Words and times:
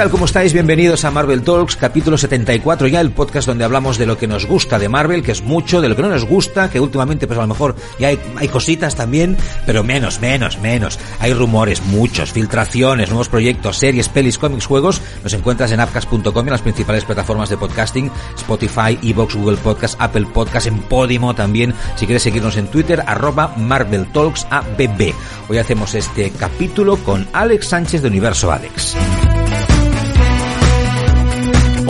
Tal? 0.00 0.10
¿Cómo 0.10 0.24
estáis? 0.24 0.54
Bienvenidos 0.54 1.04
a 1.04 1.10
Marvel 1.10 1.42
Talks, 1.42 1.76
capítulo 1.76 2.16
74 2.16 2.88
ya, 2.88 3.02
el 3.02 3.10
podcast 3.10 3.46
donde 3.46 3.64
hablamos 3.64 3.98
de 3.98 4.06
lo 4.06 4.16
que 4.16 4.26
nos 4.26 4.46
gusta 4.46 4.78
de 4.78 4.88
Marvel, 4.88 5.22
que 5.22 5.32
es 5.32 5.42
mucho, 5.42 5.82
de 5.82 5.90
lo 5.90 5.96
que 5.96 6.00
no 6.00 6.08
nos 6.08 6.24
gusta, 6.24 6.70
que 6.70 6.80
últimamente 6.80 7.26
pues 7.26 7.38
a 7.38 7.42
lo 7.42 7.48
mejor 7.48 7.76
ya 7.98 8.08
hay, 8.08 8.18
hay 8.36 8.48
cositas 8.48 8.94
también, 8.94 9.36
pero 9.66 9.84
menos, 9.84 10.18
menos, 10.20 10.58
menos. 10.58 10.98
Hay 11.18 11.34
rumores, 11.34 11.82
muchos, 11.82 12.32
filtraciones, 12.32 13.10
nuevos 13.10 13.28
proyectos, 13.28 13.76
series, 13.76 14.08
pelis, 14.08 14.38
cómics, 14.38 14.64
juegos. 14.64 15.02
Nos 15.22 15.34
encuentras 15.34 15.70
en 15.70 15.80
appcast.com 15.80 16.46
en 16.46 16.50
las 16.50 16.62
principales 16.62 17.04
plataformas 17.04 17.50
de 17.50 17.58
podcasting, 17.58 18.10
Spotify, 18.38 18.98
Evox, 19.02 19.34
Google 19.34 19.58
Podcast, 19.58 20.00
Apple 20.00 20.28
Podcast, 20.32 20.66
en 20.66 20.78
Podimo 20.78 21.34
también. 21.34 21.74
Si 21.96 22.06
quieres 22.06 22.22
seguirnos 22.22 22.56
en 22.56 22.68
Twitter, 22.68 23.04
arroba 23.06 23.52
Marvel 23.58 24.10
Talks 24.12 24.46
ABB. 24.48 25.12
Hoy 25.50 25.58
hacemos 25.58 25.94
este 25.94 26.30
capítulo 26.30 26.96
con 26.96 27.28
Alex 27.34 27.66
Sánchez 27.66 28.00
de 28.00 28.08
Universo 28.08 28.50
Alex. 28.50 28.96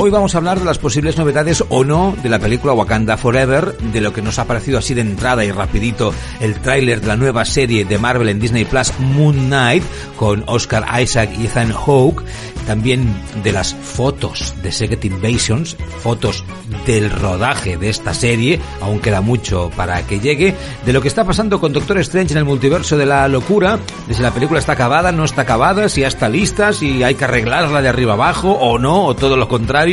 Hoy 0.03 0.09
vamos 0.09 0.35
a 0.35 0.39
hablar 0.39 0.59
de 0.59 0.65
las 0.65 0.79
posibles 0.79 1.19
novedades 1.19 1.63
o 1.69 1.85
no 1.85 2.17
de 2.23 2.31
la 2.31 2.39
película 2.39 2.73
Wakanda 2.73 3.19
Forever, 3.19 3.77
de 3.77 4.01
lo 4.01 4.15
que 4.15 4.23
nos 4.23 4.39
ha 4.39 4.47
parecido 4.47 4.79
así 4.79 4.95
de 4.95 5.03
entrada 5.03 5.45
y 5.45 5.53
rapidito 5.53 6.15
el 6.41 6.59
tráiler 6.59 7.03
de 7.03 7.07
la 7.07 7.17
nueva 7.17 7.45
serie 7.45 7.85
de 7.85 7.99
Marvel 7.99 8.31
en 8.31 8.41
Disney 8.41 8.65
Plus 8.65 8.99
Moon 8.99 9.37
Knight 9.49 9.85
con 10.17 10.43
Oscar 10.47 10.87
Isaac 11.03 11.29
y 11.39 11.45
Ethan 11.45 11.75
Hawke, 11.75 12.25
también 12.67 13.13
de 13.43 13.53
las 13.53 13.75
fotos 13.75 14.55
de 14.63 14.73
Secret 14.73 15.05
Invasions, 15.05 15.77
fotos 16.03 16.45
del 16.87 17.11
rodaje 17.11 17.77
de 17.77 17.91
esta 17.91 18.15
serie, 18.15 18.59
aún 18.81 19.01
queda 19.01 19.21
mucho 19.21 19.71
para 19.77 20.07
que 20.07 20.21
llegue, 20.21 20.55
de 20.87 20.93
lo 20.95 21.03
que 21.03 21.09
está 21.09 21.25
pasando 21.25 21.61
con 21.61 21.75
Doctor 21.75 21.99
Strange 21.99 22.33
en 22.33 22.39
el 22.39 22.45
multiverso 22.45 22.97
de 22.97 23.07
la 23.07 23.29
locura, 23.29 23.79
de 24.09 24.15
si 24.15 24.23
la 24.23 24.33
película 24.33 24.61
está 24.61 24.73
acabada, 24.73 25.13
no 25.13 25.25
está 25.25 25.43
acabada, 25.43 25.91
si 25.91 26.03
ya 26.03 26.09
está 26.09 26.29
lista, 26.29 26.73
si 26.73 27.03
hay 27.03 27.17
que 27.17 27.25
arreglarla 27.25 27.83
de 27.83 27.89
arriba 27.89 28.15
abajo 28.15 28.53
o 28.53 28.79
no, 28.79 29.05
o 29.05 29.17
todo 29.17 29.37
lo 29.37 29.49
contrario, 29.49 29.90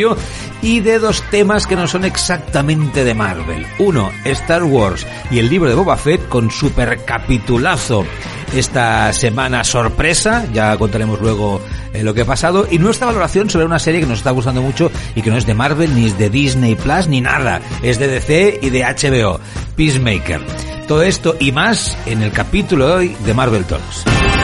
y 0.61 0.79
de 0.81 0.99
dos 0.99 1.23
temas 1.31 1.65
que 1.65 1.75
no 1.75 1.87
son 1.87 2.05
exactamente 2.05 3.03
de 3.03 3.13
Marvel. 3.13 3.65
Uno, 3.79 4.11
Star 4.25 4.63
Wars 4.63 5.05
y 5.31 5.39
el 5.39 5.49
libro 5.49 5.69
de 5.69 5.75
Boba 5.75 5.97
Fett 5.97 6.27
con 6.27 6.51
super 6.51 7.03
capitulazo 7.05 8.05
esta 8.53 9.11
semana 9.11 9.63
sorpresa, 9.63 10.45
ya 10.53 10.77
contaremos 10.77 11.19
luego 11.19 11.59
eh, 11.93 12.03
lo 12.03 12.13
que 12.13 12.21
ha 12.21 12.25
pasado, 12.25 12.67
y 12.69 12.79
nuestra 12.79 13.07
valoración 13.07 13.49
sobre 13.49 13.65
una 13.65 13.79
serie 13.79 13.99
que 13.99 14.07
nos 14.07 14.19
está 14.19 14.31
gustando 14.31 14.61
mucho 14.61 14.91
y 15.15 15.21
que 15.21 15.29
no 15.29 15.37
es 15.37 15.45
de 15.45 15.53
Marvel, 15.53 15.93
ni 15.93 16.07
es 16.07 16.17
de 16.17 16.29
Disney 16.29 16.75
Plus, 16.75 17.07
ni 17.07 17.21
nada, 17.21 17.61
es 17.81 17.99
de 17.99 18.07
DC 18.07 18.59
y 18.61 18.69
de 18.69 18.83
HBO, 18.83 19.39
Peacemaker. 19.75 20.41
Todo 20.87 21.03
esto 21.03 21.35
y 21.39 21.51
más 21.51 21.97
en 22.05 22.21
el 22.21 22.31
capítulo 22.31 22.87
de 22.87 22.93
hoy 22.93 23.17
de 23.25 23.33
Marvel 23.33 23.65
Talks. 23.65 24.36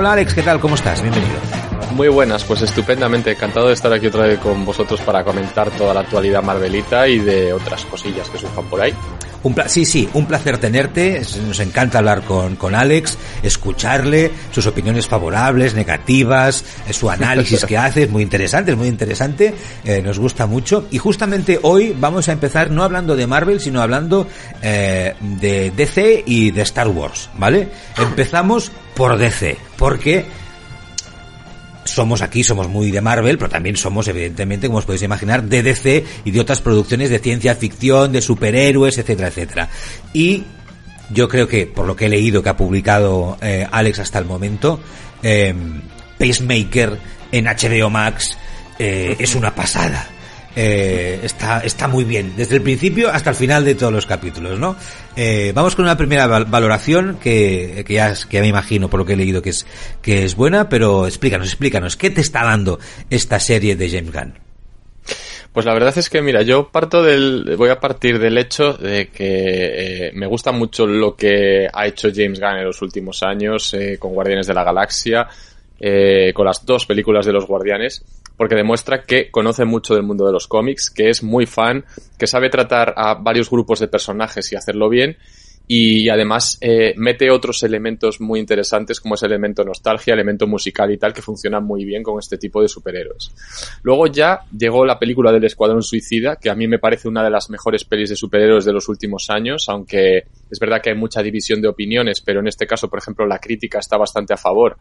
Hola 0.00 0.14
Alex, 0.14 0.32
¿qué 0.32 0.40
tal? 0.40 0.58
¿Cómo 0.58 0.76
estás? 0.76 1.02
Bienvenido. 1.02 1.34
Muy 1.94 2.08
buenas, 2.08 2.42
pues 2.44 2.62
estupendamente, 2.62 3.32
encantado 3.32 3.68
de 3.68 3.74
estar 3.74 3.92
aquí 3.92 4.06
otra 4.06 4.22
vez 4.22 4.38
con 4.38 4.64
vosotros 4.64 4.98
para 5.02 5.22
comentar 5.22 5.70
toda 5.72 5.92
la 5.92 6.00
actualidad 6.00 6.42
marvelita 6.42 7.06
y 7.06 7.18
de 7.18 7.52
otras 7.52 7.84
cosillas 7.84 8.30
que 8.30 8.38
surjan 8.38 8.64
por 8.64 8.80
ahí. 8.80 8.94
Un 9.42 9.54
sí, 9.66 9.84
sí, 9.84 10.08
un 10.14 10.26
placer 10.26 10.58
tenerte. 10.58 11.22
Nos 11.46 11.60
encanta 11.60 11.98
hablar 11.98 12.22
con, 12.22 12.56
con 12.56 12.74
Alex, 12.74 13.16
escucharle, 13.42 14.30
sus 14.52 14.66
opiniones 14.66 15.06
favorables, 15.06 15.74
negativas, 15.74 16.64
su 16.90 17.08
análisis 17.10 17.64
que 17.64 17.78
hace, 17.78 18.04
es 18.04 18.10
muy 18.10 18.22
interesante, 18.22 18.72
es 18.72 18.76
muy 18.76 18.88
interesante, 18.88 19.54
eh, 19.84 20.02
nos 20.02 20.18
gusta 20.18 20.46
mucho. 20.46 20.86
Y 20.90 20.98
justamente 20.98 21.58
hoy 21.62 21.94
vamos 21.98 22.28
a 22.28 22.32
empezar 22.32 22.70
no 22.70 22.82
hablando 22.82 23.16
de 23.16 23.26
Marvel, 23.26 23.60
sino 23.60 23.80
hablando 23.80 24.26
eh, 24.62 25.14
de 25.20 25.70
DC 25.70 26.24
y 26.26 26.50
de 26.50 26.62
Star 26.62 26.88
Wars, 26.88 27.30
¿vale? 27.38 27.68
Empezamos 27.96 28.70
por 28.94 29.16
DC, 29.16 29.56
porque 29.76 30.26
somos 32.00 32.22
aquí, 32.22 32.42
somos 32.42 32.66
muy 32.66 32.90
de 32.90 33.02
Marvel, 33.02 33.36
pero 33.36 33.50
también 33.50 33.76
somos, 33.76 34.08
evidentemente, 34.08 34.68
como 34.68 34.78
os 34.78 34.86
podéis 34.86 35.02
imaginar, 35.02 35.42
de 35.44 35.62
DC 35.62 36.02
y 36.24 36.30
de 36.30 36.40
otras 36.40 36.62
producciones 36.62 37.10
de 37.10 37.18
ciencia 37.18 37.54
ficción, 37.54 38.10
de 38.10 38.22
superhéroes, 38.22 38.96
etcétera, 38.96 39.28
etcétera. 39.28 39.68
Y 40.14 40.44
yo 41.10 41.28
creo 41.28 41.46
que, 41.46 41.66
por 41.66 41.86
lo 41.86 41.94
que 41.94 42.06
he 42.06 42.08
leído 42.08 42.42
que 42.42 42.48
ha 42.48 42.56
publicado 42.56 43.36
eh, 43.42 43.66
Alex 43.70 43.98
hasta 43.98 44.18
el 44.18 44.24
momento, 44.24 44.80
eh, 45.22 45.54
Pacemaker 46.18 46.98
en 47.32 47.44
HBO 47.44 47.90
Max 47.90 48.38
eh, 48.78 49.14
es 49.18 49.34
una 49.34 49.54
pasada. 49.54 50.08
Eh, 50.56 51.20
está, 51.22 51.60
está 51.60 51.86
muy 51.86 52.02
bien, 52.02 52.34
desde 52.36 52.56
el 52.56 52.62
principio 52.62 53.08
hasta 53.08 53.30
el 53.30 53.36
final 53.36 53.64
de 53.64 53.76
todos 53.76 53.92
los 53.92 54.04
capítulos, 54.04 54.58
¿no? 54.58 54.74
Eh, 55.16 55.52
vamos 55.54 55.76
con 55.76 55.84
una 55.84 55.96
primera 55.96 56.26
valoración 56.26 57.18
que, 57.22 57.84
que, 57.86 57.94
ya, 57.94 58.12
que 58.28 58.36
ya 58.36 58.40
me 58.40 58.48
imagino 58.48 58.90
por 58.90 58.98
lo 58.98 59.06
que 59.06 59.12
he 59.12 59.16
leído 59.16 59.42
que 59.42 59.50
es, 59.50 59.64
que 60.02 60.24
es 60.24 60.34
buena, 60.34 60.68
pero 60.68 61.06
explícanos, 61.06 61.46
explícanos, 61.46 61.96
¿qué 61.96 62.10
te 62.10 62.20
está 62.20 62.42
dando 62.44 62.80
esta 63.10 63.38
serie 63.38 63.76
de 63.76 63.88
James 63.88 64.12
Gunn? 64.12 64.34
Pues 65.52 65.66
la 65.66 65.74
verdad 65.74 65.96
es 65.98 66.08
que, 66.08 66.22
mira, 66.22 66.42
yo 66.42 66.68
parto 66.68 67.02
del, 67.02 67.56
voy 67.56 67.70
a 67.70 67.80
partir 67.80 68.20
del 68.20 68.38
hecho 68.38 68.74
de 68.74 69.08
que 69.08 70.06
eh, 70.06 70.10
me 70.14 70.26
gusta 70.26 70.52
mucho 70.52 70.86
lo 70.86 71.16
que 71.16 71.66
ha 71.72 71.86
hecho 71.86 72.08
James 72.14 72.38
Gunn 72.38 72.58
en 72.58 72.64
los 72.66 72.80
últimos 72.82 73.22
años 73.24 73.74
eh, 73.74 73.96
con 73.98 74.14
Guardianes 74.14 74.46
de 74.46 74.54
la 74.54 74.62
Galaxia, 74.62 75.26
eh, 75.80 76.32
con 76.32 76.46
las 76.46 76.64
dos 76.64 76.86
películas 76.86 77.26
de 77.26 77.32
los 77.32 77.46
Guardianes, 77.46 78.04
porque 78.40 78.54
demuestra 78.54 79.02
que 79.02 79.30
conoce 79.30 79.66
mucho 79.66 79.92
del 79.92 80.02
mundo 80.02 80.24
de 80.24 80.32
los 80.32 80.48
cómics, 80.48 80.88
que 80.88 81.10
es 81.10 81.22
muy 81.22 81.44
fan, 81.44 81.84
que 82.18 82.26
sabe 82.26 82.48
tratar 82.48 82.94
a 82.96 83.12
varios 83.12 83.50
grupos 83.50 83.80
de 83.80 83.88
personajes 83.88 84.50
y 84.50 84.56
hacerlo 84.56 84.88
bien, 84.88 85.18
y 85.66 86.08
además 86.08 86.56
eh, 86.62 86.94
mete 86.96 87.30
otros 87.30 87.62
elementos 87.64 88.18
muy 88.18 88.40
interesantes 88.40 88.98
como 88.98 89.14
ese 89.14 89.26
elemento 89.26 89.62
nostalgia, 89.62 90.14
elemento 90.14 90.46
musical 90.46 90.90
y 90.90 90.96
tal 90.96 91.12
que 91.12 91.20
funciona 91.20 91.60
muy 91.60 91.84
bien 91.84 92.02
con 92.02 92.18
este 92.18 92.38
tipo 92.38 92.62
de 92.62 92.68
superhéroes. 92.68 93.30
Luego 93.82 94.06
ya 94.06 94.40
llegó 94.56 94.86
la 94.86 94.98
película 94.98 95.32
del 95.32 95.44
Escuadrón 95.44 95.82
Suicida, 95.82 96.36
que 96.36 96.48
a 96.48 96.54
mí 96.54 96.66
me 96.66 96.78
parece 96.78 97.08
una 97.08 97.22
de 97.22 97.28
las 97.28 97.50
mejores 97.50 97.84
pelis 97.84 98.08
de 98.08 98.16
superhéroes 98.16 98.64
de 98.64 98.72
los 98.72 98.88
últimos 98.88 99.28
años, 99.28 99.66
aunque 99.68 100.24
es 100.50 100.58
verdad 100.58 100.80
que 100.80 100.88
hay 100.88 100.96
mucha 100.96 101.22
división 101.22 101.60
de 101.60 101.68
opiniones, 101.68 102.22
pero 102.22 102.40
en 102.40 102.46
este 102.46 102.66
caso, 102.66 102.88
por 102.88 103.00
ejemplo, 103.00 103.26
la 103.26 103.38
crítica 103.38 103.80
está 103.80 103.98
bastante 103.98 104.32
a 104.32 104.38
favor 104.38 104.78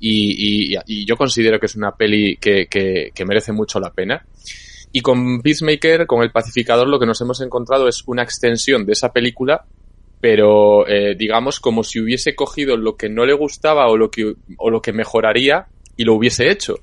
y, 0.00 0.74
y, 0.74 0.78
y, 0.86 1.04
yo 1.04 1.16
considero 1.16 1.58
que 1.58 1.66
es 1.66 1.76
una 1.76 1.92
peli 1.92 2.36
que, 2.36 2.66
que, 2.66 3.10
que, 3.14 3.24
merece 3.24 3.52
mucho 3.52 3.80
la 3.80 3.92
pena. 3.92 4.24
Y 4.92 5.00
con 5.00 5.42
Peacemaker, 5.42 6.06
con 6.06 6.22
El 6.22 6.30
Pacificador, 6.30 6.88
lo 6.88 6.98
que 6.98 7.06
nos 7.06 7.20
hemos 7.20 7.40
encontrado 7.40 7.88
es 7.88 8.02
una 8.06 8.22
extensión 8.22 8.86
de 8.86 8.92
esa 8.92 9.12
película, 9.12 9.64
pero 10.20 10.88
eh, 10.88 11.14
digamos 11.16 11.60
como 11.60 11.84
si 11.84 12.00
hubiese 12.00 12.34
cogido 12.34 12.76
lo 12.76 12.96
que 12.96 13.08
no 13.08 13.26
le 13.26 13.34
gustaba 13.34 13.88
o 13.88 13.96
lo 13.96 14.10
que, 14.10 14.34
o 14.56 14.70
lo 14.70 14.80
que 14.80 14.92
mejoraría 14.92 15.66
y 15.96 16.04
lo 16.04 16.14
hubiese 16.14 16.50
hecho. 16.50 16.76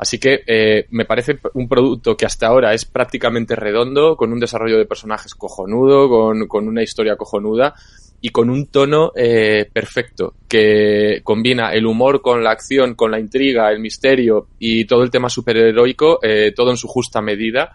Así 0.00 0.18
que 0.18 0.40
eh, 0.46 0.86
me 0.92 1.04
parece 1.04 1.38
un 1.52 1.68
producto 1.68 2.16
que 2.16 2.24
hasta 2.24 2.46
ahora 2.46 2.72
es 2.72 2.86
prácticamente 2.86 3.54
redondo, 3.54 4.16
con 4.16 4.32
un 4.32 4.40
desarrollo 4.40 4.78
de 4.78 4.86
personajes 4.86 5.34
cojonudo, 5.34 6.08
con, 6.08 6.48
con 6.48 6.66
una 6.66 6.82
historia 6.82 7.16
cojonuda 7.16 7.74
y 8.22 8.30
con 8.30 8.48
un 8.48 8.68
tono 8.68 9.12
eh, 9.14 9.68
perfecto 9.70 10.32
que 10.48 11.20
combina 11.22 11.74
el 11.74 11.84
humor 11.84 12.22
con 12.22 12.42
la 12.42 12.50
acción, 12.50 12.94
con 12.94 13.10
la 13.10 13.20
intriga, 13.20 13.70
el 13.70 13.80
misterio 13.80 14.46
y 14.58 14.86
todo 14.86 15.02
el 15.02 15.10
tema 15.10 15.28
superheroico, 15.28 16.18
eh, 16.22 16.54
todo 16.56 16.70
en 16.70 16.78
su 16.78 16.88
justa 16.88 17.20
medida. 17.20 17.70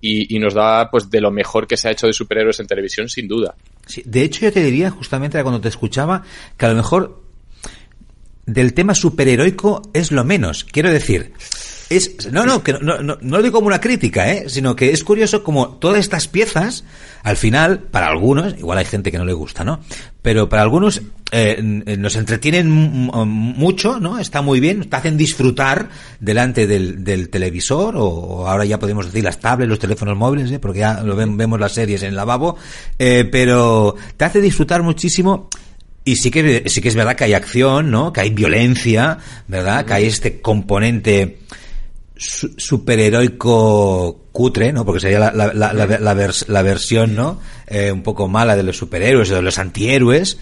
y, 0.00 0.38
nos 0.38 0.54
da 0.54 0.88
pues 0.88 1.10
de 1.10 1.20
lo 1.20 1.32
mejor 1.32 1.66
que 1.66 1.76
se 1.76 1.88
ha 1.88 1.90
hecho 1.90 2.06
de 2.06 2.12
superhéroes 2.12 2.60
en 2.60 2.68
televisión, 2.68 3.08
sin 3.08 3.26
duda. 3.26 3.56
Sí, 3.86 4.04
de 4.06 4.22
hecho, 4.22 4.42
yo 4.42 4.52
te 4.52 4.62
diría, 4.62 4.88
justamente 4.88 5.42
cuando 5.42 5.60
te 5.60 5.66
escuchaba, 5.66 6.22
que 6.56 6.64
a 6.64 6.68
lo 6.68 6.76
mejor 6.76 7.25
del 8.46 8.74
tema 8.74 8.94
superheroico 8.94 9.82
es 9.92 10.12
lo 10.12 10.24
menos. 10.24 10.64
Quiero 10.64 10.90
decir, 10.90 11.32
es, 11.90 12.32
no, 12.32 12.44
no, 12.44 12.62
que 12.62 12.72
no, 12.72 12.80
no, 12.80 13.00
no, 13.02 13.16
lo 13.20 13.42
digo 13.42 13.58
como 13.58 13.68
una 13.68 13.80
crítica, 13.80 14.32
¿eh? 14.32 14.46
sino 14.48 14.74
que 14.74 14.90
es 14.90 15.04
curioso 15.04 15.44
como 15.44 15.68
todas 15.68 16.00
estas 16.00 16.26
piezas, 16.26 16.84
al 17.22 17.36
final, 17.36 17.78
para 17.78 18.08
algunos, 18.08 18.58
igual 18.58 18.78
hay 18.78 18.84
gente 18.84 19.12
que 19.12 19.18
no 19.18 19.24
le 19.24 19.32
gusta, 19.32 19.64
¿no? 19.64 19.80
Pero 20.22 20.48
para 20.48 20.62
algunos 20.62 21.02
eh, 21.30 21.60
nos 21.62 22.16
entretienen 22.16 22.68
mucho, 22.68 24.00
¿no? 24.00 24.18
Está 24.18 24.42
muy 24.42 24.58
bien, 24.58 24.88
te 24.88 24.96
hacen 24.96 25.16
disfrutar 25.16 25.88
delante 26.18 26.66
del, 26.66 27.04
del 27.04 27.28
televisor, 27.28 27.94
o, 27.96 28.48
ahora 28.48 28.64
ya 28.64 28.78
podemos 28.80 29.06
decir 29.06 29.22
las 29.22 29.38
tablets, 29.38 29.68
los 29.68 29.78
teléfonos 29.78 30.16
móviles, 30.16 30.50
¿eh? 30.50 30.58
porque 30.58 30.80
ya 30.80 31.02
lo 31.02 31.14
vemos 31.14 31.60
las 31.60 31.72
series 31.72 32.02
en 32.02 32.10
el 32.10 32.16
lavabo, 32.16 32.56
eh, 32.98 33.28
pero 33.30 33.94
te 34.16 34.24
hace 34.24 34.40
disfrutar 34.40 34.82
muchísimo 34.82 35.48
y 36.06 36.16
sí 36.16 36.30
que, 36.30 36.62
sí 36.66 36.80
que 36.80 36.88
es 36.88 36.94
verdad 36.94 37.16
que 37.16 37.24
hay 37.24 37.34
acción, 37.34 37.90
¿no? 37.90 38.12
Que 38.12 38.20
hay 38.20 38.30
violencia, 38.30 39.18
¿verdad? 39.48 39.84
Que 39.84 39.92
hay 39.92 40.06
este 40.06 40.40
componente 40.40 41.40
superheroico 42.16 44.28
cutre, 44.30 44.72
¿no? 44.72 44.84
Porque 44.84 45.00
sería 45.00 45.18
la, 45.18 45.32
la, 45.32 45.52
la, 45.52 45.72
la, 45.72 46.62
versión, 46.62 47.16
¿no? 47.16 47.40
Eh, 47.66 47.90
un 47.90 48.04
poco 48.04 48.28
mala 48.28 48.54
de 48.54 48.62
los 48.62 48.76
superhéroes, 48.76 49.30
de 49.30 49.42
los 49.42 49.58
antihéroes. 49.58 50.38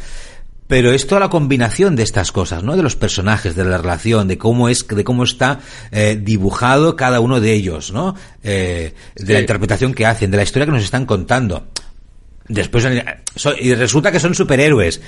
Pero 0.66 0.92
es 0.92 1.06
toda 1.06 1.20
la 1.20 1.30
combinación 1.30 1.96
de 1.96 2.02
estas 2.02 2.30
cosas, 2.30 2.62
¿no? 2.62 2.76
De 2.76 2.82
los 2.82 2.96
personajes, 2.96 3.56
de 3.56 3.64
la 3.64 3.78
relación, 3.78 4.28
de 4.28 4.36
cómo 4.36 4.68
es, 4.68 4.86
de 4.86 5.02
cómo 5.02 5.24
está 5.24 5.60
eh, 5.92 6.20
dibujado 6.20 6.94
cada 6.94 7.20
uno 7.20 7.40
de 7.40 7.54
ellos, 7.54 7.90
¿no? 7.90 8.14
Eh, 8.42 8.92
de 9.16 9.32
la 9.32 9.40
interpretación 9.40 9.94
que 9.94 10.04
hacen, 10.04 10.30
de 10.30 10.36
la 10.36 10.42
historia 10.42 10.66
que 10.66 10.72
nos 10.72 10.84
están 10.84 11.06
contando. 11.06 11.68
Después, 12.46 12.86
y 13.58 13.74
resulta 13.74 14.12
que 14.12 14.20
son 14.20 14.34
superhéroes, 14.34 15.00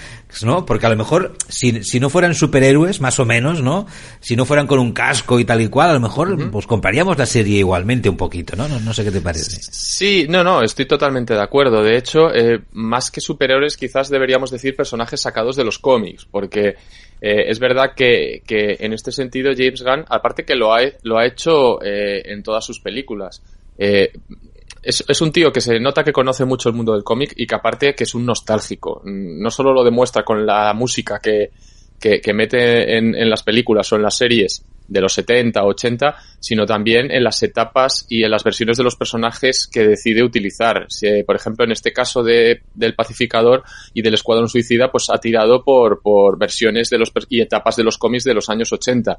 ¿no? 0.43 0.65
Porque 0.65 0.87
a 0.87 0.88
lo 0.88 0.97
mejor, 0.97 1.37
si, 1.49 1.85
si 1.85 2.00
no 2.00 2.09
fueran 2.09 2.35
superhéroes, 2.35 3.03
más 3.03 3.19
o 3.21 3.27
menos, 3.27 3.62
¿no? 3.62 3.87
Si 4.21 4.37
no 4.37 4.47
fueran 4.47 4.67
con 4.67 4.79
un 4.79 4.93
casco 4.93 5.38
y 5.38 5.44
tal 5.44 5.61
y 5.61 5.69
cual, 5.69 5.91
a 5.91 5.93
lo 5.93 6.00
mejor, 6.00 6.50
pues 6.50 6.67
compraríamos 6.67 7.19
la 7.19 7.27
serie 7.27 7.59
igualmente 7.59 8.09
un 8.09 8.17
poquito, 8.17 8.56
¿no? 8.56 8.67
¿no? 8.69 8.94
sé 8.94 9.05
qué 9.05 9.11
te 9.11 9.21
parece. 9.21 9.59
Sí, 9.61 10.27
no, 10.31 10.43
no, 10.43 10.62
estoy 10.62 10.87
totalmente 10.87 11.35
de 11.35 11.43
acuerdo. 11.43 11.83
De 11.83 11.99
hecho, 11.99 12.35
eh, 12.35 12.61
más 12.73 13.11
que 13.11 13.21
superhéroes, 13.21 13.77
quizás 13.77 14.09
deberíamos 14.09 14.50
decir 14.50 14.75
personajes 14.75 15.21
sacados 15.21 15.56
de 15.56 15.65
los 15.65 15.79
cómics, 15.79 16.25
porque 16.25 16.77
eh, 17.21 17.50
es 17.50 17.59
verdad 17.59 17.93
que, 17.94 18.43
que, 18.47 18.77
en 18.81 18.93
este 18.93 19.12
sentido 19.12 19.53
James 19.56 19.82
Gunn, 19.82 20.05
aparte 20.09 20.44
que 20.44 20.55
lo 20.55 20.75
ha, 20.75 20.81
lo 21.03 21.19
ha 21.19 21.27
hecho 21.27 21.82
eh, 21.82 22.23
en 22.25 22.43
todas 22.43 22.65
sus 22.65 22.81
películas, 22.81 23.43
eh, 23.79 24.12
es, 24.87 25.05
es, 25.06 25.21
un 25.21 25.33
tío 25.33 25.53
que 25.53 25.61
se 25.61 25.79
nota 25.81 26.05
que 26.05 26.12
conoce 26.12 26.44
mucho 26.44 26.69
el 26.69 26.75
mundo 26.75 26.93
del 26.93 27.05
cómic 27.05 27.35
y 27.37 27.47
que 27.47 27.55
aparte 27.55 27.94
que 27.94 28.05
es 28.05 28.15
un 28.15 28.25
nostálgico. 28.25 29.03
No 29.05 29.50
solo 29.50 29.73
lo 29.73 29.85
demuestra 29.85 30.25
con 30.25 30.47
la 30.47 30.73
música 30.73 31.19
que, 31.23 31.50
que, 31.99 32.21
que 32.21 32.33
mete 32.33 32.97
en, 32.97 33.15
en, 33.15 33.29
las 33.31 33.43
películas 33.43 33.93
o 33.93 33.97
en 33.97 34.03
las 34.03 34.17
series 34.17 34.65
de 34.88 35.00
los 35.00 35.12
70, 35.15 35.65
80, 35.65 36.17
sino 36.38 36.65
también 36.65 37.11
en 37.11 37.25
las 37.25 37.43
etapas 37.43 38.06
y 38.09 38.23
en 38.23 38.31
las 38.31 38.44
versiones 38.44 38.77
de 38.77 38.85
los 38.85 38.97
personajes 38.97 39.69
que 39.71 39.87
decide 39.87 40.23
utilizar. 40.23 40.87
Por 41.27 41.37
ejemplo, 41.37 41.65
en 41.65 41.73
este 41.73 41.93
caso 41.93 42.23
de, 42.23 42.62
del 42.75 42.94
Pacificador 42.94 43.65
y 43.94 44.03
del 44.03 44.15
Escuadrón 44.15 44.49
Suicida, 44.49 44.91
pues 44.91 45.09
ha 45.11 45.19
tirado 45.19 45.65
por, 45.65 46.00
por 46.03 46.39
versiones 46.39 46.89
de 46.91 46.99
los, 46.99 47.12
y 47.29 47.41
etapas 47.41 47.77
de 47.77 47.85
los 47.85 47.99
cómics 47.99 48.25
de 48.25 48.35
los 48.35 48.49
años 48.49 48.73
80. 48.73 49.19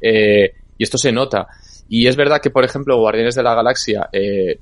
Eh, 0.00 0.52
y 0.76 0.82
esto 0.82 0.98
se 0.98 1.12
nota. 1.12 1.46
Y 1.88 2.06
es 2.06 2.16
verdad 2.16 2.40
que, 2.42 2.50
por 2.50 2.64
ejemplo, 2.64 2.98
Guardianes 2.98 3.34
de 3.34 3.42
la 3.42 3.54
Galaxia, 3.54 4.08
eh, 4.12 4.58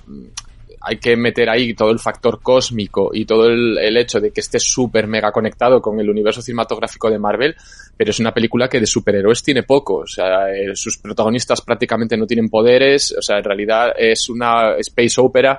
hay 0.81 0.99
que 0.99 1.17
meter 1.17 1.49
ahí 1.51 1.75
todo 1.75 1.91
el 1.91 1.99
factor 1.99 2.41
cósmico 2.41 3.11
y 3.13 3.25
todo 3.25 3.47
el, 3.47 3.97
hecho 3.97 4.21
de 4.21 4.31
que 4.31 4.41
esté 4.41 4.61
súper 4.61 5.09
mega 5.09 5.33
conectado 5.33 5.81
con 5.81 5.99
el 5.99 6.09
universo 6.09 6.41
cinematográfico 6.41 7.11
de 7.11 7.19
Marvel, 7.19 7.57
pero 7.97 8.11
es 8.11 8.21
una 8.21 8.33
película 8.33 8.69
que 8.69 8.79
de 8.79 8.87
superhéroes 8.87 9.43
tiene 9.43 9.65
poco. 9.65 9.97
O 9.97 10.07
sea, 10.07 10.49
eh, 10.55 10.77
sus 10.77 10.99
protagonistas 10.99 11.61
prácticamente 11.63 12.17
no 12.17 12.27
tienen 12.27 12.49
poderes. 12.49 13.15
O 13.19 13.23
sea, 13.23 13.39
en 13.39 13.45
realidad 13.45 13.89
es 13.97 14.29
una 14.29 14.77
space 14.79 15.21
opera 15.21 15.59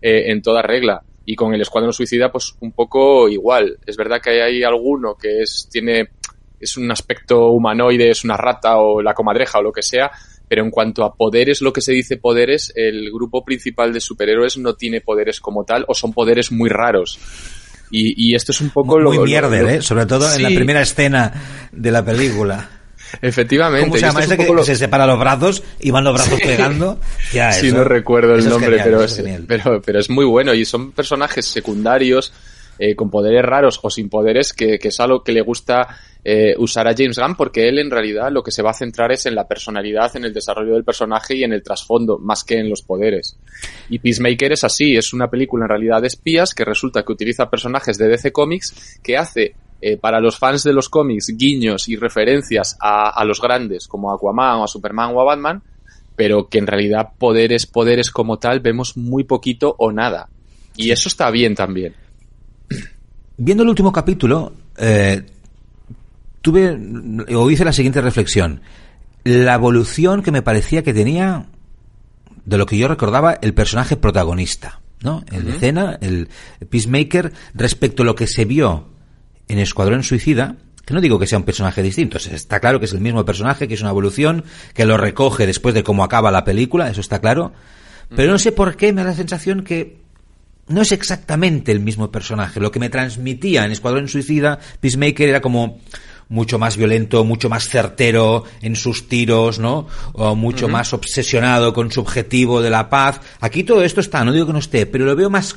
eh, 0.00 0.30
en 0.30 0.40
toda 0.42 0.62
regla. 0.62 1.02
Y 1.24 1.34
con 1.34 1.52
el 1.52 1.60
Escuadrón 1.60 1.92
Suicida, 1.92 2.30
pues 2.30 2.54
un 2.60 2.72
poco 2.72 3.28
igual. 3.28 3.78
Es 3.84 3.96
verdad 3.96 4.20
que 4.22 4.42
hay 4.42 4.62
alguno 4.62 5.14
que 5.14 5.42
es, 5.42 5.68
tiene, 5.70 6.10
es 6.60 6.76
un 6.76 6.90
aspecto 6.90 7.50
humanoide, 7.50 8.10
es 8.10 8.24
una 8.24 8.36
rata 8.36 8.78
o 8.78 9.02
la 9.02 9.12
comadreja 9.12 9.58
o 9.58 9.62
lo 9.62 9.72
que 9.72 9.82
sea, 9.82 10.10
pero 10.48 10.64
en 10.64 10.70
cuanto 10.70 11.04
a 11.04 11.14
poderes, 11.14 11.60
lo 11.60 11.72
que 11.72 11.80
se 11.80 11.92
dice 11.92 12.16
poderes, 12.16 12.72
el 12.74 13.10
grupo 13.12 13.44
principal 13.44 13.92
de 13.92 14.00
superhéroes 14.00 14.58
no 14.58 14.74
tiene 14.74 15.00
poderes 15.00 15.40
como 15.40 15.64
tal 15.64 15.84
o 15.88 15.94
son 15.94 16.12
poderes 16.12 16.50
muy 16.52 16.68
raros. 16.68 17.18
Y, 17.90 18.30
y 18.30 18.34
esto 18.34 18.52
es 18.52 18.60
un 18.60 18.70
poco 18.70 18.96
muy, 18.96 19.02
lo... 19.02 19.12
Muy 19.12 19.28
mierder, 19.28 19.66
¿eh? 19.68 19.82
Sobre 19.82 20.06
todo 20.06 20.32
en 20.34 20.42
la 20.42 20.48
primera 20.48 20.82
escena 20.82 21.68
de 21.72 21.90
la 21.90 22.04
película. 22.04 22.68
Efectivamente. 23.22 23.88
¿Cómo 23.88 23.98
se 23.98 24.06
llama 24.06 24.20
ese 24.22 24.36
que 24.36 24.64
se 24.64 24.76
separa 24.76 25.06
los 25.06 25.18
brazos 25.18 25.62
y 25.80 25.90
van 25.90 26.04
los 26.04 26.14
brazos 26.14 26.40
pegando? 26.40 27.00
Ya, 27.32 27.52
sí, 27.52 27.72
no 27.72 27.84
recuerdo 27.84 28.34
el 28.34 28.48
nombre, 28.48 28.78
pero, 28.82 29.02
es, 29.02 29.22
pero, 29.46 29.80
pero 29.82 29.98
es 29.98 30.10
muy 30.10 30.24
bueno. 30.24 30.54
Y 30.54 30.64
son 30.64 30.92
personajes 30.92 31.46
secundarios 31.46 32.32
eh, 32.78 32.94
con 32.94 33.10
poderes 33.10 33.44
raros 33.44 33.80
o 33.82 33.90
sin 33.90 34.08
poderes, 34.08 34.52
que, 34.52 34.78
que, 34.78 34.88
es 34.88 35.00
algo 35.00 35.22
que 35.22 35.32
le 35.32 35.42
gusta 35.42 35.88
eh, 36.24 36.54
usar 36.58 36.86
a 36.88 36.94
James 36.96 37.18
Gunn, 37.18 37.34
porque 37.36 37.68
él 37.68 37.78
en 37.78 37.90
realidad 37.90 38.30
lo 38.30 38.42
que 38.42 38.50
se 38.50 38.62
va 38.62 38.70
a 38.70 38.74
centrar 38.74 39.12
es 39.12 39.26
en 39.26 39.34
la 39.34 39.46
personalidad, 39.46 40.14
en 40.16 40.24
el 40.24 40.34
desarrollo 40.34 40.74
del 40.74 40.84
personaje 40.84 41.36
y 41.36 41.44
en 41.44 41.52
el 41.52 41.62
trasfondo, 41.62 42.18
más 42.18 42.44
que 42.44 42.58
en 42.58 42.68
los 42.68 42.82
poderes. 42.82 43.38
Y 43.88 43.98
Peacemaker 43.98 44.52
es 44.52 44.64
así, 44.64 44.96
es 44.96 45.12
una 45.12 45.28
película 45.28 45.64
en 45.64 45.70
realidad 45.70 46.00
de 46.00 46.08
espías 46.08 46.54
que 46.54 46.64
resulta 46.64 47.02
que 47.02 47.12
utiliza 47.12 47.50
personajes 47.50 47.98
de 47.98 48.08
DC 48.08 48.32
Comics 48.32 48.98
que 49.02 49.16
hace 49.16 49.54
eh, 49.80 49.96
para 49.96 50.20
los 50.20 50.38
fans 50.38 50.64
de 50.64 50.72
los 50.72 50.88
cómics 50.88 51.34
guiños 51.36 51.88
y 51.88 51.96
referencias 51.96 52.76
a, 52.80 53.10
a 53.10 53.24
los 53.24 53.40
grandes 53.40 53.86
como 53.86 54.10
a 54.10 54.16
Aquaman 54.16 54.58
o 54.58 54.64
a 54.64 54.68
Superman 54.68 55.14
o 55.14 55.20
a 55.20 55.24
Batman, 55.24 55.62
pero 56.16 56.48
que 56.48 56.58
en 56.58 56.66
realidad 56.66 57.10
poderes, 57.16 57.66
poderes 57.66 58.10
como 58.10 58.38
tal 58.38 58.60
vemos 58.60 58.96
muy 58.96 59.24
poquito 59.24 59.74
o 59.78 59.92
nada. 59.92 60.28
Y 60.76 60.90
eso 60.90 61.08
está 61.08 61.30
bien 61.30 61.54
también 61.54 61.94
viendo 63.38 63.62
el 63.62 63.68
último 63.70 63.92
capítulo, 63.92 64.52
eh, 64.76 65.22
tuve 66.48 66.78
o 67.34 67.50
hice 67.50 67.64
la 67.64 67.74
siguiente 67.74 68.00
reflexión. 68.00 68.62
La 69.22 69.54
evolución 69.54 70.22
que 70.22 70.32
me 70.32 70.40
parecía 70.40 70.82
que 70.82 70.94
tenía 70.94 71.46
de 72.46 72.56
lo 72.56 72.64
que 72.64 72.78
yo 72.78 72.88
recordaba 72.88 73.34
el 73.42 73.52
personaje 73.52 73.96
protagonista, 73.96 74.80
¿no? 75.02 75.24
El 75.30 75.44
de 75.44 75.50
escena, 75.50 75.98
el 76.00 76.30
Peacemaker, 76.70 77.34
respecto 77.52 78.02
a 78.02 78.06
lo 78.06 78.14
que 78.14 78.26
se 78.26 78.46
vio 78.46 78.88
en 79.48 79.58
Escuadrón 79.58 80.02
Suicida, 80.02 80.56
que 80.86 80.94
no 80.94 81.02
digo 81.02 81.18
que 81.18 81.26
sea 81.26 81.36
un 81.36 81.44
personaje 81.44 81.82
distinto, 81.82 82.16
está 82.16 82.60
claro 82.60 82.78
que 82.80 82.86
es 82.86 82.94
el 82.94 83.00
mismo 83.00 83.22
personaje, 83.26 83.68
que 83.68 83.74
es 83.74 83.82
una 83.82 83.90
evolución, 83.90 84.44
que 84.72 84.86
lo 84.86 84.96
recoge 84.96 85.46
después 85.46 85.74
de 85.74 85.82
cómo 85.82 86.02
acaba 86.02 86.30
la 86.30 86.44
película, 86.44 86.88
eso 86.88 87.02
está 87.02 87.18
claro, 87.18 87.52
pero 88.16 88.32
no 88.32 88.38
sé 88.38 88.52
por 88.52 88.74
qué 88.76 88.94
me 88.94 89.02
da 89.02 89.10
la 89.10 89.16
sensación 89.16 89.64
que 89.64 89.98
no 90.68 90.80
es 90.80 90.92
exactamente 90.92 91.72
el 91.72 91.80
mismo 91.80 92.10
personaje. 92.10 92.60
Lo 92.60 92.70
que 92.70 92.78
me 92.78 92.88
transmitía 92.88 93.66
en 93.66 93.72
Escuadrón 93.72 94.08
Suicida, 94.08 94.58
Peacemaker 94.80 95.28
era 95.28 95.40
como 95.42 95.78
mucho 96.28 96.58
más 96.58 96.76
violento, 96.76 97.24
mucho 97.24 97.48
más 97.48 97.68
certero 97.68 98.44
en 98.60 98.76
sus 98.76 99.08
tiros, 99.08 99.58
¿no? 99.58 99.86
O 100.12 100.34
mucho 100.34 100.68
más 100.68 100.92
obsesionado 100.92 101.72
con 101.72 101.90
su 101.90 102.00
objetivo 102.00 102.60
de 102.60 102.70
la 102.70 102.90
paz. 102.90 103.20
Aquí 103.40 103.64
todo 103.64 103.82
esto 103.82 104.00
está, 104.00 104.24
no 104.24 104.32
digo 104.32 104.46
que 104.46 104.52
no 104.52 104.58
esté, 104.58 104.86
pero 104.86 105.04
lo 105.04 105.16
veo 105.16 105.30
más, 105.30 105.56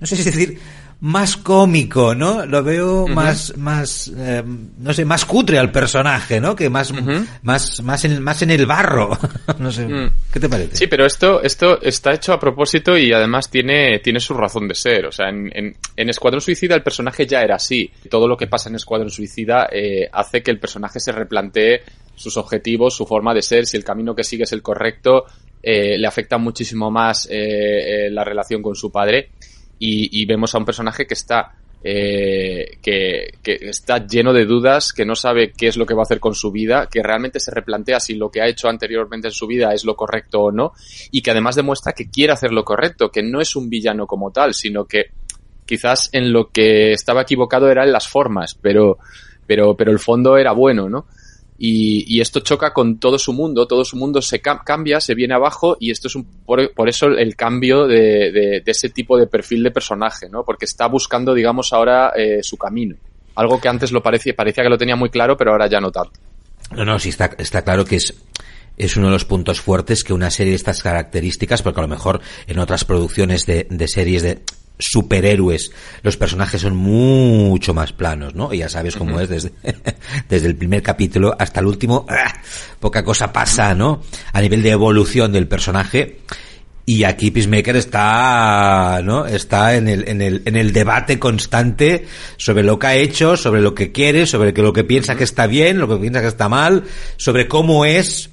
no 0.00 0.06
sé 0.06 0.16
si 0.16 0.24
decir, 0.24 0.58
más 1.02 1.36
cómico, 1.36 2.14
¿no? 2.14 2.46
Lo 2.46 2.62
veo 2.62 3.08
más, 3.08 3.56
más, 3.56 4.12
eh, 4.16 4.40
no 4.46 4.92
sé, 4.92 5.04
más 5.04 5.24
cutre 5.24 5.58
al 5.58 5.72
personaje, 5.72 6.40
¿no? 6.40 6.54
Que 6.54 6.70
más, 6.70 6.92
más, 7.42 7.82
más 7.82 8.04
en, 8.04 8.22
más 8.22 8.40
en 8.42 8.52
el 8.52 8.66
barro. 8.66 9.10
no 9.58 9.72
sé. 9.72 9.88
Mm. 9.88 10.12
¿Qué 10.32 10.38
te 10.38 10.48
parece? 10.48 10.76
Sí, 10.76 10.86
pero 10.86 11.04
esto, 11.04 11.42
esto 11.42 11.82
está 11.82 12.14
hecho 12.14 12.32
a 12.32 12.38
propósito 12.38 12.96
y 12.96 13.12
además 13.12 13.50
tiene, 13.50 13.98
tiene 13.98 14.20
su 14.20 14.32
razón 14.32 14.68
de 14.68 14.76
ser. 14.76 15.06
O 15.06 15.10
sea, 15.10 15.28
en, 15.28 15.50
en, 15.52 15.76
en 15.96 16.08
Escuadrón 16.08 16.40
Suicida 16.40 16.76
el 16.76 16.84
personaje 16.84 17.26
ya 17.26 17.40
era 17.40 17.56
así. 17.56 17.90
Todo 18.08 18.28
lo 18.28 18.36
que 18.36 18.46
pasa 18.46 18.68
en 18.68 18.76
Escuadrón 18.76 19.10
Suicida 19.10 19.68
eh, 19.72 20.08
hace 20.12 20.40
que 20.40 20.52
el 20.52 20.60
personaje 20.60 21.00
se 21.00 21.10
replantee 21.10 21.80
sus 22.14 22.36
objetivos, 22.36 22.94
su 22.94 23.06
forma 23.06 23.34
de 23.34 23.42
ser, 23.42 23.66
si 23.66 23.76
el 23.76 23.82
camino 23.82 24.14
que 24.14 24.22
sigue 24.22 24.44
es 24.44 24.52
el 24.52 24.62
correcto, 24.62 25.24
eh, 25.60 25.98
le 25.98 26.06
afecta 26.06 26.38
muchísimo 26.38 26.92
más 26.92 27.26
eh, 27.28 28.06
eh 28.06 28.10
la 28.10 28.22
relación 28.22 28.62
con 28.62 28.76
su 28.76 28.92
padre 28.92 29.30
y, 29.84 30.24
vemos 30.26 30.54
a 30.54 30.58
un 30.58 30.64
personaje 30.64 31.06
que 31.06 31.14
está 31.14 31.52
eh, 31.82 32.78
que, 32.80 33.34
que, 33.42 33.58
está 33.62 34.06
lleno 34.06 34.32
de 34.32 34.44
dudas, 34.44 34.92
que 34.92 35.04
no 35.04 35.16
sabe 35.16 35.52
qué 35.52 35.66
es 35.66 35.76
lo 35.76 35.84
que 35.84 35.94
va 35.94 36.02
a 36.02 36.04
hacer 36.04 36.20
con 36.20 36.36
su 36.36 36.52
vida, 36.52 36.86
que 36.88 37.02
realmente 37.02 37.40
se 37.40 37.50
replantea 37.50 37.98
si 37.98 38.14
lo 38.14 38.30
que 38.30 38.40
ha 38.40 38.46
hecho 38.46 38.68
anteriormente 38.68 39.26
en 39.26 39.32
su 39.32 39.48
vida 39.48 39.74
es 39.74 39.84
lo 39.84 39.96
correcto 39.96 40.40
o 40.40 40.52
no, 40.52 40.72
y 41.10 41.20
que 41.20 41.32
además 41.32 41.56
demuestra 41.56 41.94
que 41.94 42.08
quiere 42.08 42.32
hacer 42.32 42.52
lo 42.52 42.64
correcto, 42.64 43.10
que 43.10 43.24
no 43.24 43.40
es 43.40 43.56
un 43.56 43.68
villano 43.68 44.06
como 44.06 44.30
tal, 44.30 44.54
sino 44.54 44.84
que 44.84 45.06
quizás 45.66 46.08
en 46.12 46.32
lo 46.32 46.50
que 46.50 46.92
estaba 46.92 47.22
equivocado 47.22 47.68
era 47.68 47.82
en 47.82 47.90
las 47.90 48.08
formas, 48.08 48.54
pero, 48.54 48.98
pero, 49.48 49.76
pero 49.76 49.90
el 49.90 49.98
fondo 49.98 50.36
era 50.36 50.52
bueno, 50.52 50.88
¿no? 50.88 51.06
Y, 51.64 52.20
esto 52.20 52.40
choca 52.40 52.72
con 52.72 52.98
todo 52.98 53.20
su 53.20 53.32
mundo, 53.32 53.68
todo 53.68 53.84
su 53.84 53.96
mundo 53.96 54.20
se 54.20 54.40
cambia, 54.40 55.00
se 55.00 55.14
viene 55.14 55.34
abajo 55.34 55.76
y 55.78 55.92
esto 55.92 56.08
es 56.08 56.16
un, 56.16 56.24
por, 56.44 56.88
eso 56.88 57.06
el 57.06 57.36
cambio 57.36 57.86
de, 57.86 58.64
ese 58.66 58.88
tipo 58.88 59.16
de 59.16 59.28
perfil 59.28 59.62
de 59.62 59.70
personaje, 59.70 60.28
¿no? 60.28 60.42
Porque 60.42 60.64
está 60.64 60.88
buscando, 60.88 61.34
digamos, 61.34 61.72
ahora 61.72 62.14
eh, 62.16 62.40
su 62.42 62.56
camino. 62.56 62.96
Algo 63.36 63.60
que 63.60 63.68
antes 63.68 63.92
lo 63.92 64.02
parecía, 64.02 64.34
parecía 64.34 64.64
que 64.64 64.70
lo 64.70 64.76
tenía 64.76 64.96
muy 64.96 65.08
claro, 65.08 65.36
pero 65.36 65.52
ahora 65.52 65.68
ya 65.68 65.80
no 65.80 65.92
tanto. 65.92 66.18
No, 66.72 66.84
no, 66.84 66.98
sí 66.98 67.10
está, 67.10 67.30
está 67.38 67.62
claro 67.62 67.84
que 67.84 67.94
es, 67.94 68.12
es 68.76 68.96
uno 68.96 69.06
de 69.06 69.12
los 69.12 69.24
puntos 69.24 69.60
fuertes 69.60 70.02
que 70.02 70.12
una 70.12 70.32
serie 70.32 70.50
de 70.50 70.56
estas 70.56 70.82
características, 70.82 71.62
porque 71.62 71.78
a 71.78 71.84
lo 71.84 71.88
mejor 71.88 72.20
en 72.48 72.58
otras 72.58 72.84
producciones 72.84 73.46
de, 73.46 73.68
de 73.70 73.86
series 73.86 74.22
de 74.22 74.42
superhéroes, 74.78 75.72
los 76.02 76.16
personajes 76.16 76.60
son 76.60 76.76
mucho 76.76 77.74
más 77.74 77.92
planos, 77.92 78.34
¿no? 78.34 78.52
Y 78.52 78.58
ya 78.58 78.68
sabes 78.68 78.96
cómo 78.96 79.20
es 79.20 79.28
desde, 79.28 79.52
desde 80.28 80.46
el 80.48 80.56
primer 80.56 80.82
capítulo 80.82 81.34
hasta 81.38 81.60
el 81.60 81.66
último, 81.66 82.06
¡ah! 82.08 82.32
poca 82.80 83.04
cosa 83.04 83.32
pasa, 83.32 83.74
¿no? 83.74 84.02
A 84.32 84.40
nivel 84.40 84.62
de 84.62 84.70
evolución 84.70 85.32
del 85.32 85.48
personaje. 85.48 86.20
Y 86.84 87.04
aquí 87.04 87.30
Peacemaker 87.30 87.76
está, 87.76 89.00
¿no? 89.04 89.24
Está 89.24 89.76
en 89.76 89.86
el, 89.86 90.08
en 90.08 90.20
el, 90.20 90.42
en 90.46 90.56
el 90.56 90.72
debate 90.72 91.20
constante 91.20 92.06
sobre 92.36 92.64
lo 92.64 92.80
que 92.80 92.86
ha 92.88 92.96
hecho, 92.96 93.36
sobre 93.36 93.60
lo 93.60 93.72
que 93.72 93.92
quiere, 93.92 94.26
sobre 94.26 94.52
lo 94.52 94.72
que 94.72 94.82
piensa 94.82 95.14
que 95.14 95.22
está 95.22 95.46
bien, 95.46 95.78
lo 95.78 95.88
que 95.88 95.96
piensa 95.96 96.20
que 96.20 96.26
está 96.26 96.48
mal, 96.48 96.82
sobre 97.16 97.46
cómo 97.46 97.84
es 97.84 98.31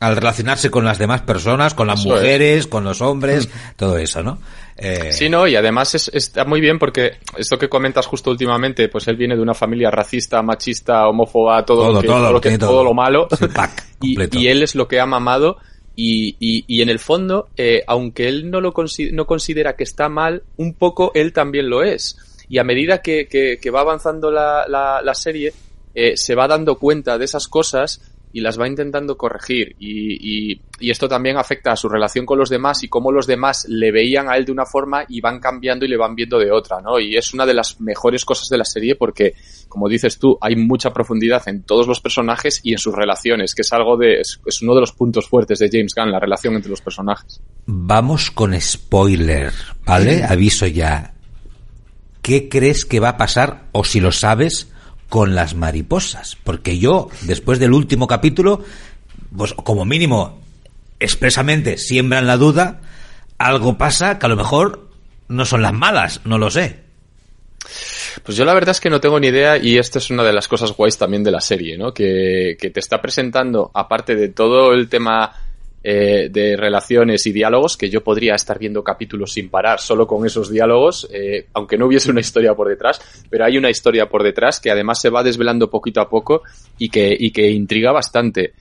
al 0.00 0.16
relacionarse 0.16 0.70
con 0.70 0.84
las 0.84 0.98
demás 0.98 1.22
personas, 1.22 1.74
con 1.74 1.86
las 1.86 2.04
mujeres, 2.04 2.66
con 2.66 2.84
los 2.84 3.00
hombres, 3.00 3.48
todo 3.76 3.98
eso, 3.98 4.22
¿no? 4.22 4.38
Eh... 4.76 5.10
Sí, 5.10 5.28
no, 5.28 5.48
y 5.48 5.56
además 5.56 5.94
está 6.12 6.44
muy 6.44 6.60
bien 6.60 6.78
porque 6.78 7.18
esto 7.36 7.58
que 7.58 7.68
comentas 7.68 8.06
justo 8.06 8.30
últimamente, 8.30 8.88
pues 8.88 9.08
él 9.08 9.16
viene 9.16 9.34
de 9.34 9.42
una 9.42 9.54
familia 9.54 9.90
racista, 9.90 10.40
machista, 10.40 11.08
homófoba, 11.08 11.64
todo, 11.64 11.92
lo, 11.92 12.00
que, 12.00 12.06
todo, 12.06 12.32
lo, 12.32 12.40
que, 12.40 12.58
todo. 12.58 12.84
lo 12.84 12.94
malo, 12.94 13.26
y, 14.00 14.46
él 14.46 14.62
es 14.62 14.76
lo 14.76 14.86
que 14.86 15.00
ha 15.00 15.06
mamado, 15.06 15.56
y, 15.96 16.36
y, 16.38 16.80
en 16.80 16.90
el 16.90 17.00
fondo, 17.00 17.48
eh, 17.56 17.82
aunque 17.88 18.28
él 18.28 18.52
no 18.52 18.60
lo 18.60 18.72
no 19.12 19.26
considera 19.26 19.74
que 19.74 19.82
está 19.82 20.08
mal, 20.08 20.44
un 20.56 20.74
poco 20.74 21.10
él 21.12 21.32
también 21.32 21.68
lo 21.68 21.82
es. 21.82 22.16
Y 22.48 22.58
a 22.58 22.64
medida 22.64 23.02
que, 23.02 23.26
que 23.26 23.70
va 23.70 23.80
avanzando 23.80 24.30
la, 24.30 24.64
la, 24.68 25.02
la 25.02 25.14
serie, 25.14 25.52
eh, 26.00 26.16
se 26.16 26.36
va 26.36 26.46
dando 26.46 26.76
cuenta 26.76 27.18
de 27.18 27.24
esas 27.24 27.48
cosas 27.48 28.00
y 28.38 28.40
las 28.40 28.58
va 28.58 28.68
intentando 28.68 29.16
corregir. 29.16 29.74
Y, 29.78 30.52
y, 30.52 30.60
y, 30.78 30.90
esto 30.90 31.08
también 31.08 31.36
afecta 31.36 31.72
a 31.72 31.76
su 31.76 31.88
relación 31.88 32.24
con 32.24 32.38
los 32.38 32.48
demás 32.48 32.82
y 32.84 32.88
cómo 32.88 33.10
los 33.10 33.26
demás 33.26 33.66
le 33.68 33.90
veían 33.90 34.30
a 34.30 34.36
él 34.36 34.44
de 34.44 34.52
una 34.52 34.64
forma 34.64 35.04
y 35.08 35.20
van 35.20 35.40
cambiando 35.40 35.84
y 35.84 35.88
le 35.88 35.96
van 35.96 36.14
viendo 36.14 36.38
de 36.38 36.52
otra, 36.52 36.80
¿no? 36.80 37.00
Y 37.00 37.16
es 37.16 37.34
una 37.34 37.44
de 37.44 37.54
las 37.54 37.80
mejores 37.80 38.24
cosas 38.24 38.48
de 38.48 38.58
la 38.58 38.64
serie 38.64 38.94
porque, 38.94 39.34
como 39.68 39.88
dices 39.88 40.18
tú, 40.18 40.38
hay 40.40 40.54
mucha 40.54 40.92
profundidad 40.92 41.48
en 41.48 41.64
todos 41.64 41.88
los 41.88 42.00
personajes 42.00 42.60
y 42.62 42.72
en 42.72 42.78
sus 42.78 42.94
relaciones, 42.94 43.54
que 43.54 43.62
es 43.62 43.72
algo 43.72 43.96
de, 43.96 44.20
es, 44.20 44.40
es 44.46 44.62
uno 44.62 44.74
de 44.74 44.82
los 44.82 44.92
puntos 44.92 45.28
fuertes 45.28 45.58
de 45.58 45.68
James 45.70 45.94
Gunn, 45.94 46.12
la 46.12 46.20
relación 46.20 46.54
entre 46.54 46.70
los 46.70 46.80
personajes. 46.80 47.40
Vamos 47.66 48.30
con 48.30 48.58
spoiler, 48.60 49.52
¿vale? 49.84 50.22
Aviso 50.22 50.66
ya. 50.66 51.14
¿Qué 52.22 52.48
crees 52.48 52.84
que 52.84 53.00
va 53.00 53.10
a 53.10 53.16
pasar 53.16 53.64
o 53.72 53.84
si 53.84 54.00
lo 54.00 54.12
sabes? 54.12 54.68
Con 55.08 55.34
las 55.34 55.54
mariposas. 55.54 56.36
Porque 56.42 56.78
yo, 56.78 57.08
después 57.22 57.58
del 57.58 57.72
último 57.72 58.06
capítulo, 58.06 58.62
pues 59.36 59.54
como 59.54 59.84
mínimo, 59.84 60.40
expresamente 61.00 61.78
siembran 61.78 62.26
la 62.26 62.36
duda, 62.36 62.80
algo 63.38 63.78
pasa 63.78 64.18
que 64.18 64.26
a 64.26 64.28
lo 64.28 64.36
mejor 64.36 64.88
no 65.28 65.44
son 65.44 65.62
las 65.62 65.72
malas, 65.72 66.20
no 66.24 66.38
lo 66.38 66.50
sé. 66.50 66.80
Pues 68.22 68.36
yo 68.36 68.44
la 68.44 68.54
verdad 68.54 68.70
es 68.70 68.80
que 68.80 68.90
no 68.90 69.00
tengo 69.00 69.20
ni 69.20 69.28
idea 69.28 69.58
y 69.58 69.78
esta 69.78 69.98
es 69.98 70.10
una 70.10 70.24
de 70.24 70.32
las 70.32 70.48
cosas 70.48 70.72
guays 70.72 70.98
también 70.98 71.22
de 71.22 71.30
la 71.30 71.40
serie, 71.40 71.76
¿no? 71.76 71.92
Que, 71.92 72.56
que 72.58 72.70
te 72.70 72.80
está 72.80 73.00
presentando, 73.00 73.70
aparte 73.74 74.16
de 74.16 74.28
todo 74.28 74.72
el 74.72 74.88
tema 74.88 75.32
eh, 75.82 76.28
de 76.30 76.56
relaciones 76.56 77.24
y 77.26 77.32
diálogos 77.32 77.76
que 77.76 77.88
yo 77.88 78.02
podría 78.02 78.34
estar 78.34 78.58
viendo 78.58 78.82
capítulos 78.82 79.32
sin 79.32 79.48
parar 79.48 79.80
solo 79.80 80.06
con 80.06 80.26
esos 80.26 80.50
diálogos, 80.50 81.08
eh, 81.12 81.46
aunque 81.54 81.78
no 81.78 81.86
hubiese 81.86 82.10
una 82.10 82.20
historia 82.20 82.54
por 82.54 82.68
detrás, 82.68 83.00
pero 83.30 83.44
hay 83.44 83.56
una 83.56 83.70
historia 83.70 84.08
por 84.08 84.22
detrás 84.22 84.60
que 84.60 84.70
además 84.70 85.00
se 85.00 85.10
va 85.10 85.22
desvelando 85.22 85.70
poquito 85.70 86.00
a 86.00 86.08
poco 86.08 86.42
y 86.78 86.88
que, 86.88 87.16
y 87.18 87.30
que 87.30 87.50
intriga 87.50 87.92
bastante. 87.92 88.54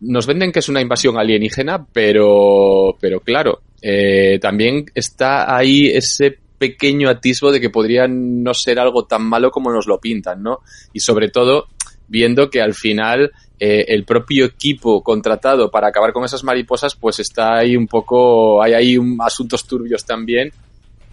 Nos 0.00 0.26
venden 0.26 0.52
que 0.52 0.58
es 0.58 0.68
una 0.68 0.80
invasión 0.80 1.16
alienígena, 1.18 1.86
pero, 1.92 2.96
pero 3.00 3.20
claro, 3.20 3.60
eh, 3.80 4.38
también 4.40 4.86
está 4.94 5.56
ahí 5.56 5.86
ese 5.86 6.38
pequeño 6.58 7.08
atisbo 7.08 7.52
de 7.52 7.60
que 7.60 7.70
podría 7.70 8.06
no 8.08 8.54
ser 8.54 8.78
algo 8.78 9.04
tan 9.04 9.22
malo 9.22 9.50
como 9.50 9.70
nos 9.70 9.86
lo 9.86 10.00
pintan, 10.00 10.42
¿no? 10.42 10.60
Y 10.92 11.00
sobre 11.00 11.28
todo, 11.28 11.68
viendo 12.08 12.50
que 12.50 12.60
al 12.60 12.74
final 12.74 13.32
eh, 13.58 13.86
el 13.88 14.04
propio 14.04 14.44
equipo 14.44 15.02
contratado 15.02 15.70
para 15.70 15.88
acabar 15.88 16.12
con 16.12 16.24
esas 16.24 16.44
mariposas, 16.44 16.94
pues 16.94 17.20
está 17.20 17.56
ahí 17.58 17.76
un 17.76 17.86
poco, 17.86 18.62
hay 18.62 18.74
ahí 18.74 18.98
un, 18.98 19.16
asuntos 19.20 19.66
turbios 19.66 20.04
también, 20.04 20.52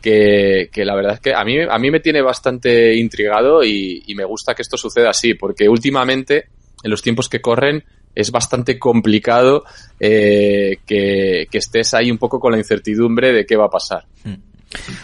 que, 0.02 0.70
que, 0.72 0.84
la 0.84 0.96
verdad 0.96 1.14
es 1.14 1.20
que 1.22 1.34
a 1.34 1.44
mí, 1.46 1.62
a 1.62 1.80
mí 1.80 1.90
me 1.90 2.02
tiene 2.02 2.22
bastante 2.22 2.96
intrigado 2.98 3.64
y, 3.64 4.04
me 4.16 4.26
gusta 4.26 4.54
que 4.54 4.62
esto 4.62 4.76
suceda 4.76 5.12
así, 5.12 5.36
porque 5.36 5.70
últimamente, 5.70 6.48
en 6.84 6.92
los 6.92 7.02
tiempos 7.02 7.30
que 7.30 7.40
corren, 7.40 7.84
es 8.14 8.30
bastante 8.30 8.78
complicado 8.78 9.64
eh, 10.00 10.80
que, 10.86 11.48
que, 11.50 11.58
estés 11.58 11.94
ahí 11.94 12.12
un 12.12 12.18
poco 12.18 12.40
con 12.40 12.52
la 12.52 12.58
incertidumbre 12.58 13.32
de 13.32 13.46
qué 13.46 13.56
va 13.56 13.66
a 13.66 13.70
pasar. 13.70 14.06
Hmm. 14.24 14.53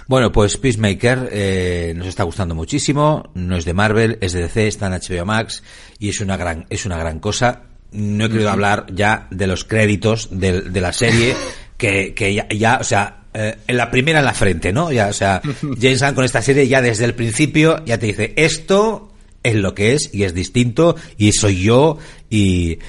Bueno, 0.08 0.32
pues 0.32 0.58
Peacemaker 0.58 1.30
eh, 1.32 1.94
nos 1.96 2.08
está 2.08 2.24
gustando 2.24 2.56
muchísimo. 2.56 3.30
No 3.34 3.58
es 3.58 3.66
de 3.66 3.74
Marvel, 3.74 4.18
es 4.22 4.34
de 4.34 4.42
DC, 4.44 4.68
está 4.68 4.88
en 4.88 4.94
HBO 4.94 5.26
Max 5.26 5.64
y 6.00 6.10
es 6.10 6.20
una 6.22 6.38
gran, 6.38 6.66
es 6.70 6.86
una 6.86 6.98
gran 6.98 7.20
cosa. 7.20 7.64
No 7.92 8.26
he 8.26 8.30
querido 8.30 8.52
hablar 8.52 8.86
ya 8.94 9.28
de 9.32 9.48
los 9.48 9.66
créditos 9.66 10.30
de, 10.32 10.62
de 10.62 10.82
la 10.82 10.94
serie, 10.94 11.36
que, 11.78 12.14
que 12.14 12.34
ya, 12.34 12.48
ya, 12.50 12.78
o 12.80 12.84
sea, 12.84 13.20
eh, 13.34 13.58
en 13.68 13.78
la 13.78 13.92
primera 13.92 14.20
en 14.20 14.26
la 14.26 14.34
frente, 14.34 14.74
¿no? 14.74 14.92
Ya, 14.92 15.08
o 15.08 15.14
sea, 15.14 15.42
James 15.80 16.02
Gunn 16.02 16.16
con 16.16 16.26
esta 16.26 16.42
serie 16.42 16.68
ya 16.68 16.82
desde 16.82 17.06
el 17.06 17.14
principio 17.14 17.84
ya 17.86 17.98
te 17.98 18.08
dice 18.08 18.34
esto 18.36 19.12
es 19.44 19.56
lo 19.56 19.76
que 19.76 19.94
es 19.94 20.14
y 20.14 20.24
es 20.24 20.34
distinto 20.34 20.96
y 21.18 21.32
soy 21.32 21.62
yo 21.62 21.98
y 22.30 22.80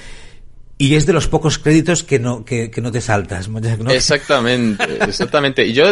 y 0.81 0.95
es 0.95 1.05
de 1.05 1.13
los 1.13 1.27
pocos 1.27 1.59
créditos 1.59 2.03
que 2.03 2.17
no, 2.17 2.43
que, 2.43 2.71
que 2.71 2.81
no 2.81 2.91
te 2.91 3.01
saltas. 3.01 3.47
Exactamente, 3.93 4.83
exactamente. 5.01 5.63
Y 5.63 5.73
yo, 5.73 5.85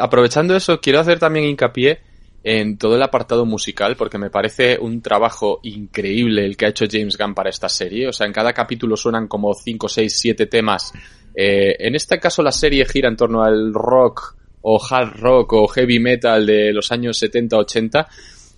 aprovechando 0.00 0.54
eso, 0.54 0.80
quiero 0.80 1.00
hacer 1.00 1.18
también 1.18 1.46
hincapié 1.46 1.98
en 2.44 2.78
todo 2.78 2.94
el 2.94 3.02
apartado 3.02 3.44
musical, 3.44 3.96
porque 3.96 4.18
me 4.18 4.30
parece 4.30 4.78
un 4.78 5.02
trabajo 5.02 5.58
increíble 5.64 6.46
el 6.46 6.56
que 6.56 6.66
ha 6.66 6.68
hecho 6.68 6.84
James 6.88 7.18
Gunn 7.18 7.34
para 7.34 7.50
esta 7.50 7.68
serie. 7.68 8.06
O 8.06 8.12
sea, 8.12 8.28
en 8.28 8.32
cada 8.32 8.52
capítulo 8.52 8.96
suenan 8.96 9.26
como 9.26 9.52
5, 9.52 9.88
6, 9.88 10.16
7 10.16 10.46
temas. 10.46 10.92
Eh, 11.34 11.74
en 11.80 11.96
este 11.96 12.20
caso 12.20 12.40
la 12.40 12.52
serie 12.52 12.86
gira 12.86 13.08
en 13.08 13.16
torno 13.16 13.42
al 13.42 13.74
rock 13.74 14.36
o 14.62 14.80
hard 14.80 15.16
rock 15.18 15.54
o 15.54 15.66
heavy 15.66 15.98
metal 15.98 16.46
de 16.46 16.72
los 16.72 16.92
años 16.92 17.18
70, 17.18 17.56
80. 17.56 18.08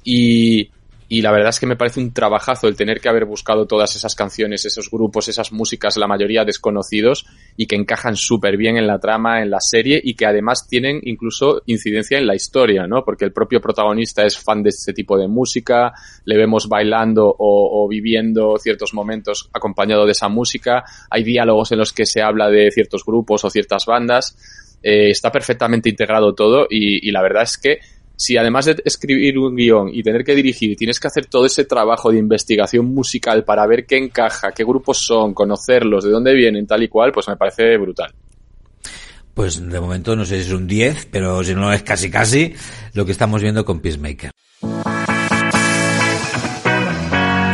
Y, 0.04 0.68
y 1.08 1.22
la 1.22 1.32
verdad 1.32 1.48
es 1.48 1.58
que 1.58 1.66
me 1.66 1.76
parece 1.76 2.00
un 2.00 2.12
trabajazo 2.12 2.68
el 2.68 2.76
tener 2.76 3.00
que 3.00 3.08
haber 3.08 3.24
buscado 3.24 3.66
todas 3.66 3.96
esas 3.96 4.14
canciones, 4.14 4.66
esos 4.66 4.90
grupos, 4.90 5.28
esas 5.28 5.52
músicas, 5.52 5.96
la 5.96 6.06
mayoría 6.06 6.44
desconocidos 6.44 7.24
y 7.56 7.66
que 7.66 7.76
encajan 7.76 8.14
súper 8.14 8.58
bien 8.58 8.76
en 8.76 8.86
la 8.86 8.98
trama, 8.98 9.40
en 9.40 9.50
la 9.50 9.60
serie 9.60 9.98
y 10.04 10.14
que 10.14 10.26
además 10.26 10.66
tienen 10.68 11.00
incluso 11.02 11.62
incidencia 11.64 12.18
en 12.18 12.26
la 12.26 12.34
historia, 12.34 12.86
¿no? 12.86 13.04
Porque 13.04 13.24
el 13.24 13.32
propio 13.32 13.60
protagonista 13.60 14.24
es 14.26 14.38
fan 14.38 14.62
de 14.62 14.68
este 14.68 14.92
tipo 14.92 15.16
de 15.16 15.28
música, 15.28 15.94
le 16.26 16.36
vemos 16.36 16.68
bailando 16.68 17.34
o, 17.38 17.88
viviendo 17.88 18.58
ciertos 18.58 18.92
momentos 18.92 19.48
acompañado 19.54 20.04
de 20.04 20.12
esa 20.12 20.28
música, 20.28 20.84
hay 21.08 21.22
diálogos 21.22 21.72
en 21.72 21.78
los 21.78 21.94
que 21.94 22.04
se 22.04 22.20
habla 22.20 22.50
de 22.50 22.70
ciertos 22.70 23.02
grupos 23.04 23.44
o 23.44 23.50
ciertas 23.50 23.86
bandas, 23.86 24.36
eh, 24.82 25.10
está 25.10 25.32
perfectamente 25.32 25.88
integrado 25.88 26.34
todo 26.34 26.66
y, 26.68 27.08
y 27.08 27.10
la 27.12 27.22
verdad 27.22 27.44
es 27.44 27.56
que 27.56 27.78
si 28.18 28.36
además 28.36 28.64
de 28.64 28.82
escribir 28.84 29.38
un 29.38 29.54
guion 29.54 29.90
y 29.92 30.02
tener 30.02 30.24
que 30.24 30.34
dirigir, 30.34 30.76
tienes 30.76 30.98
que 30.98 31.06
hacer 31.06 31.26
todo 31.26 31.46
ese 31.46 31.64
trabajo 31.64 32.10
de 32.10 32.18
investigación 32.18 32.86
musical 32.86 33.44
para 33.44 33.64
ver 33.64 33.86
qué 33.86 33.96
encaja, 33.96 34.50
qué 34.50 34.64
grupos 34.64 34.98
son, 34.98 35.32
conocerlos, 35.32 36.02
de 36.02 36.10
dónde 36.10 36.34
vienen, 36.34 36.66
tal 36.66 36.82
y 36.82 36.88
cual, 36.88 37.12
pues 37.12 37.28
me 37.28 37.36
parece 37.36 37.76
brutal. 37.76 38.12
Pues 39.34 39.64
de 39.64 39.80
momento 39.80 40.16
no 40.16 40.24
sé 40.24 40.42
si 40.42 40.48
es 40.48 40.52
un 40.52 40.66
10, 40.66 41.06
pero 41.12 41.44
si 41.44 41.54
no 41.54 41.72
es 41.72 41.84
casi 41.84 42.10
casi 42.10 42.52
lo 42.92 43.06
que 43.06 43.12
estamos 43.12 43.40
viendo 43.40 43.64
con 43.64 43.78
Peacemaker. 43.78 44.32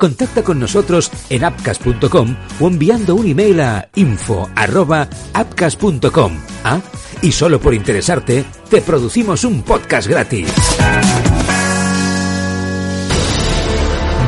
Contacta 0.00 0.42
con 0.42 0.58
nosotros 0.58 1.12
en 1.28 1.44
apcas.com 1.44 2.34
o 2.58 2.68
enviando 2.68 3.14
un 3.14 3.26
email 3.26 3.60
a 3.60 3.86
info@apcas.com. 3.94 6.32
¿Ah? 6.64 6.80
Y 7.20 7.32
solo 7.32 7.60
por 7.60 7.74
interesarte, 7.74 8.46
te 8.70 8.80
producimos 8.80 9.44
un 9.44 9.60
podcast 9.62 10.08
gratis. 10.08 10.48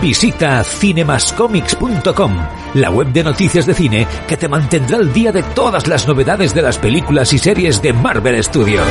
Visita 0.02 0.62
cinemascomics.com, 0.62 2.37
la 2.75 2.91
web 2.91 3.11
de 3.12 3.25
noticias 3.25 3.64
de 3.64 3.73
cine 3.73 4.07
que 4.29 4.37
te 4.37 4.49
mantendrá 4.49 4.99
al 4.99 5.11
día 5.12 5.33
de 5.33 5.43
todas 5.43 5.87
las 5.87 6.07
novedades 6.07 6.55
de 6.55 6.61
las 6.61 6.76
películas 6.76 7.33
y 7.33 7.38
series 7.38 7.81
de 7.81 7.95
Marvel 7.95 8.45
Studios. 8.45 8.87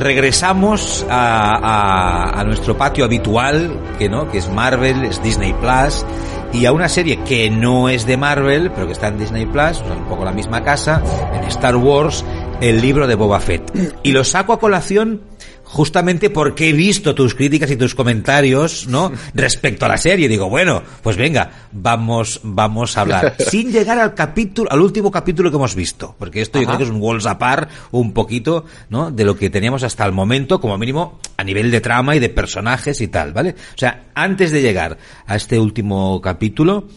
Regresamos 0.00 1.06
a, 1.08 2.40
a, 2.40 2.44
nuestro 2.44 2.76
patio 2.76 3.04
habitual, 3.04 3.78
que 3.98 4.08
no, 4.08 4.30
que 4.30 4.38
es 4.38 4.48
Marvel, 4.48 5.04
es 5.04 5.22
Disney 5.22 5.52
Plus, 5.54 6.04
y 6.52 6.66
a 6.66 6.72
una 6.72 6.88
serie 6.88 7.18
que 7.24 7.50
no 7.50 7.88
es 7.88 8.06
de 8.06 8.16
Marvel, 8.16 8.70
pero 8.72 8.86
que 8.86 8.92
está 8.92 9.08
en 9.08 9.18
Disney 9.18 9.46
Plus, 9.46 9.82
un 9.82 10.04
poco 10.06 10.24
la 10.24 10.32
misma 10.32 10.62
casa, 10.62 11.02
en 11.34 11.44
Star 11.44 11.76
Wars, 11.76 12.24
el 12.60 12.80
libro 12.80 13.06
de 13.06 13.14
Boba 13.14 13.40
Fett. 13.40 13.70
Y 14.02 14.12
lo 14.12 14.24
saco 14.24 14.52
a 14.52 14.58
colación 14.58 15.22
justamente 15.70 16.30
porque 16.30 16.70
he 16.70 16.72
visto 16.72 17.14
tus 17.14 17.34
críticas 17.34 17.70
y 17.70 17.76
tus 17.76 17.94
comentarios, 17.94 18.88
¿no? 18.88 19.12
Respecto 19.34 19.86
a 19.86 19.88
la 19.88 19.96
serie. 19.96 20.28
Digo, 20.28 20.48
bueno, 20.48 20.82
pues 21.02 21.16
venga, 21.16 21.68
vamos, 21.72 22.40
vamos 22.42 22.96
a 22.96 23.02
hablar. 23.02 23.36
Sin 23.50 23.70
llegar 23.70 23.98
al 23.98 24.14
capítulo, 24.14 24.70
al 24.70 24.80
último 24.80 25.10
capítulo 25.10 25.50
que 25.50 25.56
hemos 25.56 25.74
visto. 25.74 26.14
Porque 26.18 26.40
esto 26.40 26.58
yo 26.60 26.66
creo 26.66 26.78
que 26.78 26.84
es 26.84 26.90
un 26.90 27.00
walls 27.00 27.26
apart 27.26 27.70
un 27.92 28.12
poquito, 28.12 28.64
¿no? 28.88 29.10
De 29.10 29.24
lo 29.24 29.36
que 29.36 29.48
teníamos 29.48 29.82
hasta 29.84 30.04
el 30.04 30.12
momento, 30.12 30.60
como 30.60 30.76
mínimo, 30.76 31.20
a 31.36 31.44
nivel 31.44 31.70
de 31.70 31.80
trama 31.80 32.16
y 32.16 32.18
de 32.18 32.28
personajes 32.28 33.00
y 33.00 33.08
tal, 33.08 33.32
¿vale? 33.32 33.50
O 33.50 33.78
sea, 33.78 34.06
antes 34.14 34.50
de 34.50 34.62
llegar 34.62 34.98
a 35.26 35.36
este 35.36 35.58
último 35.58 36.20
capítulo, 36.20 36.88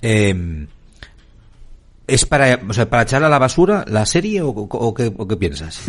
eh, 0.00 0.66
¿Es 2.12 2.26
para, 2.26 2.60
o 2.68 2.74
sea, 2.74 2.90
para 2.90 3.04
echar 3.04 3.24
a 3.24 3.28
la 3.30 3.38
basura 3.38 3.86
la 3.88 4.04
serie 4.04 4.42
o, 4.42 4.48
o, 4.50 4.92
qué, 4.92 5.10
o 5.16 5.26
qué, 5.26 5.36
piensas? 5.38 5.82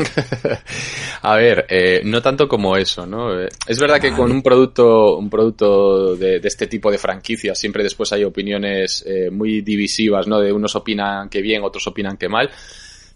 a 1.21 1.35
ver, 1.35 1.65
eh, 1.69 2.01
no 2.05 2.21
tanto 2.21 2.47
como 2.47 2.77
eso, 2.77 3.05
¿no? 3.05 3.41
Es 3.41 3.77
verdad 3.77 3.99
que 3.99 4.13
con 4.13 4.31
un 4.31 4.41
producto, 4.41 5.17
un 5.17 5.29
producto 5.29 6.15
de, 6.15 6.39
de, 6.39 6.47
este 6.47 6.67
tipo 6.67 6.89
de 6.89 6.97
franquicias 6.97 7.59
siempre 7.59 7.83
después 7.83 8.13
hay 8.13 8.23
opiniones 8.23 9.03
eh, 9.05 9.29
muy 9.31 9.59
divisivas, 9.63 10.25
¿no? 10.25 10.39
De 10.39 10.53
unos 10.53 10.73
opinan 10.77 11.27
que 11.27 11.41
bien, 11.41 11.61
otros 11.61 11.85
opinan 11.87 12.15
que 12.15 12.29
mal. 12.29 12.49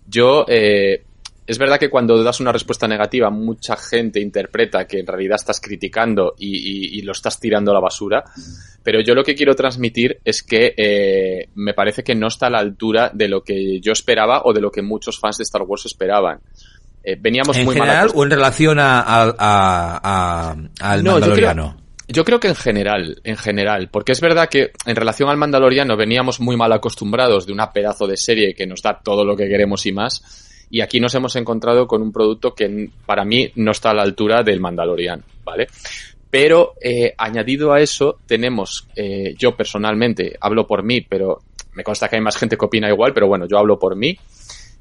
Yo, 0.05 0.43
eh, 0.45 1.05
es 1.47 1.57
verdad 1.57 1.79
que 1.79 1.89
cuando 1.89 2.21
das 2.21 2.41
una 2.41 2.51
respuesta 2.51 2.89
negativa, 2.89 3.29
mucha 3.29 3.77
gente 3.77 4.19
interpreta 4.19 4.85
que 4.85 4.99
en 4.99 5.07
realidad 5.07 5.37
estás 5.37 5.61
criticando 5.61 6.35
y, 6.37 6.57
y, 6.57 6.99
y 6.99 7.01
lo 7.03 7.13
estás 7.13 7.39
tirando 7.39 7.71
a 7.71 7.73
la 7.73 7.79
basura. 7.79 8.25
Pero 8.83 8.99
yo 8.99 9.15
lo 9.15 9.23
que 9.23 9.33
quiero 9.33 9.55
transmitir 9.55 10.19
es 10.25 10.43
que 10.43 10.73
eh, 10.75 11.47
me 11.55 11.73
parece 11.73 12.03
que 12.03 12.15
no 12.15 12.27
está 12.27 12.47
a 12.47 12.49
la 12.49 12.59
altura 12.59 13.11
de 13.13 13.29
lo 13.29 13.43
que 13.43 13.79
yo 13.79 13.93
esperaba 13.93 14.41
o 14.43 14.51
de 14.51 14.59
lo 14.59 14.69
que 14.69 14.81
muchos 14.81 15.19
fans 15.19 15.37
de 15.37 15.43
Star 15.43 15.61
Wars 15.61 15.85
esperaban. 15.85 16.41
Eh, 17.01 17.15
veníamos 17.17 17.55
¿En 17.55 17.63
muy 17.63 17.75
general 17.75 18.07
mal 18.07 18.11
o 18.13 18.23
en 18.25 18.29
relación 18.29 18.79
a, 18.79 18.99
a, 18.99 19.33
a, 19.37 20.55
al 20.81 21.03
no, 21.03 21.13
Mandaloriano? 21.13 21.63
Yo 21.63 21.71
creo, 21.71 21.87
yo 22.09 22.23
creo 22.25 22.39
que 22.41 22.47
en 22.49 22.55
general, 22.55 23.21
en 23.23 23.37
general, 23.37 23.89
porque 23.89 24.11
es 24.11 24.19
verdad 24.19 24.49
que 24.49 24.71
en 24.85 24.95
relación 24.97 25.29
al 25.29 25.37
Mandaloriano 25.37 25.95
veníamos 25.95 26.41
muy 26.41 26.57
mal 26.57 26.73
acostumbrados 26.73 27.45
de 27.45 27.53
una 27.53 27.71
pedazo 27.71 28.05
de 28.05 28.17
serie 28.17 28.53
que 28.53 28.67
nos 28.67 28.81
da 28.81 28.99
todo 29.01 29.23
lo 29.23 29.37
que 29.37 29.47
queremos 29.47 29.85
y 29.85 29.93
más 29.93 30.21
y 30.69 30.81
aquí 30.81 30.99
nos 30.99 31.15
hemos 31.15 31.35
encontrado 31.35 31.87
con 31.87 32.01
un 32.01 32.11
producto 32.11 32.53
que 32.53 32.89
para 33.05 33.23
mí 33.23 33.51
no 33.55 33.71
está 33.71 33.91
a 33.91 33.93
la 33.93 34.03
altura 34.03 34.43
del 34.43 34.59
Mandalorian, 34.59 35.23
¿vale? 35.43 35.67
Pero 36.29 36.73
eh, 36.81 37.13
añadido 37.17 37.71
a 37.71 37.79
eso 37.79 38.19
tenemos, 38.25 38.87
eh, 38.95 39.33
yo 39.37 39.55
personalmente 39.55 40.35
hablo 40.39 40.67
por 40.67 40.83
mí, 40.83 41.01
pero 41.01 41.39
me 41.73 41.83
consta 41.83 42.09
que 42.09 42.17
hay 42.17 42.21
más 42.21 42.37
gente 42.37 42.57
que 42.57 42.65
opina 42.65 42.89
igual, 42.89 43.13
pero 43.13 43.27
bueno, 43.27 43.45
yo 43.47 43.57
hablo 43.57 43.79
por 43.79 43.95
mí. 43.95 44.17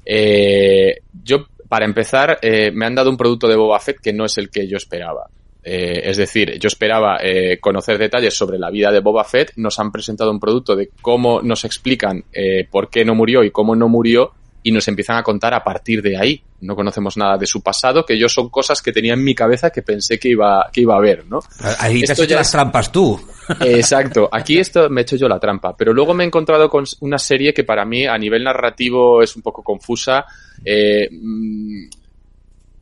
Eh, 0.03 0.97
yo, 1.23 1.45
para 1.69 1.85
empezar, 1.85 2.39
eh, 2.41 2.71
me 2.71 2.85
han 2.85 2.95
dado 2.95 3.09
un 3.09 3.17
producto 3.17 3.47
de 3.47 3.55
Boba 3.55 3.79
Fett 3.79 3.99
que 4.01 4.13
no 4.13 4.25
es 4.25 4.37
el 4.37 4.49
que 4.49 4.67
yo 4.67 4.77
esperaba. 4.77 5.27
Eh, 5.69 6.09
es 6.09 6.15
decir, 6.15 6.57
yo 6.59 6.67
esperaba 6.67 7.17
eh, 7.21 7.59
conocer 7.59 7.97
detalles 7.97 8.33
sobre 8.33 8.57
la 8.57 8.69
vida 8.69 8.89
de 8.89 9.01
Boba 9.01 9.25
Fett, 9.25 9.51
nos 9.57 9.77
han 9.79 9.91
presentado 9.91 10.31
un 10.31 10.39
producto 10.39 10.77
de 10.77 10.91
cómo 11.01 11.41
nos 11.41 11.65
explican 11.65 12.23
eh, 12.31 12.65
por 12.71 12.89
qué 12.89 13.03
no 13.03 13.15
murió 13.15 13.43
y 13.43 13.51
cómo 13.51 13.75
no 13.75 13.89
murió, 13.89 14.31
y 14.67 14.71
nos 14.71 14.85
empiezan 14.89 15.15
a 15.15 15.23
contar 15.23 15.53
a 15.53 15.63
partir 15.63 16.01
de 16.01 16.17
ahí. 16.17 16.43
No 16.59 16.75
conocemos 16.75 17.15
nada 17.15 17.37
de 17.37 17.45
su 17.45 17.61
pasado, 17.61 18.05
que 18.05 18.19
yo 18.19 18.27
son 18.27 18.49
cosas 18.49 18.81
que 18.81 18.91
tenía 18.91 19.13
en 19.13 19.23
mi 19.23 19.33
cabeza 19.33 19.69
que 19.69 19.81
pensé 19.81 20.19
que 20.19 20.27
iba, 20.27 20.69
que 20.73 20.81
iba 20.81 20.93
a 20.93 20.99
ver, 20.99 21.25
¿no? 21.25 21.39
Ahí 21.79 22.01
te 22.01 22.11
has 22.11 22.19
hecho 22.19 22.35
las 22.35 22.51
trampas 22.51 22.91
tú. 22.91 23.17
Exacto. 23.61 24.27
Aquí 24.29 24.59
esto 24.59 24.89
me 24.89 24.99
he 24.99 25.03
hecho 25.03 25.15
yo 25.15 25.29
la 25.29 25.39
trampa. 25.39 25.73
Pero 25.77 25.93
luego 25.93 26.13
me 26.13 26.25
he 26.25 26.27
encontrado 26.27 26.69
con 26.69 26.83
una 26.99 27.17
serie 27.17 27.53
que 27.53 27.63
para 27.63 27.85
mí 27.85 28.05
a 28.05 28.17
nivel 28.17 28.43
narrativo 28.43 29.23
es 29.23 29.37
un 29.37 29.41
poco 29.41 29.63
confusa. 29.63 30.25
Eh, 30.65 31.07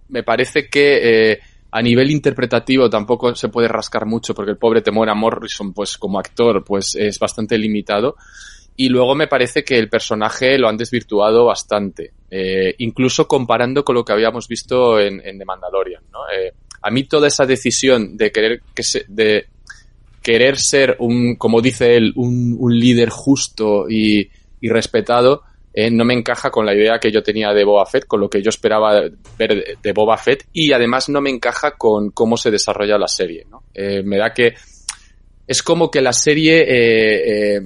me 0.10 0.24
parece 0.24 0.68
que 0.68 1.34
eh, 1.34 1.40
a 1.70 1.84
nivel 1.84 2.10
interpretativo 2.10 2.90
tampoco 2.90 3.36
se 3.36 3.50
puede 3.50 3.68
rascar 3.68 4.08
mucho 4.08 4.34
porque 4.34 4.54
el 4.54 4.58
pobre 4.58 4.82
Temora 4.82 5.14
Morrison, 5.14 5.72
pues 5.72 6.00
como 6.00 6.18
actor, 6.18 6.64
pues 6.64 6.96
es 6.96 7.20
bastante 7.20 7.60
limitado. 7.60 8.16
Y 8.78 8.90
luego 8.90 9.16
me 9.16 9.28
parece 9.28 9.64
que 9.64 9.78
el 9.78 9.90
personaje 9.90 10.58
lo 10.58 10.68
han 10.68 10.76
desvirtuado 10.76 11.46
bastante, 11.46 12.12
eh, 12.30 12.76
incluso 12.80 13.28
comparando 13.28 13.86
con 13.86 13.96
lo 13.96 14.04
que 14.04 14.12
habíamos 14.12 14.48
visto 14.48 15.00
en, 15.00 15.22
en 15.26 15.40
The 15.40 15.46
Mandalorian. 15.46 16.04
¿no? 16.12 16.20
Eh, 16.28 16.54
a 16.82 16.92
mí 16.92 17.06
toda 17.06 17.28
esa 17.28 17.46
decisión 17.46 18.18
de 18.18 18.32
querer 18.32 18.62
que 18.74 18.84
se, 18.84 19.06
de 19.08 19.46
querer 20.22 20.58
ser 20.58 20.98
un, 21.00 21.36
como 21.36 21.62
dice 21.62 21.96
él, 21.96 22.12
un, 22.18 22.58
un 22.60 22.78
líder 22.78 23.10
justo 23.10 23.90
y, 23.90 24.30
y 24.60 24.68
respetado, 24.68 25.44
eh, 25.74 25.90
no 25.90 26.04
me 26.04 26.14
encaja 26.14 26.52
con 26.52 26.66
la 26.66 26.76
idea 26.76 27.00
que 27.00 27.12
yo 27.12 27.24
tenía 27.24 27.54
de 27.54 27.64
Boba 27.64 27.86
Fett, 27.86 28.06
con 28.06 28.20
lo 28.20 28.30
que 28.30 28.42
yo 28.42 28.50
esperaba 28.50 29.04
ver 29.38 29.78
de 29.82 29.94
Boba 29.94 30.18
Fett, 30.18 30.48
y 30.52 30.74
además 30.74 31.08
no 31.08 31.22
me 31.22 31.30
encaja 31.30 31.78
con 31.78 32.12
cómo 32.12 32.36
se 32.36 32.52
desarrolla 32.52 32.98
la 32.98 33.08
serie. 33.08 33.46
¿no? 33.50 33.64
Me 33.74 34.18
da 34.18 34.34
que 34.34 34.54
es 35.48 35.62
como 35.64 35.92
que 35.92 36.02
la 36.02 36.14
serie 36.14 37.62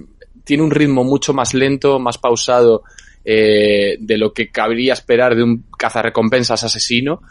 tiene 0.49 0.63
un 0.63 0.71
ritmo 0.71 1.03
mucho 1.03 1.31
más 1.31 1.53
lento, 1.53 1.99
más 1.99 2.17
pausado 2.17 2.81
eh, 3.23 3.97
de 3.99 4.17
lo 4.17 4.33
que 4.33 4.49
cabría 4.49 4.93
esperar 4.93 5.35
de 5.35 5.43
un 5.43 5.65
cazarrecompensas 5.77 6.63
asesino. 6.63 7.21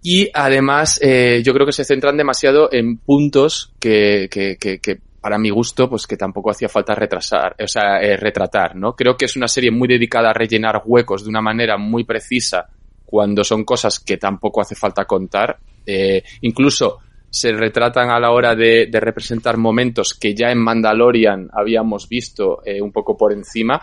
Y 0.00 0.30
además, 0.32 1.00
eh, 1.02 1.42
yo 1.44 1.52
creo 1.52 1.66
que 1.66 1.72
se 1.72 1.84
centran 1.84 2.16
demasiado 2.16 2.72
en 2.72 2.98
puntos 2.98 3.72
que, 3.80 4.28
que, 4.30 4.56
que, 4.60 4.78
que, 4.78 5.00
para 5.20 5.38
mi 5.38 5.50
gusto, 5.50 5.90
pues 5.90 6.06
que 6.06 6.16
tampoco 6.16 6.52
hacía 6.52 6.68
falta 6.68 6.94
retrasar, 6.94 7.56
o 7.60 7.66
sea, 7.66 7.98
eh, 8.00 8.16
retratar, 8.16 8.76
¿no? 8.76 8.94
Creo 8.94 9.16
que 9.16 9.24
es 9.24 9.34
una 9.34 9.48
serie 9.48 9.72
muy 9.72 9.88
dedicada 9.88 10.30
a 10.30 10.34
rellenar 10.34 10.82
huecos 10.84 11.24
de 11.24 11.30
una 11.30 11.40
manera 11.40 11.76
muy 11.76 12.04
precisa 12.04 12.68
cuando 13.04 13.42
son 13.42 13.64
cosas 13.64 13.98
que 13.98 14.18
tampoco 14.18 14.60
hace 14.60 14.76
falta 14.76 15.04
contar. 15.04 15.58
Eh, 15.84 16.22
incluso 16.42 17.00
se 17.34 17.50
retratan 17.50 18.10
a 18.10 18.20
la 18.20 18.30
hora 18.30 18.54
de, 18.54 18.88
representar 18.92 19.56
momentos 19.56 20.14
que 20.14 20.36
ya 20.36 20.52
en 20.52 20.58
Mandalorian 20.58 21.50
habíamos 21.52 22.08
visto 22.08 22.62
eh, 22.64 22.80
un 22.80 22.92
poco 22.92 23.16
por 23.16 23.32
encima 23.32 23.82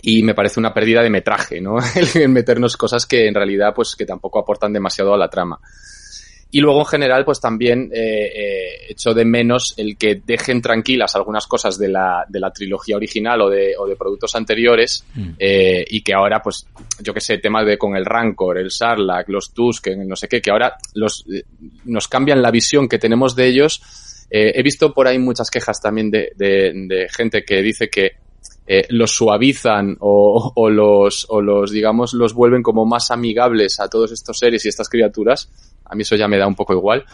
y 0.00 0.22
me 0.22 0.34
parece 0.34 0.58
una 0.58 0.72
pérdida 0.72 1.02
de 1.02 1.10
metraje, 1.10 1.60
¿no? 1.60 1.76
El 2.14 2.30
meternos 2.30 2.78
cosas 2.78 3.04
que 3.04 3.28
en 3.28 3.34
realidad 3.34 3.74
pues 3.76 3.94
que 3.94 4.06
tampoco 4.06 4.38
aportan 4.38 4.72
demasiado 4.72 5.12
a 5.12 5.18
la 5.18 5.28
trama. 5.28 5.60
Y 6.52 6.60
luego 6.60 6.80
en 6.80 6.86
general 6.86 7.24
pues 7.24 7.40
también 7.40 7.90
eh, 7.92 8.26
eh, 8.26 8.86
echo 8.88 9.14
de 9.14 9.24
menos 9.24 9.74
el 9.76 9.96
que 9.96 10.20
dejen 10.24 10.60
tranquilas 10.60 11.14
algunas 11.14 11.46
cosas 11.46 11.78
de 11.78 11.88
la, 11.88 12.24
de 12.28 12.40
la 12.40 12.50
trilogía 12.50 12.96
original 12.96 13.40
o 13.42 13.48
de, 13.48 13.74
o 13.78 13.86
de 13.86 13.96
productos 13.96 14.34
anteriores 14.34 15.04
mm. 15.14 15.30
eh, 15.38 15.84
y 15.88 16.02
que 16.02 16.12
ahora 16.12 16.40
pues 16.42 16.66
yo 17.00 17.14
que 17.14 17.20
sé, 17.20 17.38
temas 17.38 17.66
de 17.66 17.78
con 17.78 17.96
el 17.96 18.04
Rancor, 18.04 18.58
el 18.58 18.70
Sarlacc, 18.70 19.28
los 19.28 19.52
Tusk, 19.52 19.88
no 19.96 20.16
sé 20.16 20.26
qué, 20.28 20.40
que 20.40 20.50
ahora 20.50 20.76
los, 20.94 21.24
nos 21.84 22.08
cambian 22.08 22.42
la 22.42 22.50
visión 22.50 22.88
que 22.88 22.98
tenemos 22.98 23.36
de 23.36 23.46
ellos. 23.46 23.80
Eh, 24.30 24.52
he 24.54 24.62
visto 24.62 24.92
por 24.92 25.08
ahí 25.08 25.18
muchas 25.18 25.50
quejas 25.50 25.80
también 25.80 26.10
de, 26.10 26.32
de, 26.36 26.72
de 26.74 27.08
gente 27.08 27.44
que 27.44 27.62
dice 27.62 27.88
que 27.88 28.12
eh, 28.72 28.86
los 28.90 29.10
suavizan 29.10 29.96
o, 29.98 30.52
o, 30.54 30.70
los, 30.70 31.26
o 31.28 31.40
los, 31.40 31.72
digamos, 31.72 32.14
los 32.14 32.34
vuelven 32.34 32.62
como 32.62 32.86
más 32.86 33.10
amigables 33.10 33.80
a 33.80 33.88
todos 33.88 34.12
estos 34.12 34.38
seres 34.38 34.64
y 34.64 34.68
estas 34.68 34.88
criaturas. 34.88 35.50
A 35.90 35.94
mí 35.94 36.02
eso 36.02 36.16
ya 36.16 36.28
me 36.28 36.38
da 36.38 36.46
un 36.46 36.54
poco 36.54 36.72
igual. 36.72 37.04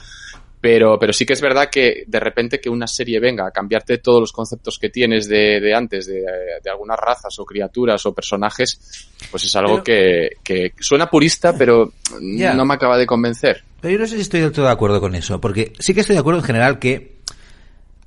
Pero, 0.61 0.99
pero 0.99 1.13
sí 1.13 1.25
que 1.27 1.35
es 1.35 1.41
verdad 1.41 1.69
que 1.71 2.05
de 2.07 2.19
repente 2.19 2.61
que 2.61 2.69
una 2.69 2.87
serie 2.87 3.21
venga 3.21 3.47
a 3.47 3.51
cambiarte 3.51 3.99
todos 3.99 4.21
los 4.21 4.33
conceptos 4.33 4.79
que 4.81 4.89
tienes 4.89 5.29
de, 5.29 5.61
de 5.61 5.75
antes, 5.75 6.07
de, 6.07 6.23
de, 6.63 6.71
algunas 6.71 6.99
razas 6.99 7.39
o 7.39 7.45
criaturas 7.45 8.05
o 8.07 8.15
personajes, 8.15 9.11
pues 9.31 9.45
es 9.45 9.55
algo 9.55 9.83
pero, 9.85 9.85
que, 9.85 10.31
que, 10.43 10.73
suena 10.81 11.09
purista, 11.09 11.57
pero 11.57 11.93
yeah. 12.21 12.55
no 12.55 12.65
me 12.65 12.75
acaba 12.75 12.97
de 12.97 13.07
convencer. 13.07 13.63
Pero 13.81 13.93
yo 13.93 13.99
no 14.01 14.07
sé 14.07 14.17
si 14.17 14.23
estoy 14.23 14.41
del 14.41 14.51
todo 14.51 14.65
de 14.65 14.73
acuerdo 14.73 15.01
con 15.01 15.15
eso, 15.15 15.41
porque 15.41 15.73
sí 15.79 15.95
que 15.95 16.01
estoy 16.01 16.15
de 16.15 16.21
acuerdo 16.21 16.41
en 16.41 16.47
general 16.47 16.79
que 16.79 17.17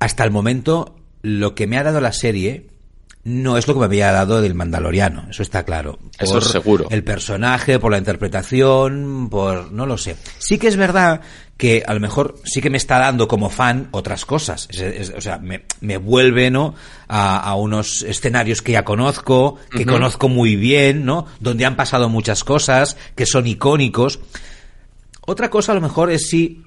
hasta 0.00 0.24
el 0.24 0.30
momento 0.30 0.96
lo 1.22 1.54
que 1.54 1.66
me 1.66 1.78
ha 1.78 1.82
dado 1.84 2.00
la 2.00 2.12
serie 2.12 2.66
no 3.22 3.58
es 3.58 3.68
lo 3.68 3.74
que 3.74 3.80
me 3.80 3.86
había 3.86 4.12
dado 4.12 4.40
del 4.40 4.54
Mandaloriano, 4.54 5.26
eso 5.28 5.42
está 5.42 5.64
claro. 5.64 5.98
eso 6.18 6.38
es 6.38 6.44
seguro. 6.46 6.86
El 6.90 7.04
personaje, 7.04 7.78
por 7.78 7.92
la 7.92 7.98
interpretación, 7.98 9.28
por 9.30 9.70
no 9.72 9.84
lo 9.84 9.98
sé. 9.98 10.16
Sí 10.38 10.58
que 10.58 10.68
es 10.68 10.76
verdad 10.76 11.20
que 11.58 11.82
a 11.86 11.92
lo 11.92 12.00
mejor 12.00 12.40
sí 12.44 12.62
que 12.62 12.70
me 12.70 12.78
está 12.78 12.98
dando 12.98 13.28
como 13.28 13.50
fan 13.50 13.88
otras 13.90 14.24
cosas. 14.24 14.66
o 15.14 15.20
sea, 15.20 15.36
me, 15.36 15.66
me 15.82 15.98
vuelve, 15.98 16.50
¿no? 16.50 16.74
A, 17.08 17.54
unos 17.56 18.02
escenarios 18.02 18.62
que 18.62 18.72
ya 18.72 18.84
conozco, 18.84 19.58
que 19.70 19.84
conozco 19.84 20.30
muy 20.30 20.56
bien, 20.56 21.04
¿no? 21.04 21.26
Donde 21.40 21.66
han 21.66 21.76
pasado 21.76 22.08
muchas 22.08 22.44
cosas, 22.44 22.96
que 23.14 23.26
son 23.26 23.46
icónicos. 23.46 24.20
Otra 25.26 25.50
cosa 25.50 25.72
a 25.72 25.74
lo 25.74 25.82
mejor 25.82 26.10
es 26.10 26.28
si 26.30 26.62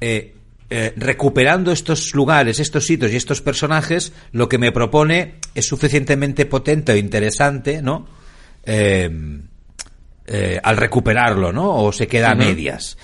eh, 0.00 0.34
eh, 0.72 0.94
recuperando 0.96 1.72
estos 1.72 2.14
lugares, 2.14 2.60
estos 2.60 2.86
sitios 2.86 3.12
y 3.12 3.16
estos 3.16 3.42
personajes, 3.42 4.12
lo 4.30 4.48
que 4.48 4.56
me 4.56 4.70
propone 4.70 5.34
es 5.52 5.66
suficientemente 5.66 6.46
potente 6.46 6.92
o 6.92 6.96
interesante, 6.96 7.82
¿no? 7.82 8.06
Eh, 8.64 9.10
eh, 10.26 10.60
al 10.62 10.76
recuperarlo, 10.76 11.52
¿no? 11.52 11.74
O 11.74 11.90
se 11.90 12.06
queda 12.06 12.30
a 12.30 12.34
medias. 12.36 12.96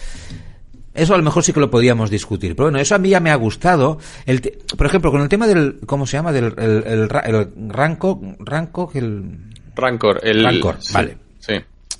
Eso 0.94 1.14
a 1.14 1.18
lo 1.18 1.24
mejor 1.24 1.42
sí 1.42 1.52
que 1.52 1.58
lo 1.58 1.68
podíamos 1.68 2.08
discutir. 2.08 2.54
Pero 2.54 2.66
bueno, 2.66 2.78
eso 2.78 2.94
a 2.94 2.98
mí 2.98 3.10
ya 3.10 3.18
me 3.18 3.30
ha 3.30 3.34
gustado. 3.34 3.98
El 4.26 4.40
por 4.76 4.86
ejemplo, 4.86 5.10
con 5.10 5.20
el 5.20 5.28
tema 5.28 5.48
del, 5.48 5.80
¿cómo 5.86 6.06
se 6.06 6.18
llama? 6.18 6.30
Del 6.32 6.54
el, 6.56 6.84
el, 6.86 7.08
el 7.24 7.68
Ranco, 7.68 8.20
Ranco, 8.38 8.92
el... 8.94 9.52
Rancor, 9.74 10.20
el... 10.22 10.44
Rancor, 10.44 10.78
vale. 10.92 11.25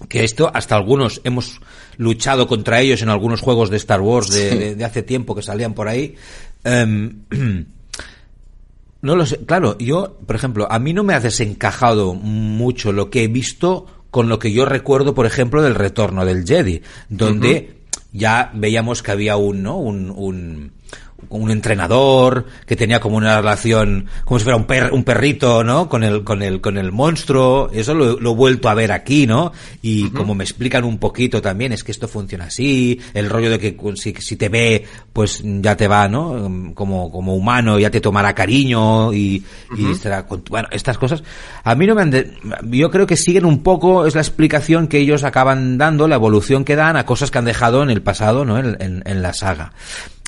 Que 0.09 0.25
esto 0.25 0.51
hasta 0.53 0.77
algunos 0.77 1.21
hemos 1.25 1.61
luchado 1.97 2.47
contra 2.47 2.81
ellos 2.81 3.03
en 3.03 3.09
algunos 3.09 3.41
juegos 3.41 3.71
de 3.71 3.79
Star 3.79 4.01
Wars 4.01 4.29
de, 4.31 4.77
hace 4.85 5.03
tiempo 5.03 5.35
que 5.35 5.43
salían 5.43 5.75
por 5.75 5.89
ahí. 5.89 6.15
Em, 6.65 7.23
no 9.03 9.17
lo 9.17 9.25
sé, 9.25 9.39
claro, 9.47 9.79
yo, 9.79 10.19
por 10.27 10.37
ejemplo, 10.37 10.71
a 10.71 10.79
mí 10.79 10.93
no 10.93 11.05
me 11.05 11.15
ha 11.15 11.21
desencajado 11.21 12.15
mucho 12.15 12.93
lo 12.93 13.11
que 13.11 13.25
he 13.25 13.29
visto 13.29 13.87
con 14.11 14.29
lo 14.29 14.39
que 14.39 14.53
yo 14.53 14.65
recuerdo, 14.65 15.15
por 15.15 15.27
ejemplo, 15.27 15.63
del 15.63 15.75
retorno 15.75 16.25
del 16.25 16.47
Jedi, 16.47 16.83
donde 17.09 17.77
ya 18.13 18.51
veíamos 18.55 19.03
que 19.03 19.13
había 19.13 19.37
un, 19.37 19.63
¿no? 19.63 19.79
un, 19.79 20.11
un 20.11 20.73
un 21.29 21.51
entrenador 21.51 22.47
que 22.67 22.77
tenía 22.77 23.01
como 23.01 23.17
una 23.17 23.37
relación 23.39 24.07
como 24.25 24.39
si 24.39 24.45
fuera 24.45 24.57
un, 24.57 24.67
un 24.93 25.05
perrito 25.05 25.65
no 25.65 25.89
con 25.89 26.05
el 26.05 26.25
con 26.25 26.43
el 26.43 26.61
con 26.61 26.79
el 26.79 26.93
monstruo. 26.93 27.71
Eso 27.73 27.95
lo, 27.95 28.19
he 28.19 28.35
vuelto 28.35 28.69
a 28.69 28.75
ver 28.75 28.93
aquí 28.93 29.27
no 29.27 29.53
y 29.83 30.11
como 30.11 30.35
me 30.35 30.45
explican 30.45 30.85
un 30.85 30.99
poquito 30.99 31.41
también 31.43 31.73
es 31.73 31.85
que 31.85 31.93
esto 31.93 32.09
funciona 32.09 32.47
así 32.47 33.01
el 33.15 33.31
rollo 33.31 33.51
de 33.51 33.59
que 33.59 33.77
si, 33.97 34.15
si 34.15 34.37
te 34.37 34.49
ve 34.49 34.85
pues 35.13 35.43
ya 35.45 35.77
te 35.77 35.89
va 35.89 36.09
no 36.09 36.73
como 36.75 37.11
como 37.11 37.35
humano 37.35 37.79
ya 37.79 37.91
te 37.91 38.01
tomará 38.01 38.35
cariño 38.35 39.13
y, 39.13 39.45
y 39.77 39.95
será 39.95 40.27
bueno 40.49 40.69
estas 40.71 40.99
cosas. 40.99 41.23
A 41.65 41.75
mí 41.75 41.87
no 41.87 41.95
me 41.95 42.03
han 42.03 42.13
yo 42.65 42.91
creo 42.91 43.07
que 43.07 43.17
siguen 43.17 43.45
un 43.45 43.63
poco 43.63 44.07
es 44.07 44.15
la 44.15 44.21
explicación 44.21 44.87
que 44.87 44.99
ellos 44.99 45.25
acaban 45.25 45.79
dando 45.79 46.09
la 46.09 46.17
evolución 46.17 46.65
que 46.65 46.77
dan 46.77 46.97
a 46.97 47.07
cosas 47.07 47.31
que 47.31 47.39
han 47.39 47.45
dejado 47.45 47.83
en 47.83 47.91
el 47.91 48.03
pasado 48.03 48.45
no 48.45 48.59
en, 48.59 48.77
en 48.79 49.23
la 49.23 49.33
saga 49.33 49.73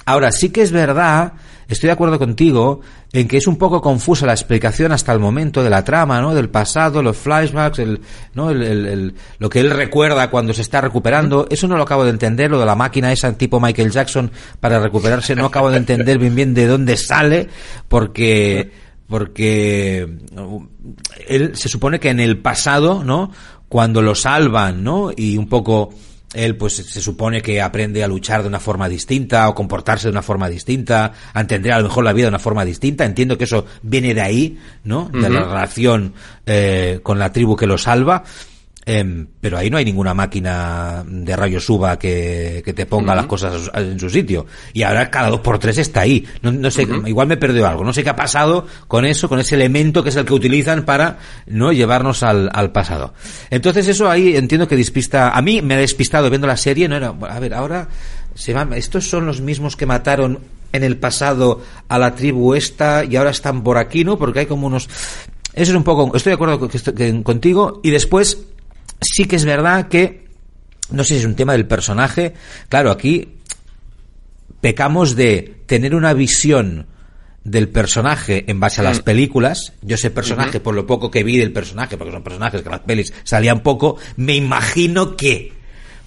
Ahora, 0.08 0.32
sí 0.32 0.48
que 0.48 0.62
es 0.62 0.72
verdad, 0.72 1.34
estoy 1.68 1.88
de 1.88 1.92
acuerdo 1.92 2.18
contigo, 2.18 2.80
en 3.12 3.28
que 3.28 3.36
es 3.36 3.46
un 3.46 3.58
poco 3.58 3.82
confusa 3.82 4.24
la 4.24 4.32
explicación 4.32 4.90
hasta 4.90 5.12
el 5.12 5.18
momento 5.18 5.62
de 5.62 5.68
la 5.68 5.84
trama, 5.84 6.18
¿no? 6.22 6.34
Del 6.34 6.48
pasado, 6.48 7.02
los 7.02 7.14
flashbacks, 7.18 7.78
el, 7.78 8.00
¿no? 8.32 8.50
El, 8.50 9.14
lo 9.38 9.50
que 9.50 9.60
él 9.60 9.68
recuerda 9.68 10.30
cuando 10.30 10.54
se 10.54 10.62
está 10.62 10.80
recuperando. 10.80 11.46
Eso 11.50 11.68
no 11.68 11.76
lo 11.76 11.82
acabo 11.82 12.04
de 12.04 12.10
entender, 12.10 12.50
lo 12.50 12.58
de 12.58 12.64
la 12.64 12.74
máquina 12.74 13.12
esa 13.12 13.36
tipo 13.36 13.60
Michael 13.60 13.90
Jackson 13.90 14.30
para 14.60 14.80
recuperarse, 14.80 15.36
no 15.36 15.44
acabo 15.44 15.70
de 15.70 15.76
entender 15.76 16.16
bien 16.16 16.34
bien 16.34 16.54
de 16.54 16.66
dónde 16.66 16.96
sale, 16.96 17.46
porque, 17.86 18.72
porque 19.08 20.08
él 21.26 21.54
se 21.54 21.68
supone 21.68 22.00
que 22.00 22.08
en 22.08 22.20
el 22.20 22.38
pasado, 22.38 23.04
¿no? 23.04 23.30
Cuando 23.68 24.00
lo 24.00 24.14
salvan, 24.14 24.82
¿no? 24.82 25.10
Y 25.14 25.36
un 25.36 25.50
poco, 25.50 25.90
él 26.34 26.56
pues 26.56 26.76
se 26.76 27.00
supone 27.00 27.40
que 27.40 27.60
aprende 27.60 28.04
a 28.04 28.08
luchar 28.08 28.42
de 28.42 28.48
una 28.48 28.60
forma 28.60 28.88
distinta 28.88 29.48
o 29.48 29.54
comportarse 29.54 30.08
de 30.08 30.12
una 30.12 30.22
forma 30.22 30.48
distinta, 30.48 31.12
a 31.32 31.40
entender 31.40 31.72
a 31.72 31.78
lo 31.78 31.88
mejor 31.88 32.04
la 32.04 32.12
vida 32.12 32.26
de 32.26 32.30
una 32.30 32.38
forma 32.38 32.64
distinta. 32.64 33.04
Entiendo 33.04 33.38
que 33.38 33.44
eso 33.44 33.64
viene 33.82 34.14
de 34.14 34.20
ahí, 34.20 34.58
¿no? 34.84 35.08
De 35.12 35.28
la 35.30 35.40
relación 35.40 36.14
eh, 36.46 37.00
con 37.02 37.18
la 37.18 37.32
tribu 37.32 37.56
que 37.56 37.66
lo 37.66 37.78
salva. 37.78 38.24
Em, 38.90 39.26
pero 39.38 39.58
ahí 39.58 39.68
no 39.68 39.76
hay 39.76 39.84
ninguna 39.84 40.14
máquina 40.14 41.04
de 41.06 41.36
rayos 41.36 41.62
suba 41.62 41.98
que, 41.98 42.62
te 42.74 42.86
ponga 42.86 43.14
las 43.14 43.26
cosas 43.26 43.70
en 43.74 44.00
su 44.00 44.08
sitio. 44.08 44.46
Y 44.72 44.82
ahora 44.82 45.10
cada 45.10 45.28
dos 45.28 45.40
por 45.40 45.58
tres 45.58 45.76
está 45.76 46.00
ahí. 46.00 46.26
No, 46.40 46.70
sé, 46.70 46.88
igual 47.04 47.28
me 47.28 47.36
perdió 47.36 47.66
algo. 47.66 47.84
No 47.84 47.92
sé 47.92 48.02
qué 48.02 48.08
ha 48.08 48.16
pasado 48.16 48.66
con 48.86 49.04
eso, 49.04 49.28
con 49.28 49.40
ese 49.40 49.56
elemento 49.56 50.02
que 50.02 50.08
es 50.08 50.16
el 50.16 50.24
que 50.24 50.32
utilizan 50.32 50.86
para 50.86 51.18
no 51.44 51.70
llevarnos 51.70 52.22
al, 52.22 52.72
pasado. 52.72 53.12
Entonces 53.50 53.88
eso 53.88 54.08
ahí 54.10 54.34
entiendo 54.36 54.66
que 54.66 54.74
despista. 54.74 55.36
A 55.36 55.42
mí 55.42 55.60
me 55.60 55.74
ha 55.74 55.78
despistado 55.78 56.30
viendo 56.30 56.46
la 56.46 56.56
serie. 56.56 56.88
No 56.88 56.96
era, 56.96 57.08
a 57.08 57.40
ver, 57.40 57.52
ahora 57.52 57.88
se 58.34 58.54
van, 58.54 58.72
estos 58.72 59.06
son 59.06 59.26
los 59.26 59.42
mismos 59.42 59.76
que 59.76 59.84
mataron 59.84 60.38
en 60.72 60.82
el 60.82 60.96
pasado 60.96 61.60
a 61.88 61.98
la 61.98 62.14
tribu 62.14 62.54
esta 62.54 63.04
y 63.04 63.16
ahora 63.16 63.32
están 63.32 63.62
por 63.62 63.76
aquí, 63.76 64.02
¿no? 64.02 64.18
Porque 64.18 64.38
hay 64.38 64.46
como 64.46 64.66
unos. 64.66 64.88
Eso 65.52 65.72
es 65.72 65.76
un 65.76 65.84
poco. 65.84 66.16
Estoy 66.16 66.30
de 66.30 66.34
acuerdo 66.36 66.70
contigo. 67.22 67.80
Y 67.82 67.90
después 67.90 68.38
sí 69.00 69.26
que 69.26 69.36
es 69.36 69.44
verdad 69.44 69.88
que, 69.88 70.26
no 70.90 71.04
sé 71.04 71.14
si 71.14 71.20
es 71.20 71.26
un 71.26 71.34
tema 71.34 71.52
del 71.52 71.66
personaje, 71.66 72.34
claro, 72.68 72.90
aquí 72.90 73.28
pecamos 74.60 75.16
de 75.16 75.62
tener 75.66 75.94
una 75.94 76.12
visión 76.12 76.86
del 77.44 77.68
personaje 77.68 78.44
en 78.48 78.60
base 78.60 78.80
a 78.80 78.84
las 78.84 79.00
mm. 79.00 79.04
películas. 79.04 79.72
Yo 79.82 79.94
ese 79.94 80.10
personaje, 80.10 80.60
por 80.60 80.74
lo 80.74 80.86
poco 80.86 81.10
que 81.10 81.24
vi 81.24 81.36
del 81.38 81.52
personaje, 81.52 81.96
porque 81.96 82.12
son 82.12 82.22
personajes 82.22 82.60
que 82.60 82.68
en 82.68 82.72
las 82.72 82.80
pelis 82.80 83.12
salían 83.24 83.60
poco, 83.60 83.96
me 84.16 84.34
imagino 84.34 85.16
que 85.16 85.57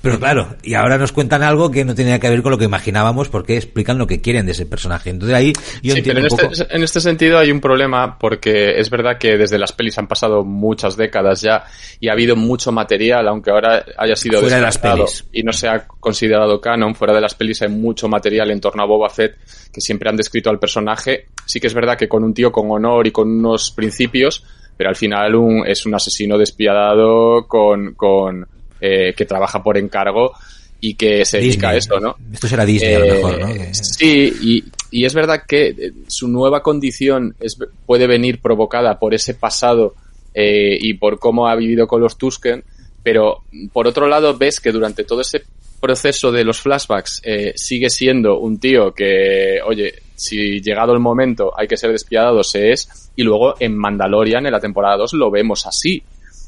pero 0.01 0.19
claro, 0.19 0.55
y 0.63 0.73
ahora 0.73 0.97
nos 0.97 1.11
cuentan 1.11 1.43
algo 1.43 1.69
que 1.69 1.85
no 1.85 1.93
tenía 1.93 2.19
que 2.19 2.29
ver 2.29 2.41
con 2.41 2.51
lo 2.51 2.57
que 2.57 2.65
imaginábamos 2.65 3.29
porque 3.29 3.55
explican 3.55 3.97
lo 3.97 4.07
que 4.07 4.19
quieren 4.19 4.45
de 4.45 4.53
ese 4.53 4.65
personaje. 4.65 5.11
Entonces 5.11 5.37
ahí 5.37 5.53
yo 5.83 5.95
entiendo 5.95 6.21
en, 6.21 6.27
este, 6.27 6.75
en 6.75 6.83
este 6.83 6.99
sentido 6.99 7.37
hay 7.37 7.51
un 7.51 7.61
problema 7.61 8.17
porque 8.17 8.79
es 8.79 8.89
verdad 8.89 9.17
que 9.19 9.37
desde 9.37 9.59
las 9.59 9.73
pelis 9.73 9.97
han 9.99 10.07
pasado 10.07 10.43
muchas 10.43 10.97
décadas 10.97 11.41
ya 11.41 11.65
y 11.99 12.09
ha 12.09 12.13
habido 12.13 12.35
mucho 12.35 12.71
material, 12.71 13.27
aunque 13.27 13.51
ahora 13.51 13.85
haya 13.97 14.15
sido 14.15 14.39
fuera 14.39 14.55
de 14.55 14.61
las 14.63 14.77
pelis. 14.77 15.25
y 15.31 15.43
no 15.43 15.53
se 15.53 15.67
ha 15.67 15.85
considerado 15.85 16.59
canon, 16.59 16.95
fuera 16.95 17.13
de 17.13 17.21
las 17.21 17.35
pelis 17.35 17.61
hay 17.61 17.69
mucho 17.69 18.07
material 18.07 18.49
en 18.51 18.59
torno 18.59 18.81
a 18.81 18.87
Boba 18.87 19.09
Fett 19.09 19.37
que 19.71 19.81
siempre 19.81 20.09
han 20.09 20.17
descrito 20.17 20.49
al 20.49 20.59
personaje. 20.59 21.27
Sí 21.45 21.59
que 21.59 21.67
es 21.67 21.73
verdad 21.73 21.97
que 21.97 22.09
con 22.09 22.23
un 22.23 22.33
tío 22.33 22.51
con 22.51 22.69
honor 22.71 23.05
y 23.05 23.11
con 23.11 23.29
unos 23.29 23.71
principios, 23.71 24.43
pero 24.75 24.89
al 24.89 24.95
final 24.95 25.35
un, 25.35 25.67
es 25.67 25.85
un 25.85 25.93
asesino 25.93 26.37
despiadado 26.37 27.47
con, 27.47 27.93
con 27.93 28.47
eh, 28.81 29.13
que 29.15 29.25
trabaja 29.25 29.63
por 29.63 29.77
encargo 29.77 30.33
y 30.79 30.95
que 30.95 31.23
se 31.23 31.37
dedica 31.37 31.69
a 31.69 31.75
eso, 31.75 31.99
¿no? 31.99 32.15
Esto 32.33 32.47
será 32.47 32.65
Disney 32.65 32.95
a 32.95 32.99
lo 32.99 33.05
mejor, 33.05 33.39
¿no? 33.39 33.47
Eh, 33.49 33.69
sí, 33.73 34.33
y, 34.41 34.63
y, 34.89 35.05
es 35.05 35.13
verdad 35.13 35.43
que 35.47 35.67
eh, 35.67 35.93
su 36.07 36.27
nueva 36.27 36.63
condición 36.63 37.35
es, 37.39 37.57
puede 37.85 38.07
venir 38.07 38.41
provocada 38.41 38.97
por 38.97 39.13
ese 39.13 39.35
pasado 39.35 39.93
eh, 40.33 40.77
y 40.79 40.95
por 40.95 41.19
cómo 41.19 41.47
ha 41.47 41.55
vivido 41.55 41.87
con 41.87 42.01
los 42.01 42.17
Tusken, 42.17 42.63
pero 43.03 43.43
por 43.71 43.85
otro 43.85 44.07
lado 44.07 44.37
ves 44.37 44.59
que 44.59 44.71
durante 44.71 45.03
todo 45.03 45.21
ese 45.21 45.43
proceso 45.79 46.31
de 46.31 46.43
los 46.43 46.61
flashbacks 46.61 47.21
eh, 47.25 47.53
sigue 47.55 47.89
siendo 47.89 48.39
un 48.39 48.59
tío 48.59 48.93
que, 48.93 49.59
oye, 49.65 49.93
si 50.15 50.61
llegado 50.61 50.93
el 50.93 50.99
momento 50.99 51.51
hay 51.57 51.67
que 51.67 51.75
ser 51.75 51.91
despiadado, 51.91 52.43
se 52.43 52.71
es, 52.71 53.11
y 53.15 53.23
luego 53.23 53.55
en 53.59 53.75
Mandalorian 53.75 54.45
en 54.45 54.51
la 54.51 54.59
temporada 54.59 54.97
2 54.97 55.13
lo 55.13 55.29
vemos 55.29 55.65
así. 55.65 56.01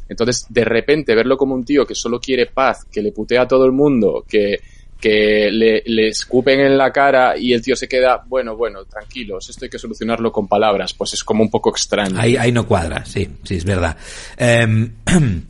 Entonces, 0.09 0.45
de 0.49 0.65
repente, 0.65 1.15
verlo 1.15 1.37
como 1.37 1.55
un 1.55 1.63
tío 1.63 1.85
que 1.85 1.95
solo 1.95 2.19
quiere 2.19 2.47
paz, 2.47 2.85
que 2.91 3.01
le 3.01 3.11
putea 3.11 3.43
a 3.43 3.47
todo 3.47 3.65
el 3.65 3.71
mundo, 3.71 4.25
que, 4.27 4.59
que 4.99 5.49
le, 5.51 5.83
le, 5.85 6.07
escupen 6.07 6.59
en 6.59 6.77
la 6.77 6.91
cara 6.91 7.37
y 7.37 7.53
el 7.53 7.61
tío 7.61 7.75
se 7.75 7.87
queda, 7.87 8.23
bueno, 8.27 8.55
bueno, 8.55 8.85
tranquilos, 8.85 9.49
esto 9.49 9.65
hay 9.65 9.69
que 9.69 9.79
solucionarlo 9.79 10.31
con 10.31 10.47
palabras, 10.47 10.93
pues 10.93 11.13
es 11.13 11.23
como 11.23 11.43
un 11.43 11.49
poco 11.49 11.71
extraño. 11.71 12.19
Ahí, 12.19 12.37
ahí 12.37 12.51
no 12.51 12.67
cuadra, 12.67 13.05
sí, 13.05 13.27
sí, 13.43 13.55
es 13.55 13.65
verdad. 13.65 13.97
Em, 14.37 14.93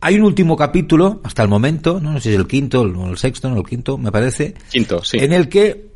hay 0.00 0.14
un 0.16 0.22
último 0.22 0.56
capítulo, 0.56 1.20
hasta 1.24 1.42
el 1.42 1.48
momento, 1.48 2.00
no, 2.00 2.14
sé 2.14 2.20
si 2.20 2.28
es 2.30 2.36
el 2.36 2.46
quinto 2.46 2.82
o 2.82 3.10
el 3.10 3.18
sexto, 3.18 3.48
no, 3.48 3.58
el 3.58 3.66
quinto, 3.66 3.98
me 3.98 4.12
parece. 4.12 4.54
Quinto, 4.70 5.02
sí. 5.02 5.18
En 5.18 5.32
el 5.32 5.48
que 5.48 5.93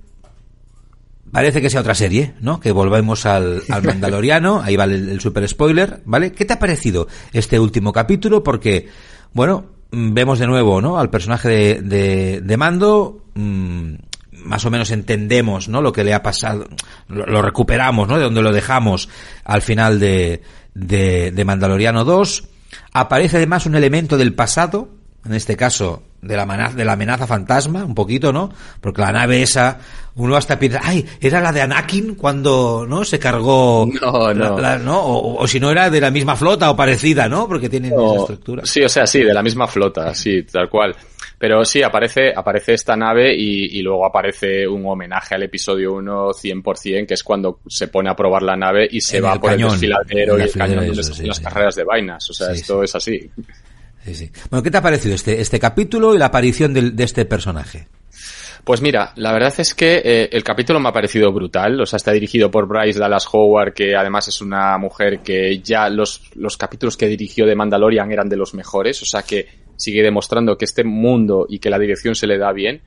Parece 1.33 1.61
que 1.61 1.71
sea 1.71 1.81
otra 1.81 1.95
serie, 1.95 2.35
¿no? 2.41 2.61
Que 2.61 2.73
volvemos 2.73 3.27
al, 3.27 3.62
al 3.69 3.83
Mandaloriano, 3.83 4.61
ahí 4.62 4.77
vale 4.77 4.97
el, 4.97 5.21
super 5.21 5.47
spoiler, 5.49 6.03
¿vale? 6.05 6.33
¿Qué 6.33 6.45
te 6.45 6.55
ha 6.55 6.59
parecido 6.59 7.09
este 7.33 7.59
último 7.59 7.93
capítulo? 7.93 8.43
Porque, 8.43 8.88
bueno, 9.33 9.67
mm, 9.91 10.14
vemos 10.14 10.38
de 10.38 10.47
nuevo, 10.47 10.81
¿no? 10.81 10.99
Al 10.99 11.11
personaje 11.11 11.49
de, 11.49 11.83
de, 11.83 12.41
de 12.41 12.57
Mando, 12.57 13.25
mmm, 13.35 13.95
más 14.45 14.64
o 14.64 14.71
menos 14.71 14.91
entendemos, 14.91 15.69
¿no? 15.69 15.83
Lo 15.83 15.93
que 15.93 16.05
le 16.05 16.14
ha 16.14 16.23
pasado, 16.23 16.67
lo, 17.09 17.43
recuperamos, 17.43 18.09
¿no? 18.09 18.17
De 18.17 18.25
donde 18.25 18.43
lo 18.43 18.53
dejamos 18.53 19.09
al 19.45 19.62
final 19.62 20.01
de, 20.01 20.43
de, 20.75 21.31
de 21.31 21.45
Mandaloriano 21.45 22.05
2. 22.05 22.49
Aparece 22.93 23.37
además 23.37 23.67
un 23.67 23.75
elemento 23.75 24.17
del 24.17 24.35
pasado, 24.35 24.88
en 25.25 25.35
este 25.35 25.57
caso 25.57 26.03
de 26.23 26.37
la 26.37 26.93
amenaza 26.93 27.27
fantasma, 27.27 27.85
un 27.85 27.95
poquito, 27.95 28.33
¿no? 28.33 28.51
Porque 28.81 29.03
la 29.03 29.12
nave 29.12 29.43
esa, 29.43 29.79
uno 30.25 30.37
hasta 30.37 30.59
piensa, 30.59 30.81
ay, 30.83 31.05
era 31.21 31.41
la 31.41 31.53
de 31.53 31.63
Anakin 31.63 32.15
cuando, 32.15 32.85
¿no? 32.89 33.05
Se 33.05 33.19
cargó. 33.19 33.87
No, 34.01 34.35
no. 34.35 34.59
la- 34.59 34.79
¿no? 34.79 35.01
O, 35.01 35.43
o 35.43 35.47
si 35.49 35.59
no 35.61 35.71
era 35.71 35.89
de 35.91 36.01
la 36.01 36.11
misma 36.11 36.37
flota 36.37 36.71
o 36.71 36.77
parecida, 36.77 37.29
¿no? 37.29 37.47
Porque 37.49 37.69
tienen 37.69 37.93
esa 37.93 38.01
No, 38.03 38.17
estructura. 38.21 38.67
Sí, 38.67 38.83
o 38.83 38.89
sea, 38.89 39.07
sí, 39.07 39.23
de 39.23 39.33
la 39.35 39.43
misma 39.43 39.67
flota, 39.67 40.15
sí, 40.15 40.43
tal 40.43 40.69
cual. 40.69 40.95
Pero 41.41 41.65
sí, 41.65 41.83
aparece, 41.85 42.33
aparece 42.35 42.75
esta 42.75 42.97
nave 42.97 43.33
y, 43.33 43.79
y 43.79 43.83
luego 43.83 44.05
aparece 44.05 44.67
un 44.67 44.85
homenaje 44.87 45.37
al 45.37 45.45
episodio 45.45 45.93
1 45.95 46.31
100%, 46.33 47.07
que 47.07 47.15
es 47.15 47.23
cuando 47.23 47.61
se 47.69 47.87
pone 47.87 48.11
a 48.11 48.17
probar 48.17 48.43
la 48.43 48.57
nave 48.57 48.89
y 48.91 49.01
se 49.01 49.19
En 49.19 49.25
va 49.25 49.35
el 49.35 49.41
por 49.41 49.51
cañón, 49.51 49.69
el 49.69 49.73
desfiladero 49.75 50.35
y 50.35 50.39
la 50.39 50.45
el 50.47 50.53
cañón 50.53 50.95
sí, 50.95 51.01
hacen 51.01 51.29
las 51.29 51.37
sí. 51.37 51.43
carreras 51.45 51.77
de 51.77 51.85
vainas. 51.85 52.29
O 52.31 52.33
sea, 52.33 52.51
esto 52.51 52.83
es 52.83 52.93
así. 52.97 53.31
Sí, 54.05 54.15
sí. 54.17 54.31
Bueno, 54.51 54.65
¿qué 54.65 54.71
te 54.73 54.79
ha 54.79 54.83
parecido 54.83 55.15
este, 55.15 55.41
este 55.41 55.61
capítulo 55.61 56.13
y 56.15 56.19
la 56.19 56.27
aparición 56.27 56.75
de 56.75 57.05
este 57.05 57.25
personaje? 57.25 57.87
Pues 58.64 58.83
mira, 58.83 59.12
la 59.16 59.33
verdad 59.33 59.53
es 59.59 59.75
que 59.75 60.03
eh, 60.05 60.29
el 60.33 60.44
capítulo 60.44 60.81
me 60.81 60.88
ha 60.88 60.92
parecido 60.92 61.33
brutal. 61.33 61.81
O 61.81 61.87
sea, 61.87 61.97
está 61.97 62.12
dirigido 62.12 62.51
por 62.51 62.66
Bryce 62.66 62.99
Dallas 62.99 63.27
Howard, 63.33 63.73
que 63.73 63.97
además 63.97 64.29
es 64.29 64.40
una 64.40 64.77
mujer 64.79 65.21
que 65.21 65.61
ya 65.61 65.88
los, 65.88 66.23
los 66.35 66.57
capítulos 66.57 66.97
que 66.97 67.07
dirigió 67.07 67.47
de 67.47 67.55
Mandalorian 67.55 68.11
eran 68.12 68.29
de 68.29 68.37
los 68.37 68.55
mejores. 68.55 69.01
O 69.03 69.07
sea, 69.07 69.23
que 69.23 69.47
sigue 69.77 70.03
demostrando 70.03 70.59
que 70.59 70.64
este 70.64 70.85
mundo 70.85 71.47
y 71.49 71.59
que 71.59 71.71
la 71.71 71.79
dirección 71.79 72.14
se 72.14 72.27
le 72.27 72.38
da 72.38 72.53
bien. 72.53 72.83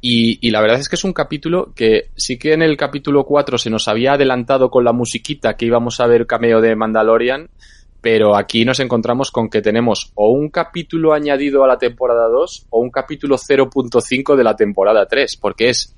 Y, 0.00 0.38
y 0.46 0.50
la 0.52 0.60
verdad 0.60 0.78
es 0.78 0.88
que 0.88 0.94
es 0.94 1.02
un 1.02 1.12
capítulo 1.12 1.72
que 1.74 2.10
sí 2.14 2.38
que 2.38 2.52
en 2.52 2.62
el 2.62 2.76
capítulo 2.76 3.24
4 3.24 3.58
se 3.58 3.70
nos 3.70 3.88
había 3.88 4.12
adelantado 4.12 4.70
con 4.70 4.84
la 4.84 4.92
musiquita 4.92 5.56
que 5.56 5.66
íbamos 5.66 5.98
a 5.98 6.06
ver 6.06 6.26
cameo 6.26 6.60
de 6.60 6.76
Mandalorian, 6.76 7.50
pero 8.10 8.34
aquí 8.34 8.64
nos 8.64 8.80
encontramos 8.80 9.30
con 9.30 9.50
que 9.50 9.60
tenemos 9.60 10.12
o 10.14 10.30
un 10.30 10.48
capítulo 10.48 11.12
añadido 11.12 11.62
a 11.62 11.68
la 11.68 11.76
temporada 11.76 12.26
2 12.28 12.64
o 12.70 12.80
un 12.80 12.90
capítulo 12.90 13.36
0.5 13.36 14.34
de 14.34 14.42
la 14.44 14.56
temporada 14.56 15.04
3, 15.04 15.36
porque 15.36 15.68
es 15.68 15.94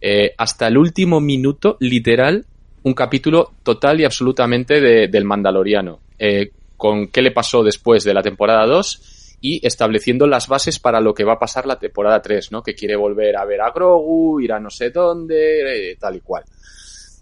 eh, 0.00 0.34
hasta 0.38 0.68
el 0.68 0.78
último 0.78 1.20
minuto, 1.20 1.76
literal, 1.80 2.46
un 2.84 2.94
capítulo 2.94 3.54
total 3.64 4.00
y 4.00 4.04
absolutamente 4.04 4.80
de- 4.80 5.08
del 5.08 5.24
Mandaloriano, 5.24 5.98
eh, 6.16 6.52
con 6.76 7.08
qué 7.08 7.22
le 7.22 7.32
pasó 7.32 7.64
después 7.64 8.04
de 8.04 8.14
la 8.14 8.22
temporada 8.22 8.64
2 8.64 9.36
y 9.40 9.66
estableciendo 9.66 10.28
las 10.28 10.46
bases 10.46 10.78
para 10.78 11.00
lo 11.00 11.12
que 11.12 11.24
va 11.24 11.32
a 11.32 11.38
pasar 11.40 11.66
la 11.66 11.80
temporada 11.80 12.22
3, 12.22 12.52
¿no? 12.52 12.62
Que 12.62 12.76
quiere 12.76 12.94
volver 12.94 13.36
a 13.36 13.44
ver 13.44 13.62
a 13.62 13.72
Grogu, 13.72 14.38
ir 14.40 14.52
a 14.52 14.60
no 14.60 14.70
sé 14.70 14.90
dónde, 14.90 15.90
eh, 15.90 15.96
tal 15.98 16.14
y 16.14 16.20
cual. 16.20 16.44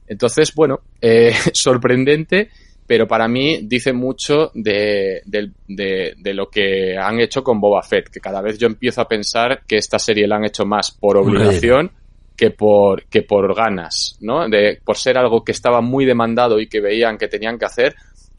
Entonces, 0.07 0.53
bueno, 0.55 0.81
sorprendente, 1.55 2.51
pero 2.87 3.07
para 3.09 3.27
mí 3.29 3.61
dice 3.65 3.93
mucho 3.93 4.51
de, 4.55 5.23
del- 5.25 5.53
de- 5.67 6.15
de 6.17 6.35
lo 6.35 6.49
que 6.49 6.97
han 6.97 7.21
hecho 7.21 7.43
con 7.43 7.61
Boba 7.61 7.83
Fett, 7.83 8.09
que 8.11 8.21
cada 8.21 8.41
vez 8.41 8.59
yo 8.59 8.67
empiezo 8.67 9.01
a 9.01 9.09
pensar 9.09 9.63
que 9.67 9.77
esta 9.77 9.99
serie 9.99 10.27
la 10.29 10.37
han 10.37 10.45
hecho 10.45 10.65
más 10.65 10.93
por 10.93 11.17
obligación 11.17 11.91
que 12.37 12.51
por, 12.51 13.07
que 13.07 13.23
por 13.23 13.55
ganas, 13.55 14.17
¿no? 14.21 14.49
De, 14.49 14.79
por 14.85 14.97
ser 14.99 15.17
algo 15.19 15.43
que 15.43 15.53
estaba 15.53 15.81
muy 15.81 16.05
demandado 16.05 16.61
y 16.61 16.69
que 16.69 16.81
veían 16.81 17.17
que 17.19 17.29
tenían 17.29 17.59
que 17.59 17.65
hacer, 17.65 17.95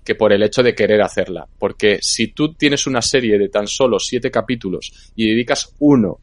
que 0.05 0.13
por 0.15 0.31
el 0.31 0.43
hecho 0.43 0.61
de 0.63 0.75
querer 0.75 1.01
hacerla. 1.01 1.47
Porque 1.57 1.97
si 2.01 2.27
tú 2.27 2.53
tienes 2.53 2.85
una 2.87 3.01
serie 3.01 3.37
de 3.39 3.49
tan 3.49 3.67
solo 3.67 3.97
siete 3.99 4.29
capítulos 4.31 5.11
y 5.15 5.29
dedicas 5.31 5.73
uno 5.79 6.19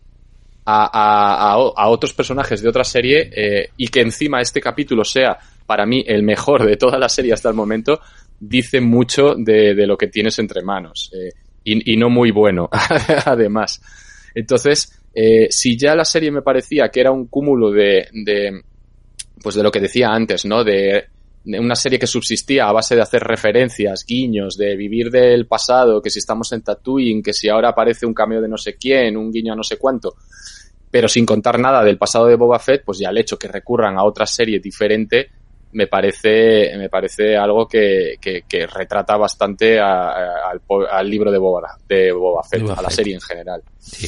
a, 0.66 0.84
a- 0.86 1.52
a 1.52 1.54
a 1.76 1.88
otros 1.88 2.14
personajes 2.14 2.62
de 2.62 2.68
otra 2.70 2.84
serie 2.84 3.28
eh, 3.36 3.68
y 3.76 3.88
que 3.88 4.00
encima 4.00 4.40
este 4.40 4.60
capítulo 4.60 5.04
sea 5.04 5.36
para 5.66 5.86
mí 5.86 6.04
el 6.06 6.22
mejor 6.22 6.64
de 6.64 6.76
toda 6.76 6.98
la 6.98 7.08
serie 7.08 7.32
hasta 7.32 7.48
el 7.48 7.54
momento, 7.54 8.00
dice 8.38 8.80
mucho 8.80 9.34
de, 9.36 9.74
de 9.74 9.86
lo 9.86 9.96
que 9.96 10.08
tienes 10.08 10.38
entre 10.38 10.62
manos. 10.62 11.10
eh, 11.14 11.30
y, 11.64 11.94
y 11.94 11.96
no 11.96 12.10
muy 12.10 12.30
bueno, 12.30 12.68
además. 13.24 13.80
Entonces, 14.34 15.00
eh, 15.14 15.46
si 15.50 15.78
ya 15.78 15.94
la 15.94 16.04
serie 16.04 16.30
me 16.30 16.42
parecía 16.42 16.88
que 16.88 17.00
era 17.00 17.12
un 17.12 17.26
cúmulo 17.26 17.70
de, 17.70 18.08
de 18.12 18.62
pues 19.42 19.54
de 19.54 19.62
lo 19.62 19.70
que 19.70 19.80
decía 19.80 20.08
antes, 20.08 20.44
¿no? 20.44 20.64
De, 20.64 21.04
una 21.46 21.74
serie 21.74 21.98
que 21.98 22.06
subsistía 22.06 22.66
a 22.66 22.72
base 22.72 22.96
de 22.96 23.02
hacer 23.02 23.22
referencias, 23.22 24.06
guiños, 24.08 24.56
de 24.56 24.76
vivir 24.76 25.10
del 25.10 25.46
pasado, 25.46 26.00
que 26.00 26.08
si 26.08 26.18
estamos 26.18 26.50
en 26.52 26.62
Tatooine, 26.62 27.22
que 27.22 27.34
si 27.34 27.50
ahora 27.50 27.68
aparece 27.68 28.06
un 28.06 28.14
cameo 28.14 28.40
de 28.40 28.48
no 28.48 28.56
sé 28.56 28.76
quién, 28.76 29.18
un 29.18 29.30
guiño 29.30 29.52
a 29.52 29.56
no 29.56 29.62
sé 29.62 29.76
cuánto, 29.76 30.14
pero 30.90 31.06
sin 31.06 31.26
contar 31.26 31.58
nada 31.58 31.84
del 31.84 31.98
pasado 31.98 32.28
de 32.28 32.36
Boba 32.36 32.58
Fett, 32.58 32.82
pues 32.82 32.98
ya 32.98 33.10
el 33.10 33.18
hecho 33.18 33.38
que 33.38 33.48
recurran 33.48 33.98
a 33.98 34.04
otra 34.04 34.24
serie 34.24 34.58
diferente 34.58 35.28
me 35.74 35.86
parece, 35.86 36.72
me 36.78 36.88
parece 36.88 37.36
algo 37.36 37.68
que, 37.68 38.14
que, 38.20 38.42
que 38.48 38.66
retrata 38.66 39.16
bastante 39.16 39.78
a- 39.78 40.08
a- 40.10 40.50
al, 40.50 40.60
al 40.90 41.10
libro 41.10 41.30
de 41.30 41.38
Boba, 41.38 41.76
de 41.88 42.10
Boba 42.12 42.42
Fett, 42.42 42.62
Boba 42.62 42.74
a 42.74 42.82
la 42.82 42.88
Fett. 42.88 42.96
serie 42.96 43.14
en 43.14 43.20
general. 43.20 43.62
Sí. 43.78 44.06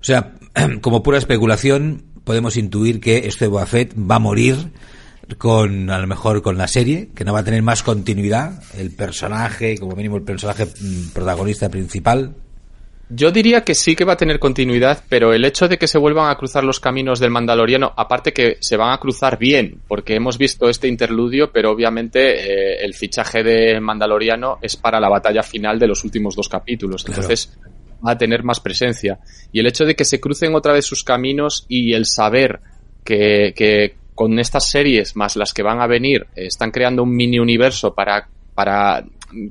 O 0.00 0.04
sea, 0.04 0.32
como 0.80 1.02
pura 1.02 1.18
especulación, 1.18 2.04
podemos 2.24 2.56
intuir 2.56 3.00
que 3.00 3.18
este 3.26 3.46
Boba 3.46 3.66
Fett 3.66 3.92
va 3.98 4.16
a 4.16 4.20
morir 4.20 4.72
con, 5.38 5.88
a 5.90 5.98
lo 5.98 6.06
mejor, 6.06 6.42
con 6.42 6.58
la 6.58 6.68
serie, 6.68 7.10
que 7.14 7.24
no 7.24 7.32
va 7.32 7.40
a 7.40 7.44
tener 7.44 7.62
más 7.62 7.82
continuidad, 7.82 8.62
el 8.76 8.90
personaje, 8.90 9.78
como 9.78 9.94
mínimo 9.96 10.16
el 10.16 10.22
personaje 10.24 10.66
mm, 10.66 11.10
protagonista 11.12 11.68
principal. 11.68 12.34
Yo 13.08 13.30
diría 13.30 13.62
que 13.62 13.74
sí 13.74 13.94
que 13.94 14.04
va 14.04 14.14
a 14.14 14.16
tener 14.16 14.38
continuidad, 14.38 15.04
pero 15.08 15.34
el 15.34 15.44
hecho 15.44 15.68
de 15.68 15.76
que 15.76 15.86
se 15.86 15.98
vuelvan 15.98 16.30
a 16.30 16.36
cruzar 16.36 16.64
los 16.64 16.80
caminos 16.80 17.20
del 17.20 17.30
Mandaloriano, 17.30 17.92
aparte 17.96 18.32
que 18.32 18.56
se 18.60 18.76
van 18.78 18.92
a 18.92 18.98
cruzar 18.98 19.38
bien, 19.38 19.82
porque 19.86 20.14
hemos 20.14 20.38
visto 20.38 20.68
este 20.70 20.88
interludio, 20.88 21.52
pero 21.52 21.70
obviamente 21.70 22.20
eh, 22.20 22.84
el 22.84 22.94
fichaje 22.94 23.42
de 23.42 23.80
Mandaloriano 23.80 24.58
es 24.62 24.76
para 24.76 24.98
la 24.98 25.10
batalla 25.10 25.42
final 25.42 25.78
de 25.78 25.88
los 25.88 26.04
últimos 26.04 26.34
dos 26.34 26.48
capítulos, 26.48 27.04
Claro. 27.04 27.20
entonces 27.22 27.54
va 28.06 28.12
a 28.12 28.18
tener 28.18 28.44
más 28.44 28.60
presencia. 28.60 29.18
Y 29.52 29.60
el 29.60 29.66
hecho 29.66 29.84
de 29.84 29.94
que 29.94 30.04
se 30.06 30.18
crucen 30.18 30.54
otra 30.54 30.72
vez 30.72 30.86
sus 30.86 31.04
caminos 31.04 31.66
y 31.68 31.92
el 31.92 32.06
saber 32.06 32.60
que, 33.04 33.52
que 33.54 33.94
con 34.14 34.38
estas 34.38 34.70
series 34.70 35.16
más 35.16 35.36
las 35.36 35.52
que 35.52 35.62
van 35.62 35.80
a 35.80 35.86
venir 35.86 36.26
eh, 36.34 36.46
están 36.46 36.70
creando 36.70 37.02
un 37.02 37.14
mini 37.14 37.38
universo 37.38 37.94
para, 37.94 38.28
para 38.54 39.04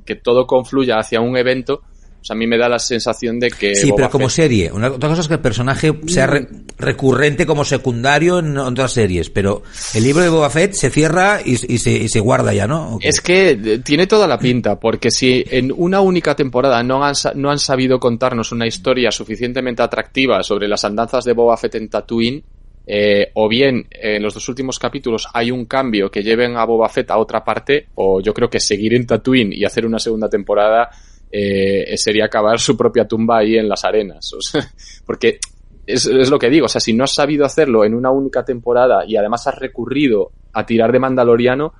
que 0.04 0.16
todo 0.16 0.46
confluya 0.46 0.98
hacia 0.98 1.20
un 1.20 1.36
evento, 1.36 1.82
pues 2.22 2.30
a 2.30 2.34
mí 2.36 2.46
me 2.46 2.56
da 2.56 2.68
la 2.68 2.78
sensación 2.78 3.40
de 3.40 3.50
que 3.50 3.74
Sí, 3.74 3.86
Boba 3.90 3.96
pero 3.96 4.10
como 4.10 4.26
Fett- 4.28 4.30
serie. 4.34 4.70
Una, 4.72 4.92
otra 4.92 5.08
cosa 5.08 5.22
es 5.22 5.26
que 5.28 5.34
el 5.34 5.40
personaje 5.40 5.92
sea 6.06 6.28
re- 6.28 6.46
recurrente 6.78 7.46
como 7.46 7.64
secundario 7.64 8.38
en 8.38 8.56
otras 8.58 8.92
series, 8.92 9.28
pero 9.28 9.62
el 9.94 10.04
libro 10.04 10.22
de 10.22 10.28
Boba 10.28 10.48
Fett 10.50 10.72
se 10.74 10.90
cierra 10.90 11.40
y, 11.44 11.52
y 11.52 11.78
se, 11.78 11.90
y 11.90 12.08
se 12.08 12.20
guarda 12.20 12.54
ya, 12.54 12.66
¿no? 12.68 12.94
¿O? 12.94 12.98
Es 13.02 13.20
que 13.20 13.50
eh, 13.50 13.78
tiene 13.80 14.06
toda 14.06 14.26
la 14.28 14.38
pinta, 14.38 14.78
porque 14.78 15.10
si 15.10 15.44
en 15.50 15.72
una 15.76 16.00
única 16.00 16.36
temporada 16.36 16.82
no 16.82 17.04
han, 17.04 17.14
no 17.34 17.50
han 17.50 17.58
sabido 17.58 17.98
contarnos 17.98 18.52
una 18.52 18.66
historia 18.66 19.10
suficientemente 19.10 19.82
atractiva 19.82 20.42
sobre 20.44 20.68
las 20.68 20.84
andanzas 20.84 21.24
de 21.24 21.32
Boba 21.32 21.56
Fett 21.56 21.74
en 21.74 21.88
Tatooine, 21.88 22.44
eh, 22.86 23.30
o 23.34 23.48
bien 23.48 23.86
eh, 23.90 24.16
en 24.16 24.22
los 24.22 24.34
dos 24.34 24.48
últimos 24.48 24.78
capítulos 24.78 25.28
hay 25.32 25.50
un 25.52 25.66
cambio 25.66 26.10
que 26.10 26.22
lleven 26.22 26.56
a 26.56 26.64
Boba 26.64 26.88
Fett 26.88 27.10
a 27.10 27.18
otra 27.18 27.44
parte, 27.44 27.86
o 27.94 28.20
yo 28.20 28.34
creo 28.34 28.48
que 28.50 28.58
seguir 28.60 28.94
en 28.94 29.06
Tatooine 29.06 29.52
y 29.52 29.64
hacer 29.64 29.86
una 29.86 29.98
segunda 29.98 30.28
temporada 30.28 30.90
eh, 31.32 31.96
sería 31.96 32.26
acabar 32.26 32.60
su 32.60 32.76
propia 32.76 33.08
tumba 33.08 33.38
ahí 33.38 33.56
en 33.56 33.68
las 33.68 33.84
arenas. 33.84 34.32
O 34.34 34.42
sea, 34.42 34.68
porque 35.06 35.38
es, 35.86 36.06
es 36.06 36.30
lo 36.30 36.38
que 36.38 36.50
digo, 36.50 36.66
o 36.66 36.68
sea, 36.68 36.80
si 36.80 36.92
no 36.92 37.04
has 37.04 37.14
sabido 37.14 37.46
hacerlo 37.46 37.84
en 37.84 37.94
una 37.94 38.10
única 38.10 38.44
temporada 38.44 39.04
y 39.06 39.16
además 39.16 39.46
has 39.46 39.58
recurrido 39.58 40.30
a 40.52 40.66
tirar 40.66 40.92
de 40.92 40.98
Mandaloriano, 40.98 41.72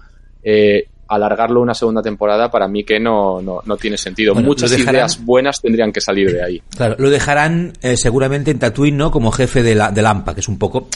eh, 0.43 0.87
alargarlo 1.15 1.61
una 1.61 1.75
segunda 1.75 2.03
temporada 2.03 2.51
para 2.51 2.69
mí 2.69 2.85
que 2.85 2.99
no, 3.01 3.41
no, 3.43 3.61
no 3.65 3.77
tiene 3.77 3.97
sentido. 3.99 4.35
Bueno, 4.35 4.49
Muchas 4.49 4.71
dejarán- 4.71 4.95
ideas 4.95 5.25
buenas 5.25 5.61
tendrían 5.61 5.93
que 5.93 6.01
salir 6.01 6.33
de 6.33 6.43
ahí. 6.45 6.63
Claro, 6.77 6.97
lo 6.99 7.11
dejarán 7.11 7.73
eh, 7.83 7.97
seguramente 7.97 8.51
en 8.51 8.59
Tatooine, 8.59 8.97
¿no? 8.97 9.11
Como 9.11 9.31
jefe 9.33 9.63
de 9.63 9.75
la, 9.75 9.91
del 9.91 10.07
AMPA, 10.07 10.35
que 10.35 10.41
es 10.41 10.49
un 10.49 10.59
poco, 10.59 10.89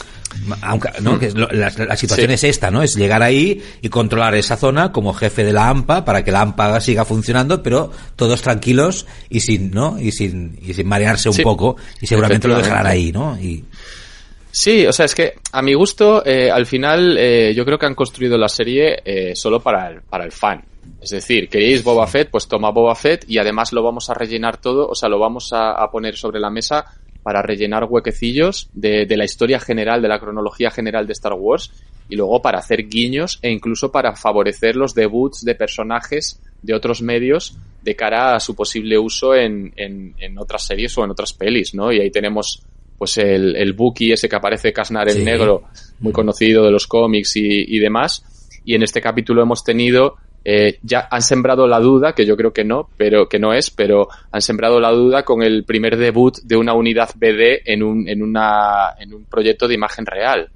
aunque, 0.61 0.89
¿no? 1.01 1.17
Que 1.19 1.27
es 1.27 1.35
lo- 1.35 1.47
la, 1.49 1.71
la 1.77 1.95
situación 1.97 2.27
Sí. 2.29 2.33
es 2.33 2.43
esta, 2.43 2.71
¿no? 2.71 2.81
Es 2.83 2.95
llegar 2.95 3.23
ahí 3.23 3.61
y 3.81 3.89
controlar 3.89 4.35
esa 4.35 4.57
zona 4.57 4.91
como 4.91 5.13
jefe 5.13 5.43
de 5.43 5.53
la 5.53 5.69
AMPA 5.69 6.05
para 6.05 6.23
que 6.23 6.31
la 6.31 6.41
AMPA 6.41 6.79
siga 6.81 7.05
funcionando, 7.05 7.63
pero 7.63 7.91
todos 8.15 8.41
tranquilos 8.41 9.05
y 9.29 9.39
sin, 9.41 9.71
¿no? 9.71 9.99
Y 9.99 10.11
sin, 10.11 10.57
y 10.61 10.73
sin 10.73 10.87
marearse 10.87 11.29
un 11.29 11.35
Sí, 11.35 11.43
poco 11.43 11.75
y 12.01 12.07
seguramente 12.07 12.47
lo 12.47 12.57
dejarán 12.57 12.87
ahí. 12.87 13.11
¿no? 13.11 13.37
Y, 13.39 13.63
Sí, 14.51 14.85
o 14.85 14.93
sea, 14.93 15.05
es 15.05 15.13
que 15.13 15.35
a 15.51 15.61
mi 15.61 15.73
gusto, 15.73 16.25
eh, 16.25 16.49
al 16.49 16.65
final, 16.65 17.17
eh, 17.17 17.53
yo 17.55 17.65
creo 17.65 17.77
que 17.77 17.85
han 17.85 17.95
construido 17.95 18.37
la 18.37 18.49
serie 18.49 19.01
eh, 19.03 19.35
solo 19.35 19.59
para 19.59 19.89
el, 19.89 20.01
para 20.01 20.25
el 20.25 20.31
fan. 20.31 20.63
Es 21.01 21.11
decir, 21.11 21.49
queréis 21.49 21.83
Boba 21.83 22.07
Fett, 22.07 22.29
pues 22.31 22.47
toma 22.47 22.71
Boba 22.71 22.95
Fett 22.95 23.25
y 23.27 23.37
además 23.37 23.73
lo 23.73 23.83
vamos 23.83 24.09
a 24.09 24.13
rellenar 24.13 24.57
todo, 24.57 24.87
o 24.87 24.95
sea, 24.95 25.09
lo 25.09 25.19
vamos 25.19 25.53
a, 25.53 25.71
a 25.71 25.91
poner 25.91 26.15
sobre 26.15 26.39
la 26.39 26.49
mesa 26.49 26.85
para 27.23 27.41
rellenar 27.41 27.83
huequecillos 27.89 28.69
de, 28.73 29.05
de 29.05 29.17
la 29.17 29.25
historia 29.25 29.59
general, 29.59 30.01
de 30.01 30.07
la 30.07 30.19
cronología 30.19 30.71
general 30.71 31.05
de 31.05 31.13
Star 31.13 31.33
Wars 31.33 31.71
y 32.09 32.15
luego 32.15 32.41
para 32.41 32.59
hacer 32.59 32.87
guiños 32.87 33.39
e 33.41 33.51
incluso 33.51 33.91
para 33.91 34.15
favorecer 34.15 34.75
los 34.77 34.95
debuts 34.95 35.43
de 35.43 35.55
personajes 35.55 36.41
de 36.61 36.73
otros 36.73 37.01
medios 37.01 37.57
de 37.83 37.95
cara 37.95 38.35
a 38.35 38.39
su 38.39 38.55
posible 38.55 38.97
uso 38.97 39.35
en, 39.35 39.73
en, 39.75 40.15
en 40.19 40.39
otras 40.39 40.65
series 40.65 40.97
o 40.97 41.03
en 41.03 41.11
otras 41.11 41.33
pelis, 41.33 41.73
¿no? 41.73 41.91
Y 41.91 41.99
ahí 41.99 42.11
tenemos 42.11 42.63
pues 42.97 43.17
el, 43.17 43.55
el 43.55 43.73
Buki 43.73 44.11
ese 44.11 44.27
que 44.29 44.35
aparece 44.35 44.73
Casnar 44.73 45.07
el 45.07 45.15
Sí. 45.15 45.23
negro, 45.23 45.63
muy 45.99 46.11
conocido 46.13 46.63
de 46.65 46.71
los 46.71 46.87
cómics 46.87 47.35
y, 47.37 47.45
y 47.75 47.79
demás. 47.79 48.23
Y 48.65 48.75
en 48.75 48.83
este 48.83 49.01
capítulo 49.01 49.41
hemos 49.41 49.63
tenido 49.63 50.15
eh, 50.49 50.77
ya 50.81 51.07
han 51.11 51.21
sembrado 51.21 51.67
la 51.67 51.79
duda, 51.81 52.13
que 52.13 52.25
yo 52.25 52.37
creo 52.37 52.53
que 52.53 52.63
no, 52.63 52.87
pero 52.95 53.27
que 53.27 53.37
no 53.37 53.53
es, 53.53 53.69
pero 53.69 54.07
han 54.31 54.41
sembrado 54.41 54.79
la 54.79 54.91
duda 54.91 55.23
con 55.23 55.43
el 55.43 55.65
primer 55.65 55.97
debut 55.97 56.37
de 56.43 56.55
una 56.55 56.73
unidad 56.73 57.09
BD 57.15 57.61
en 57.65 57.83
un, 57.83 58.07
en 58.07 58.21
una, 58.23 58.93
en 58.97 59.13
un 59.13 59.25
proyecto 59.25 59.67
de 59.67 59.73
imagen 59.73 60.05
real. 60.05 60.49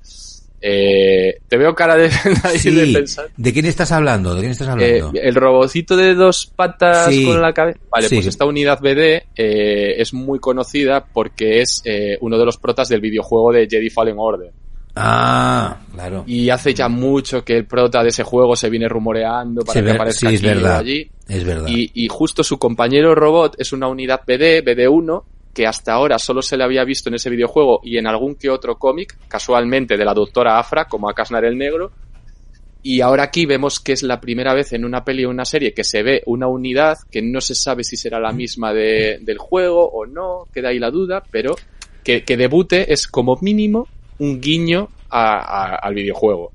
Eh, 0.64 1.40
te 1.48 1.58
veo 1.58 1.74
cara 1.74 1.96
de, 1.96 2.10
de, 2.64 2.94
pensar. 2.94 3.30
¿De 3.36 3.52
quién 3.52 3.66
estás 3.66 3.92
hablando? 3.92 4.36
¿De 4.36 4.42
quién 4.42 4.52
estás 4.52 4.68
hablando? 4.68 5.12
Eh, 5.16 5.22
el 5.24 5.34
robocito 5.34 5.98
de 5.98 6.14
dos 6.14 6.52
patas 6.56 7.08
con 7.26 7.42
la 7.42 7.52
cabeza. 7.52 7.80
Vale, 7.90 8.08
pues 8.10 8.28
esta 8.28 8.46
unidad 8.46 8.80
BD 8.80 9.24
eh, 9.36 9.96
es 9.98 10.14
muy 10.14 10.40
conocida 10.40 11.04
porque 11.04 11.62
es 11.62 11.82
eh, 11.84 12.18
uno 12.22 12.38
de 12.38 12.46
los 12.46 12.58
protas 12.58 12.90
del 12.90 13.02
videojuego 13.02 13.52
de 13.52 13.68
Jedi 13.68 13.90
Fallen 13.90 14.18
Order. 14.20 14.52
Ah, 14.96 15.80
claro. 15.94 16.26
Y 16.28 16.50
hace 16.50 16.74
ya 16.74 16.90
mucho 16.90 17.44
que 17.44 17.58
el 17.58 17.66
prota 17.66 18.04
de 18.04 18.10
ese 18.10 18.24
juego 18.24 18.56
se 18.56 18.70
viene 18.70 18.88
rumoreando 18.88 19.64
para 19.64 19.82
que 19.82 19.92
aparezca 19.92 20.30
sí, 20.30 20.36
es 20.36 20.42
verdad, 20.42 20.78
allí. 20.78 21.10
Es 21.28 21.44
verdad. 21.44 21.68
Y, 21.70 21.92
y, 21.94 22.08
justo 22.10 22.44
su 22.44 22.60
compañero 22.60 23.16
robot 23.16 23.56
es 23.58 23.72
una 23.72 23.88
unidad 23.88 24.22
BD, 24.28 24.62
BD1, 24.64 25.24
que 25.54 25.68
hasta 25.68 25.94
ahora 25.94 26.18
solo 26.18 26.42
se 26.42 26.58
le 26.58 26.64
había 26.64 26.84
visto 26.84 27.10
en 27.10 27.16
ese 27.16 27.30
videojuego 27.30 27.82
y 27.84 27.98
en 27.98 28.08
algún 28.08 28.36
que 28.36 28.50
otro 28.50 28.78
cómic, 28.78 29.18
casualmente 29.28 29.98
de 29.98 30.06
la 30.06 30.14
doctora 30.14 30.60
Afra, 30.60 30.86
como 30.86 31.10
a 31.10 31.14
Casnar 31.14 31.46
el 31.46 31.58
Negro. 31.58 31.92
Y 32.84 33.02
ahora 33.02 33.24
aquí 33.24 33.46
vemos 33.46 33.80
que 33.80 33.92
es 33.92 34.02
la 34.02 34.20
primera 34.20 34.54
vez 34.54 34.74
en 34.74 34.86
una 34.86 35.04
peli 35.04 35.26
o 35.26 35.30
una 35.30 35.46
serie 35.46 35.74
que 35.74 35.84
se 35.84 36.02
ve 36.02 36.24
una 36.26 36.48
unidad 36.48 36.98
que 37.12 37.22
no 37.22 37.40
se 37.40 37.54
sabe 37.54 37.84
si 37.84 37.96
será 37.96 38.20
la 38.20 38.32
misma 38.32 38.74
de, 38.74 39.20
del 39.22 39.38
juego 39.38 39.88
o 39.88 40.06
no, 40.06 40.48
queda 40.52 40.70
ahí 40.70 40.80
la 40.80 40.90
duda, 40.90 41.24
pero 41.30 41.56
que, 42.04 42.24
que 42.24 42.38
debute 42.38 42.92
es 42.92 43.08
como 43.08 43.38
mínimo 43.42 43.88
un 44.18 44.42
guiño 44.42 44.90
a, 45.10 45.36
a, 45.38 45.76
al 45.76 45.94
videojuego. 45.94 46.52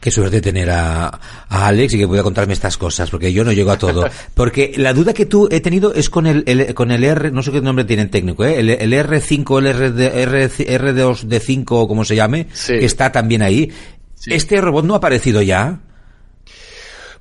Qué 0.00 0.10
suerte 0.10 0.40
tener 0.40 0.70
a, 0.70 1.08
a, 1.08 1.66
Alex 1.66 1.92
y 1.92 1.98
que 1.98 2.08
pueda 2.08 2.22
contarme 2.22 2.54
estas 2.54 2.78
cosas, 2.78 3.10
porque 3.10 3.34
yo 3.34 3.44
no 3.44 3.52
llego 3.52 3.70
a 3.70 3.76
todo. 3.76 4.08
Porque 4.34 4.72
la 4.76 4.94
duda 4.94 5.12
que 5.12 5.26
tú 5.26 5.46
he 5.50 5.60
tenido 5.60 5.92
es 5.92 6.08
con 6.08 6.26
el, 6.26 6.42
el 6.46 6.72
con 6.72 6.90
el 6.90 7.04
R, 7.04 7.30
no 7.30 7.42
sé 7.42 7.52
qué 7.52 7.60
nombre 7.60 7.84
tiene 7.84 8.02
en 8.02 8.10
técnico, 8.10 8.44
¿eh? 8.44 8.60
el, 8.60 8.70
el 8.70 8.92
R5, 8.94 9.58
el 9.58 9.66
R, 9.66 10.22
R, 10.22 10.48
R2D5 10.48 11.64
o 11.70 11.86
como 11.86 12.06
se 12.06 12.16
llame, 12.16 12.46
sí. 12.52 12.78
que 12.78 12.86
está 12.86 13.12
también 13.12 13.42
ahí. 13.42 13.70
Sí. 14.14 14.32
¿Este 14.32 14.58
robot 14.60 14.86
no 14.86 14.94
ha 14.94 14.98
aparecido 14.98 15.42
ya? 15.42 15.80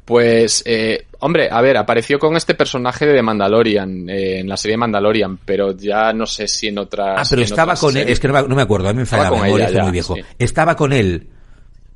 Pues, 0.09 0.63
eh, 0.65 1.05
hombre, 1.19 1.49
a 1.51 1.61
ver, 1.61 1.77
apareció 1.77 2.17
con 2.17 2.35
este 2.35 2.55
personaje 2.55 3.05
de 3.05 3.21
Mandalorian, 3.21 4.09
eh, 4.09 4.39
en 4.39 4.47
la 4.47 4.57
serie 4.57 4.75
Mandalorian, 4.77 5.37
pero 5.45 5.77
ya 5.77 6.13
no 6.13 6.25
sé 6.25 6.47
si 6.47 6.69
en 6.69 6.79
otras. 6.79 7.19
Ah, 7.19 7.27
pero 7.29 7.43
estaba 7.43 7.75
con 7.75 7.95
él, 7.95 8.09
es 8.09 8.19
que 8.19 8.27
no 8.27 8.33
me, 8.33 8.47
no 8.47 8.55
me 8.55 8.61
acuerdo, 8.61 8.89
a 8.89 8.93
mí 8.93 8.99
me 8.99 9.05
falla 9.05 9.29
la 9.29 9.43
memoria, 9.43 9.83
muy 9.83 9.91
viejo. 9.91 10.15
Sí. 10.15 10.21
Estaba 10.39 10.75
con 10.75 10.93
él. 10.93 11.27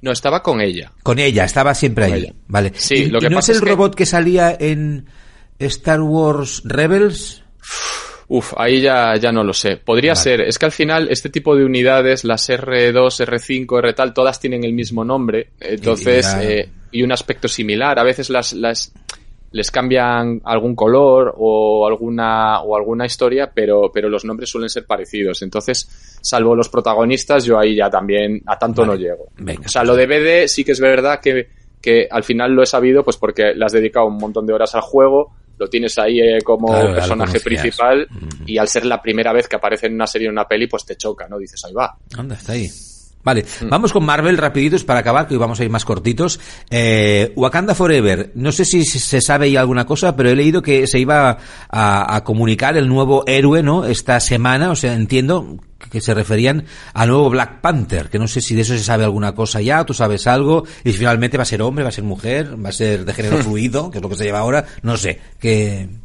No, 0.03 0.11
estaba 0.11 0.43
con 0.43 0.59
ella. 0.59 0.91
Con 1.01 1.17
ella, 1.17 1.45
estaba 1.45 1.73
siempre 1.73 2.03
ahí. 2.03 2.23
Ella. 2.23 2.33
Vale. 2.47 2.73
Sí, 2.75 2.95
¿Y, 2.95 3.05
lo 3.05 3.21
que 3.21 3.27
¿y 3.27 3.29
no 3.29 3.37
pasa 3.37 3.53
es 3.53 3.59
el 3.59 3.63
es 3.63 3.69
robot 3.69 3.95
que... 3.95 3.99
que 3.99 4.05
salía 4.05 4.53
en 4.59 5.05
Star 5.59 6.01
Wars 6.01 6.61
Rebels? 6.65 7.41
Uf, 8.27 8.53
ahí 8.57 8.81
ya, 8.81 9.15
ya 9.15 9.31
no 9.31 9.45
lo 9.45 9.53
sé. 9.53 9.77
Podría 9.77 10.11
vale. 10.11 10.21
ser. 10.21 10.41
Es 10.41 10.59
que 10.59 10.65
al 10.65 10.73
final 10.73 11.07
este 11.09 11.29
tipo 11.29 11.55
de 11.55 11.63
unidades, 11.63 12.25
las 12.25 12.49
R2, 12.49 13.25
R5, 13.25 13.79
R 13.79 13.93
tal, 13.93 14.13
todas 14.13 14.41
tienen 14.41 14.65
el 14.65 14.73
mismo 14.73 15.05
nombre. 15.05 15.51
Entonces, 15.61 16.35
y, 16.41 16.45
eh, 16.47 16.69
y 16.91 17.01
un 17.01 17.13
aspecto 17.13 17.47
similar. 17.47 17.97
A 17.97 18.03
veces 18.03 18.29
las, 18.29 18.51
las 18.51 18.91
les 19.53 19.69
cambian 19.69 20.41
algún 20.43 20.75
color 20.75 21.35
o 21.37 21.85
alguna 21.85 22.61
o 22.61 22.75
alguna 22.75 23.05
historia, 23.05 23.51
pero, 23.53 23.91
pero 23.93 24.09
los 24.09 24.25
nombres 24.25 24.49
suelen 24.49 24.67
ser 24.67 24.85
parecidos. 24.85 25.43
Entonces, 25.43 26.17
salvo 26.21 26.55
los 26.55 26.69
protagonistas, 26.69 27.45
yo 27.45 27.59
ahí 27.59 27.75
ya 27.75 27.87
también 27.87 28.41
a 28.47 28.57
tanto 28.57 28.81
vale. 28.81 28.93
no 28.93 28.99
llego. 28.99 29.27
Venga, 29.37 29.61
o 29.65 29.69
sea, 29.69 29.83
lo 29.83 29.95
de 29.95 30.07
BD 30.07 30.47
sí 30.47 30.65
que 30.65 30.71
es 30.71 30.79
verdad 30.79 31.19
que, 31.21 31.49
que 31.79 32.07
al 32.09 32.23
final 32.23 32.51
lo 32.51 32.63
he 32.63 32.65
sabido, 32.65 33.03
pues 33.03 33.17
porque 33.17 33.53
le 33.53 33.63
has 33.63 33.71
dedicado 33.71 34.07
un 34.07 34.17
montón 34.17 34.47
de 34.47 34.53
horas 34.53 34.73
al 34.73 34.81
juego, 34.81 35.35
lo 35.59 35.67
tienes 35.67 35.99
ahí 35.99 36.19
eh, 36.19 36.39
como 36.43 36.69
claro, 36.69 36.95
personaje 36.95 37.39
principal 37.39 38.07
mm. 38.09 38.43
y 38.47 38.57
al 38.57 38.67
ser 38.67 38.85
la 38.85 38.99
primera 39.03 39.31
vez 39.33 39.47
que 39.47 39.55
aparece 39.55 39.85
en 39.85 39.93
una 39.93 40.07
serie 40.07 40.29
o 40.29 40.31
una 40.31 40.47
peli, 40.47 40.65
pues 40.65 40.83
te 40.83 40.95
choca, 40.95 41.27
¿no? 41.27 41.37
Dices, 41.37 41.63
ahí 41.63 41.73
va. 41.73 41.95
¿Dónde 42.09 42.33
está 42.33 42.53
ahí? 42.53 42.67
Vale, 43.23 43.45
mm. 43.61 43.69
vamos 43.69 43.93
con 43.93 44.03
Marvel 44.03 44.37
rapiditos 44.37 44.83
para 44.83 44.99
acabar, 44.99 45.27
que 45.27 45.33
hoy 45.33 45.39
vamos 45.39 45.59
a 45.59 45.63
ir 45.63 45.69
más 45.69 45.85
cortitos. 45.85 46.39
Eh, 46.69 47.31
Wakanda 47.35 47.75
Forever, 47.75 48.31
no 48.35 48.51
sé 48.51 48.65
si 48.65 48.83
se 48.83 49.21
sabe 49.21 49.51
ya 49.51 49.61
alguna 49.61 49.85
cosa, 49.85 50.15
pero 50.15 50.29
he 50.29 50.35
leído 50.35 50.61
que 50.61 50.87
se 50.87 50.99
iba 50.99 51.37
a, 51.69 52.15
a, 52.15 52.23
comunicar 52.23 52.77
el 52.77 52.87
nuevo 52.87 53.23
héroe, 53.27 53.63
¿no? 53.63 53.85
Esta 53.85 54.19
semana, 54.19 54.71
o 54.71 54.75
sea, 54.75 54.93
entiendo 54.93 55.57
que 55.89 56.01
se 56.01 56.13
referían 56.13 56.65
al 56.93 57.09
nuevo 57.09 57.29
Black 57.29 57.61
Panther, 57.61 58.09
que 58.09 58.19
no 58.19 58.27
sé 58.27 58.41
si 58.41 58.55
de 58.55 58.61
eso 58.61 58.73
se 58.77 58.83
sabe 58.83 59.03
alguna 59.03 59.35
cosa 59.35 59.61
ya, 59.61 59.85
tú 59.85 59.93
sabes 59.93 60.27
algo, 60.27 60.63
y 60.83 60.91
si 60.91 60.97
finalmente 60.97 61.37
va 61.37 61.43
a 61.43 61.45
ser 61.45 61.61
hombre, 61.61 61.83
va 61.83 61.89
a 61.89 61.93
ser 61.93 62.03
mujer, 62.03 62.63
va 62.63 62.69
a 62.69 62.73
ser 62.73 63.05
de 63.05 63.13
género 63.13 63.37
fluido, 63.43 63.91
que 63.91 63.97
es 63.97 64.01
lo 64.01 64.09
que 64.09 64.15
se 64.15 64.23
lleva 64.25 64.39
ahora, 64.39 64.65
no 64.81 64.97
sé, 64.97 65.19
que... 65.39 66.02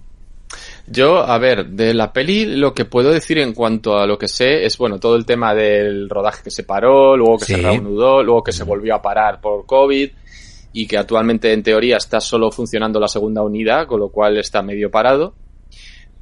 Yo, 0.91 1.19
a 1.19 1.39
ver, 1.39 1.67
de 1.67 1.93
la 1.93 2.13
peli 2.13 2.47
lo 2.47 2.73
que 2.73 2.85
puedo 2.85 3.11
decir 3.11 3.39
en 3.39 3.53
cuanto 3.53 3.99
a 3.99 4.07
lo 4.07 4.19
que 4.19 4.29
sé 4.29 4.65
es, 4.65 4.79
bueno, 4.79 4.99
todo 4.99 5.17
el 5.17 5.27
tema 5.27 5.55
del 5.55 6.09
rodaje 6.09 6.43
que 6.45 6.51
se 6.51 6.65
paró, 6.65 7.17
luego 7.17 7.39
que 7.39 7.45
sí. 7.45 7.55
se 7.55 7.63
reanudó, 7.63 8.23
luego 8.23 8.43
que 8.43 8.53
se 8.53 8.65
volvió 8.65 8.95
a 8.95 9.03
parar 9.03 9.41
por 9.41 9.67
COVID 9.67 10.11
y 10.73 10.87
que 10.87 10.99
actualmente 10.99 11.53
en 11.53 11.63
teoría 11.63 11.97
está 11.97 12.21
solo 12.21 12.51
funcionando 12.51 13.01
la 13.01 13.09
segunda 13.09 13.43
unidad, 13.43 13.87
con 13.87 14.01
lo 14.01 14.11
cual 14.11 14.39
está 14.39 14.63
medio 14.63 14.91
parado. 14.91 15.35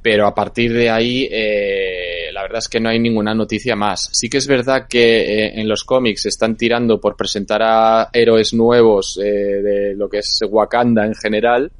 Pero 0.01 0.25
a 0.25 0.33
partir 0.33 0.73
de 0.73 0.89
ahí, 0.89 1.27
eh, 1.29 2.31
la 2.31 2.43
verdad 2.43 2.59
es 2.59 2.69
que 2.69 2.79
no 2.79 2.89
hay 2.89 2.99
ninguna 2.99 3.33
noticia 3.33 3.75
más. 3.75 4.09
Sí 4.13 4.29
que 4.29 4.37
es 4.37 4.47
verdad 4.47 4.87
que 4.87 5.19
eh, 5.19 5.59
en 5.59 5.67
los 5.67 5.83
cómics 5.83 6.25
están 6.27 6.55
tirando 6.55 6.99
por 6.99 7.15
presentar 7.15 7.61
a 7.63 8.09
héroes 8.13 8.53
nuevos 8.53 9.19
eh, 9.21 9.27
de 9.27 9.95
lo 9.95 10.07
que 10.07 10.19
es 10.19 10.39
Wakanda 10.49 11.05
en 11.05 11.15
general, 11.15 11.71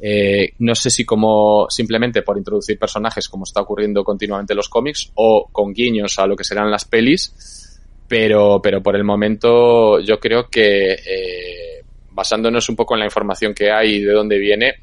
eh, 0.00 0.52
no 0.60 0.74
sé 0.74 0.90
si 0.90 1.04
como 1.04 1.66
simplemente 1.68 2.22
por 2.22 2.38
introducir 2.38 2.78
personajes 2.78 3.28
como 3.28 3.44
está 3.44 3.60
ocurriendo 3.62 4.04
continuamente 4.04 4.52
en 4.52 4.58
los 4.58 4.68
cómics 4.68 5.10
o 5.14 5.48
con 5.50 5.72
guiños 5.72 6.18
a 6.18 6.26
lo 6.26 6.36
que 6.36 6.44
serán 6.44 6.70
las 6.70 6.84
pelis, 6.84 7.80
pero, 8.06 8.60
pero 8.62 8.82
por 8.82 8.96
el 8.96 9.04
momento 9.04 10.00
yo 10.00 10.18
creo 10.18 10.48
que 10.48 10.92
eh, 10.92 11.84
basándonos 12.10 12.68
un 12.68 12.76
poco 12.76 12.94
en 12.94 13.00
la 13.00 13.06
información 13.06 13.54
que 13.54 13.70
hay 13.70 13.96
y 13.96 14.02
de 14.02 14.12
dónde 14.12 14.38
viene, 14.38 14.74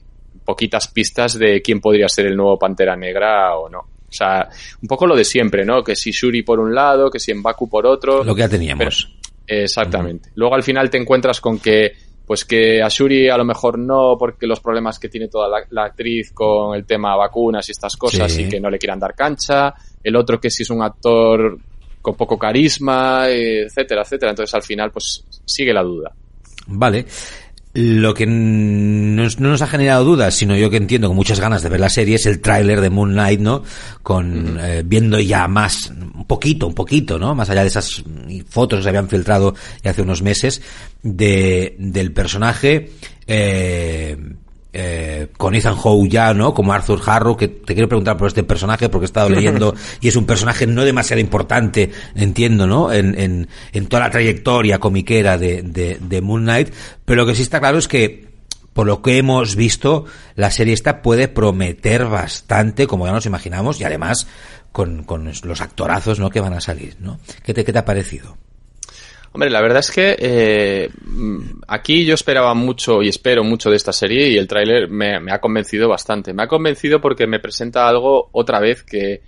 poquitas 0.44 0.88
pistas 0.90 1.38
de 1.40 1.62
quién 1.62 1.80
podría 1.80 2.08
ser 2.08 2.28
el 2.28 2.36
nuevo 2.36 2.60
Pantera 2.60 2.96
Negra 2.96 3.56
o 3.58 3.70
no. 3.70 3.80
O 3.80 4.18
sea, 4.18 4.48
un 4.82 4.88
poco 4.88 5.08
lo 5.08 5.16
de 5.16 5.26
siempre, 5.26 5.66
¿no? 5.66 5.84
Que 5.84 5.96
si 5.96 6.12
Shuri 6.12 6.44
por 6.44 6.60
un 6.60 6.74
lado, 6.74 7.10
que 7.10 7.20
si 7.20 7.34
Mbaku 7.34 7.68
por 7.68 7.86
otro. 7.86 8.24
Lo 8.24 8.34
que 8.36 8.42
ya 8.42 8.50
teníamos. 8.50 9.10
Pero, 9.46 9.62
exactamente. 9.64 10.30
Uh 10.30 10.32
-huh. 10.32 10.36
Luego 10.36 10.56
al 10.56 10.64
final 10.64 10.90
te 10.90 10.98
encuentras 10.98 11.42
con 11.42 11.60
que 11.60 11.92
pues 12.26 12.44
que 12.46 12.82
a 12.82 12.88
Shuri 12.90 13.30
a 13.30 13.38
lo 13.38 13.46
mejor 13.46 13.78
no, 13.78 14.16
porque 14.18 14.48
los 14.48 14.60
problemas 14.60 14.98
que 14.98 15.10
tiene 15.10 15.28
toda 15.28 15.48
la, 15.48 15.66
la 15.70 15.86
actriz 15.86 16.32
con 16.32 16.76
el 16.76 16.86
tema 16.86 17.16
vacunas 17.16 17.68
y 17.70 17.72
estas 17.72 17.96
cosas 17.96 18.32
sí. 18.32 18.44
y 18.44 18.50
que 18.50 18.60
no 18.60 18.70
le 18.70 18.80
quieran 18.80 19.00
dar 19.00 19.14
cancha. 19.14 19.74
El 20.04 20.16
otro 20.16 20.40
que 20.40 20.50
si 20.50 20.64
es 20.64 20.70
un 20.70 20.82
actor 20.82 21.58
con 22.02 22.16
poco 22.16 22.38
carisma, 22.38 23.28
etcétera, 23.30 24.02
etcétera. 24.04 24.32
Entonces 24.32 24.54
al 24.54 24.64
final 24.64 24.92
pues 24.92 25.24
sigue 25.46 25.74
la 25.74 25.84
duda. 25.84 26.14
Vale. 26.68 27.06
Lo 27.78 28.14
que 28.14 28.26
no, 28.26 29.24
no, 29.24 29.50
nos 29.50 29.62
ha 29.62 29.68
generado 29.68 30.06
dudas, 30.06 30.34
sino 30.34 30.56
yo 30.56 30.70
que 30.70 30.78
entiendo 30.78 31.10
con 31.10 31.18
muchas 31.18 31.42
ganas 31.42 31.62
de 31.62 31.68
ver 31.68 31.82
la 31.82 31.90
serie 31.90 32.16
es 32.16 32.26
el 32.26 32.40
tráiler 32.40 32.80
de 32.80 32.90
Moon 32.90 33.12
Knight, 33.12 33.42
¿no? 33.42 33.64
Con 34.02 34.26
uh 34.32 34.56
-huh. 34.56 34.64
eh, 34.64 34.84
viendo 34.86 35.20
ya 35.20 35.46
más, 35.50 35.92
un 35.92 36.26
poquito, 36.26 36.68
un 36.68 36.74
poquito, 36.74 37.20
¿no? 37.20 37.36
Más 37.36 37.50
allá 37.50 37.64
de 37.64 37.68
esas 37.68 38.02
fotos 38.48 38.80
que 38.80 38.84
se 38.84 38.90
habían 38.90 39.10
filtrado 39.10 39.56
ya 39.84 39.92
hace 39.92 40.02
unos 40.02 40.22
meses 40.22 40.62
de 41.04 41.76
del 41.78 42.14
personaje. 42.14 42.92
Eh, 43.28 44.16
eh, 44.78 45.28
con 45.38 45.56
Ethan 45.56 45.76
Howe 45.82 46.10
ya, 46.10 46.34
¿no? 46.34 46.54
Como 46.54 46.74
Arthur 46.74 47.02
Harrow, 47.06 47.38
que 47.38 47.48
te 47.48 47.74
quiero 47.74 47.88
preguntar 47.88 48.18
por 48.18 48.28
este 48.28 48.44
personaje 48.44 48.90
porque 48.90 49.06
he 49.06 49.08
estado 49.08 49.30
leyendo 49.30 49.74
y 50.02 50.10
es 50.10 50.16
un 50.18 50.26
personaje 50.26 50.68
no 50.68 50.84
demasiado 50.84 51.22
importante, 51.22 51.92
entiendo, 52.14 52.68
¿no? 52.68 52.92
En, 52.92 53.18
en, 53.18 53.48
en 53.72 53.88
toda 53.88 54.04
la 54.04 54.12
trayectoria 54.12 54.80
comiquera 54.80 55.38
de, 55.38 55.62
de, 55.62 55.98
de 56.02 56.22
Moon 56.22 56.44
Knight, 56.44 56.74
pero 57.06 57.22
lo 57.22 57.28
que 57.28 57.36
sí 57.36 57.42
está 57.42 57.60
claro 57.60 57.78
es 57.78 57.88
que 57.88 58.26
por 58.74 58.86
lo 58.86 59.02
que 59.02 59.18
hemos 59.18 59.56
visto, 59.56 60.04
la 60.36 60.52
serie 60.52 60.74
esta 60.74 61.02
puede 61.02 61.30
prometer 61.30 62.08
bastante, 62.08 62.88
como 62.88 63.06
ya 63.06 63.14
nos 63.14 63.26
imaginamos, 63.26 63.80
y 63.80 63.86
además 63.86 64.28
con, 64.74 65.06
con 65.06 65.32
los 65.44 65.62
actorazos, 65.62 66.20
¿no? 66.20 66.30
Que 66.30 66.42
van 66.42 66.52
a 66.52 66.60
salir, 66.60 66.98
¿no? 67.00 67.22
¿Qué 67.46 67.54
te, 67.54 67.64
qué 67.64 67.72
te 67.72 67.80
ha 67.80 67.86
parecido? 67.86 68.38
Hombre, 69.36 69.50
la 69.50 69.60
verdad 69.60 69.80
es 69.80 69.92
que 69.92 70.16
eh, 70.18 70.90
aquí 71.68 72.06
yo 72.06 72.14
esperaba 72.14 72.54
mucho 72.54 73.04
y 73.04 73.10
espero 73.10 73.44
mucho 73.44 73.70
de 73.70 73.76
esta 73.76 73.92
serie 73.92 74.30
y 74.30 74.38
el 74.38 74.48
tráiler 74.48 74.90
me, 74.90 75.20
me, 75.20 75.34
ha 75.34 75.42
convencido 75.42 75.90
bastante. 75.90 76.32
Me 76.34 76.44
ha 76.44 76.48
convencido 76.48 77.02
porque 77.02 77.28
me 77.28 77.42
presenta 77.42 77.86
algo 77.86 78.30
otra 78.32 78.62
vez 78.62 78.84
que, 78.84 79.24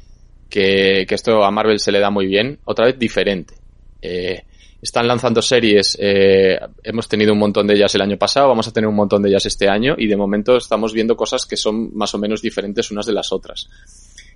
que, 0.50 1.04
que 1.06 1.14
esto 1.14 1.44
a 1.44 1.52
Marvel 1.52 1.82
se 1.82 1.92
le 1.92 2.00
da 2.00 2.10
muy 2.10 2.26
bien, 2.26 2.58
otra 2.64 2.86
vez 2.86 2.98
diferente. 2.98 3.56
Eh, 4.02 4.46
están 4.82 5.10
lanzando 5.10 5.42
series, 5.42 5.98
eh, 6.00 6.58
hemos 6.84 7.10
tenido 7.10 7.34
un 7.34 7.40
montón 7.40 7.68
de 7.68 7.74
ellas 7.74 7.94
el 7.96 8.02
año 8.02 8.18
pasado, 8.18 8.48
vamos 8.48 8.70
a 8.70 8.72
tener 8.72 8.88
un 8.88 8.96
montón 8.96 9.22
de 9.22 9.28
ellas 9.28 9.46
este 9.46 9.68
año 9.68 9.96
y 9.98 10.08
de 10.08 10.16
momento 10.16 10.56
estamos 10.56 10.94
viendo 10.94 11.18
cosas 11.18 11.46
que 11.46 11.58
son 11.58 11.94
más 11.94 12.16
o 12.16 12.18
menos 12.18 12.42
diferentes 12.42 12.92
unas 12.92 13.08
de 13.08 13.12
las 13.12 13.34
otras. 13.34 13.68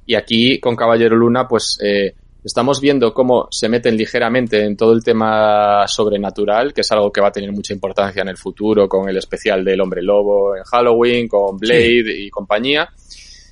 Y 0.06 0.16
aquí 0.16 0.60
con 0.60 0.76
Caballero 0.76 1.16
Luna, 1.16 1.48
pues 1.48 1.78
eh, 1.82 2.14
Estamos 2.44 2.82
viendo 2.82 3.14
cómo 3.14 3.48
se 3.52 3.70
meten 3.70 3.96
ligeramente 3.96 4.66
en 4.66 4.76
todo 4.76 4.94
el 4.94 5.04
tema 5.04 5.88
sobrenatural, 5.88 6.74
que 6.74 6.82
es 6.82 6.92
algo 6.92 7.12
que 7.12 7.22
va 7.22 7.28
a 7.28 7.32
tener 7.32 7.52
mucha 7.52 7.72
importancia 7.72 8.24
en 8.24 8.30
el 8.30 8.38
futuro 8.38 8.89
con 8.89 9.08
el 9.08 9.18
especial 9.18 9.64
del 9.64 9.80
hombre 9.80 10.02
lobo 10.02 10.56
en 10.56 10.64
Halloween, 10.64 11.28
con 11.28 11.58
Blade 11.60 12.18
y 12.18 12.32
compañía. 12.32 12.89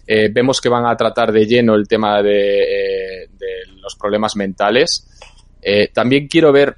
Eh, 0.08 0.30
vemos 0.34 0.60
que 0.60 0.70
van 0.70 0.88
a 0.88 0.98
tratar 0.98 1.32
de 1.32 1.46
lleno 1.46 1.76
el 1.76 1.88
tema 1.88 2.24
de, 2.24 2.64
eh, 2.64 3.30
los 3.80 3.96
problemas 3.96 4.36
mentales. 4.36 5.08
Eh, 5.62 5.90
también 5.94 6.28
quiero 6.28 6.52
ver, 6.52 6.76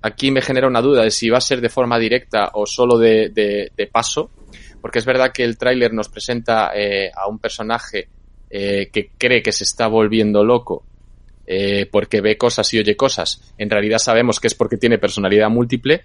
aquí 0.00 0.30
me 0.30 0.40
genera 0.40 0.66
una 0.66 0.80
duda 0.80 1.02
de 1.02 1.10
si 1.10 1.28
va 1.28 1.36
a 1.36 1.42
ser 1.42 1.60
de 1.60 1.68
forma 1.68 1.98
directa 1.98 2.52
o 2.54 2.64
solo 2.64 2.96
de, 2.96 3.28
de 3.34 3.86
paso, 3.88 4.30
porque 4.80 4.98
es 4.98 5.04
verdad 5.04 5.30
que 5.30 5.44
el 5.44 5.58
tráiler 5.58 5.92
nos 5.92 6.08
presenta 6.08 6.68
a 6.68 7.28
un 7.28 7.38
personaje 7.38 8.08
que 8.48 9.10
cree 9.18 9.42
que 9.42 9.52
se 9.52 9.64
está 9.64 9.88
volviendo 9.88 10.42
loco 10.42 10.84
eh, 11.46 11.86
porque 11.90 12.20
ve 12.20 12.36
cosas 12.36 12.72
y 12.74 12.78
oye 12.78 12.96
cosas. 12.96 13.40
En 13.58 13.70
realidad 13.70 13.98
sabemos 13.98 14.40
que 14.40 14.46
es 14.46 14.54
porque 14.54 14.76
tiene 14.76 14.98
personalidad 14.98 15.50
múltiple, 15.50 16.02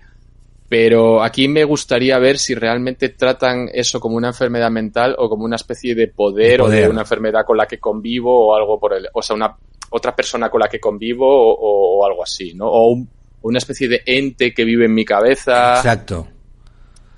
pero 0.70 1.24
aquí 1.24 1.48
me 1.48 1.64
gustaría 1.64 2.18
ver 2.20 2.38
si 2.38 2.54
realmente 2.54 3.10
tratan 3.10 3.70
eso 3.74 4.00
como 4.00 4.18
una 4.18 4.28
enfermedad 4.28 4.70
mental 4.70 5.16
o 5.18 5.28
como 5.28 5.46
una 5.46 5.56
especie 5.56 5.96
de 5.96 6.08
poder, 6.08 6.62
o 6.62 6.70
de 6.70 6.88
una 6.88 7.02
enfermedad 7.02 7.44
con 7.46 7.58
la 7.58 7.66
que 7.66 7.80
convivo 7.80 8.50
o 8.50 8.56
algo 8.56 8.80
por 8.80 8.94
el, 8.94 9.08
o 9.12 9.22
sea, 9.22 9.36
una 9.36 9.58
otra 9.90 10.16
persona 10.16 10.50
con 10.50 10.60
la 10.60 10.68
que 10.68 10.80
convivo 10.80 11.26
o, 11.28 12.06
algo 12.06 12.24
así, 12.24 12.54
¿no? 12.54 12.68
O 12.68 12.96
una 13.42 13.58
especie 13.58 13.88
de 13.88 14.04
ente 14.06 14.54
que 14.54 14.64
vive 14.64 14.86
en 14.86 14.94
mi 14.94 15.06
cabeza. 15.06 15.78
Exacto. 15.78 16.28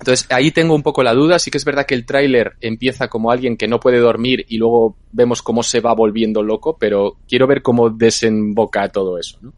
Entonces 0.02 0.26
ahí 0.30 0.50
tengo 0.50 0.74
un 0.74 0.82
poco 0.82 1.04
la 1.04 1.14
duda. 1.14 1.38
Sí 1.38 1.52
que 1.52 1.58
es 1.58 1.64
verdad 1.64 1.86
que 1.86 1.94
el 1.94 2.04
tráiler 2.04 2.54
empieza 2.60 3.06
como 3.06 3.30
alguien 3.30 3.56
que 3.56 3.68
no 3.68 3.78
puede 3.78 3.98
dormir 3.98 4.44
y 4.48 4.58
luego 4.58 4.96
vemos 5.12 5.42
cómo 5.42 5.62
se 5.62 5.78
va 5.78 5.94
volviendo 5.94 6.42
loco, 6.42 6.76
pero 6.76 7.18
quiero 7.28 7.46
ver 7.46 7.62
cómo 7.62 7.88
desemboca 7.88 8.88
todo 8.88 9.16
eso, 9.16 9.38
¿no? 9.42 9.52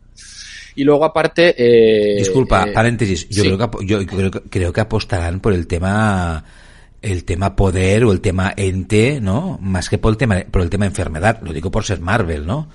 Y 0.77 0.85
luego 0.85 1.07
aparte... 1.07 1.55
Eh, 1.57 2.19
Disculpa, 2.19 2.69
eh, 2.69 2.73
paréntesis. 2.73 3.27
Yo, 3.31 3.43
creo 3.45 3.71
que, 3.71 3.87
yo 3.87 4.31
creo, 4.51 4.73
que 4.73 4.81
apostarán 4.81 5.41
por 5.41 5.55
el 5.55 5.67
tema 5.67 6.45
el 7.01 7.25
tema 7.25 7.57
poder 7.57 8.05
o 8.05 8.13
el 8.13 8.21
tema 8.21 8.53
ente, 8.55 9.21
¿no? 9.23 9.59
Más 9.63 9.89
que 9.89 9.97
por 9.97 10.11
el 10.11 10.19
tema 10.19 10.43
por 10.51 10.61
el 10.61 10.69
tema 10.69 10.85
enfermedad. 10.85 11.41
Lo 11.43 11.55
digo 11.55 11.71
por 11.71 11.85
ser 11.85 12.01
Marvel, 12.01 12.47
¿no? 12.47 12.69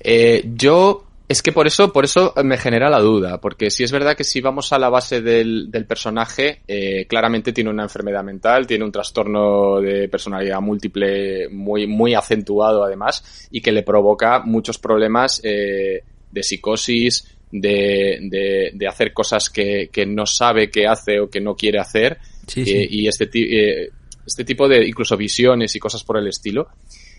Eh, 0.00 0.48
yo 0.54 1.04
es 1.26 1.42
que 1.42 1.52
por 1.52 1.66
eso, 1.66 1.90
por 1.90 2.04
eso 2.04 2.34
me 2.44 2.58
genera 2.58 2.90
la 2.90 3.00
duda, 3.00 3.40
porque 3.40 3.70
si 3.70 3.82
es 3.82 3.90
verdad 3.90 4.14
que 4.14 4.24
si 4.24 4.42
vamos 4.42 4.72
a 4.72 4.78
la 4.78 4.90
base 4.90 5.22
del, 5.22 5.70
personaje, 5.88 6.60
eh, 6.68 7.06
claramente 7.06 7.52
tiene 7.52 7.70
una 7.70 7.84
enfermedad 7.84 8.22
mental, 8.22 8.66
tiene 8.66 8.84
un 8.84 8.92
trastorno 8.92 9.80
de 9.80 10.08
personalidad 10.08 10.60
múltiple 10.60 11.48
muy, 11.48 11.86
muy 11.86 12.14
acentuado 12.14 12.84
además, 12.84 13.48
y 13.50 13.62
que 13.62 13.72
le 13.72 13.82
provoca 13.82 14.40
muchos 14.40 14.78
problemas 14.78 15.40
eh, 15.42 16.02
de 16.30 16.42
psicosis, 16.42 17.26
de, 17.50 18.70
de, 18.74 18.86
hacer 18.86 19.14
cosas 19.14 19.48
que, 19.48 19.88
que, 19.90 20.04
no 20.04 20.26
sabe 20.26 20.70
que 20.70 20.86
hace 20.86 21.20
o 21.20 21.30
que 21.30 21.40
no 21.40 21.54
quiere 21.54 21.78
hacer, 21.78 22.18
eh, 22.56 22.86
y 22.90 23.06
este, 23.06 23.30
este 24.26 24.44
tipo 24.44 24.68
de 24.68 24.86
incluso 24.86 25.16
visiones 25.16 25.74
y 25.74 25.78
cosas 25.78 26.04
por 26.04 26.18
el 26.18 26.26
estilo. 26.26 26.68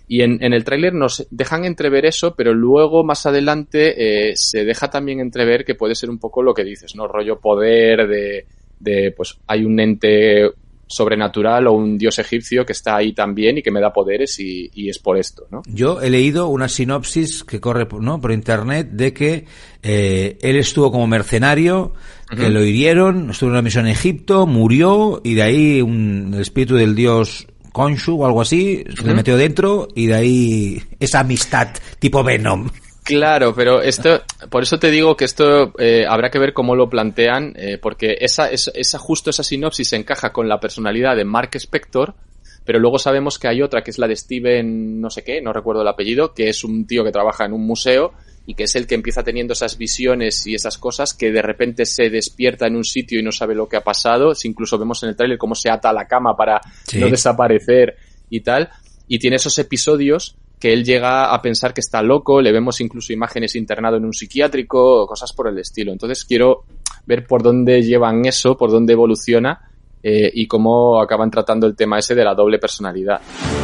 Y 0.07 0.21
en, 0.21 0.43
en 0.43 0.53
el 0.53 0.63
tráiler 0.63 0.93
nos 0.93 1.27
dejan 1.31 1.65
entrever 1.65 2.05
eso, 2.05 2.35
pero 2.35 2.53
luego 2.53 3.03
más 3.03 3.25
adelante 3.25 4.29
eh, 4.29 4.33
se 4.35 4.63
deja 4.63 4.89
también 4.89 5.19
entrever 5.19 5.65
que 5.65 5.75
puede 5.75 5.95
ser 5.95 6.09
un 6.09 6.19
poco 6.19 6.43
lo 6.43 6.53
que 6.53 6.63
dices, 6.63 6.95
¿no? 6.95 7.07
Rollo 7.07 7.39
poder 7.39 8.07
de, 8.07 8.45
de 8.79 9.13
pues 9.15 9.37
hay 9.47 9.65
un 9.65 9.79
ente 9.79 10.51
sobrenatural 10.87 11.67
o 11.67 11.73
un 11.73 11.97
dios 11.97 12.19
egipcio 12.19 12.65
que 12.65 12.73
está 12.73 12.97
ahí 12.97 13.13
también 13.13 13.57
y 13.57 13.63
que 13.63 13.71
me 13.71 13.81
da 13.81 13.91
poderes 13.91 14.39
y, 14.39 14.69
y, 14.73 14.89
es 14.89 14.99
por 14.99 15.17
esto, 15.17 15.47
¿no? 15.51 15.63
Yo 15.65 16.01
he 16.01 16.09
leído 16.09 16.47
una 16.47 16.67
sinopsis 16.67 17.43
que 17.43 17.59
corre 17.59 17.87
¿no? 17.99 18.21
por 18.21 18.31
internet 18.31 18.89
de 18.91 19.13
que 19.13 19.45
eh, 19.81 20.37
él 20.41 20.55
estuvo 20.57 20.91
como 20.91 21.07
mercenario, 21.07 21.93
que 22.29 22.49
lo 22.49 22.63
hirieron, 22.63 23.31
estuvo 23.31 23.49
en 23.49 23.53
una 23.53 23.61
misión 23.61 23.85
en 23.85 23.93
Egipto, 23.93 24.45
murió 24.45 25.21
y 25.23 25.33
de 25.33 25.41
ahí 25.41 25.81
un, 25.81 26.31
el 26.33 26.41
espíritu 26.41 26.75
del 26.75 26.95
dios 26.95 27.47
Konshu 27.75 28.21
o 28.21 28.25
algo 28.25 28.39
así, 28.39 28.85
se 28.97 29.03
le 29.05 29.13
metió 29.13 29.35
dentro 29.35 29.89
y 29.93 30.05
de 30.05 30.15
ahí 30.15 30.81
esa 30.97 31.19
amistad 31.19 31.67
tipo 31.99 32.23
Venom. 32.23 32.69
Claro, 33.03 33.53
pero 33.53 33.81
esto, 33.81 34.23
por 34.49 34.63
eso 34.63 34.79
te 34.79 34.89
digo 34.89 35.17
que 35.17 35.25
esto 35.25 35.73
eh, 35.77 36.05
habrá 36.07 36.31
que 36.31 36.39
ver 36.39 36.53
cómo 36.53 36.73
lo 36.73 36.89
plantean, 36.89 37.53
eh, 37.57 37.77
porque 37.77 38.15
esa, 38.21 38.49
esa, 38.49 38.97
justo 38.97 39.29
esa 39.29 39.43
sinopsis 39.43 39.91
encaja 39.91 40.31
con 40.31 40.47
la 40.47 40.61
personalidad 40.61 41.17
de 41.17 41.25
Mark 41.25 41.51
Spector, 41.55 42.15
pero 42.63 42.79
luego 42.79 42.97
sabemos 42.97 43.37
que 43.37 43.49
hay 43.49 43.61
otra 43.61 43.83
que 43.83 43.91
es 43.91 43.99
la 43.99 44.07
de 44.07 44.15
Steven, 44.15 45.01
no 45.01 45.09
sé 45.09 45.25
qué, 45.25 45.41
no 45.41 45.51
recuerdo 45.51 45.81
el 45.81 45.87
apellido, 45.89 46.33
que 46.33 46.47
es 46.47 46.63
un 46.63 46.87
tío 46.87 47.03
que 47.03 47.11
trabaja 47.11 47.43
en 47.45 47.51
un 47.51 47.67
museo 47.67 48.13
y 48.45 48.53
que 48.53 48.63
es 48.63 48.75
el 48.75 48.85
que 48.85 48.95
empieza 48.95 49.23
teniendo 49.23 49.53
esas 49.53 49.77
visiones 49.77 50.45
y 50.45 50.55
esas 50.55 50.77
cosas 50.77 51.13
que 51.13 51.31
de 51.31 51.41
repente 51.41 51.85
se 51.85 52.09
despierta 52.09 52.67
en 52.67 52.75
un 52.75 52.83
sitio 52.83 53.19
y 53.19 53.23
no 53.23 53.31
sabe 53.31 53.55
lo 53.55 53.67
que 53.67 53.77
ha 53.77 53.81
pasado. 53.81 54.33
Incluso 54.43 54.77
vemos 54.77 55.01
en 55.03 55.09
el 55.09 55.15
tráiler 55.15 55.37
cómo 55.37 55.55
se 55.55 55.69
ata 55.69 55.89
a 55.89 55.93
la 55.93 56.07
cama 56.07 56.35
para 56.35 56.61
no 56.95 57.09
desaparecer 57.09 57.95
y 58.29 58.41
tal. 58.41 58.69
Y 59.07 59.19
tiene 59.19 59.37
esos 59.37 59.57
episodios 59.57 60.35
que 60.59 60.71
él 60.71 60.83
llega 60.85 61.33
a 61.33 61.41
pensar 61.41 61.73
que 61.73 61.81
está 61.81 62.01
loco, 62.01 62.41
le 62.41 62.51
vemos 62.51 62.79
incluso 62.81 63.11
imágenes 63.11 63.55
internado 63.55 63.97
en 63.97 64.05
un 64.05 64.13
psiquiátrico, 64.13 65.05
cosas 65.05 65.33
por 65.33 65.47
el 65.47 65.59
estilo. 65.59 65.91
Entonces 65.91 66.23
quiero 66.23 66.63
ver 67.05 67.25
por 67.27 67.43
dónde 67.43 67.81
llevan 67.81 68.25
eso, 68.25 68.55
por 68.57 68.71
dónde 68.71 68.93
evoluciona 68.93 69.71
eh, 70.07 70.29
y 70.35 70.45
cómo 70.45 71.01
acaban 71.01 71.31
tratando 71.31 71.65
el 71.65 71.75
tema 71.75 71.97
ese 71.97 72.13
de 72.13 72.23
la 72.23 72.35
doble 72.35 72.59
personalidad. 72.59 73.21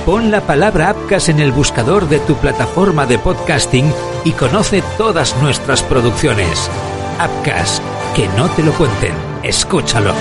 Pon 0.08 0.32
la 0.32 0.42
palabra 0.42 0.90
Apcas 0.90 1.30
en 1.30 1.40
el 1.40 1.52
buscador 1.52 2.10
de 2.10 2.18
tu 2.18 2.34
plataforma 2.34 3.06
de 3.06 3.20
podcasting 3.20 3.94
y 4.26 4.32
conoce 4.32 4.82
todas 4.98 5.40
nuestras 5.40 5.84
producciones. 5.84 6.68
Apcas, 7.20 7.80
que 8.16 8.28
no 8.30 8.50
te 8.50 8.64
lo 8.64 8.72
cuenten, 8.72 9.14
escúchalo. 9.44 10.16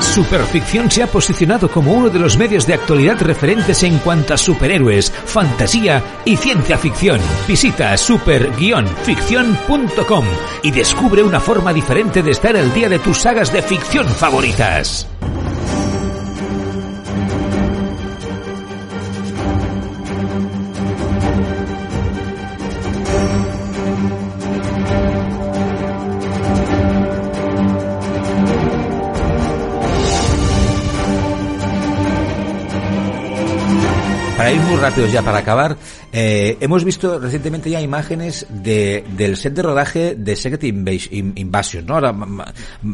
Superficción 0.00 0.90
se 0.90 1.02
ha 1.02 1.06
posicionado 1.06 1.70
como 1.70 1.92
uno 1.92 2.08
de 2.10 2.18
los 2.18 2.36
medios 2.36 2.66
de 2.66 2.74
actualidad 2.74 3.16
referentes 3.20 3.82
en 3.82 3.98
cuanto 3.98 4.34
a 4.34 4.38
superhéroes, 4.38 5.10
fantasía 5.10 6.02
y 6.24 6.36
ciencia 6.36 6.78
ficción. 6.78 7.20
Visita 7.46 7.96
super-ficción.com 7.96 10.24
y 10.62 10.70
descubre 10.70 11.22
una 11.22 11.40
forma 11.40 11.72
diferente 11.72 12.22
de 12.22 12.32
estar 12.32 12.56
al 12.56 12.74
día 12.74 12.88
de 12.88 12.98
tus 12.98 13.18
sagas 13.18 13.52
de 13.52 13.62
ficción 13.62 14.06
favoritas. 14.06 15.06
Para 34.44 34.56
ir 34.56 34.60
muy 34.60 34.76
rápidos 34.76 35.10
ya 35.10 35.22
para 35.22 35.38
acabar, 35.38 35.76
eh, 36.12 36.58
hemos 36.60 36.84
visto 36.84 37.18
recientemente 37.18 37.70
ya 37.70 37.80
imágenes 37.80 38.46
de, 38.50 39.02
del 39.16 39.38
set 39.38 39.54
de 39.54 39.62
rodaje 39.62 40.16
de 40.16 40.36
Secret 40.36 40.64
Invasion, 40.64 41.86
¿no? 41.86 41.94
Ahora 41.94 42.14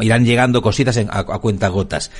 irán 0.00 0.24
llegando 0.24 0.62
cositas 0.62 0.96
a, 0.96 1.24
cuenta 1.40 1.66
gotas. 1.66 2.12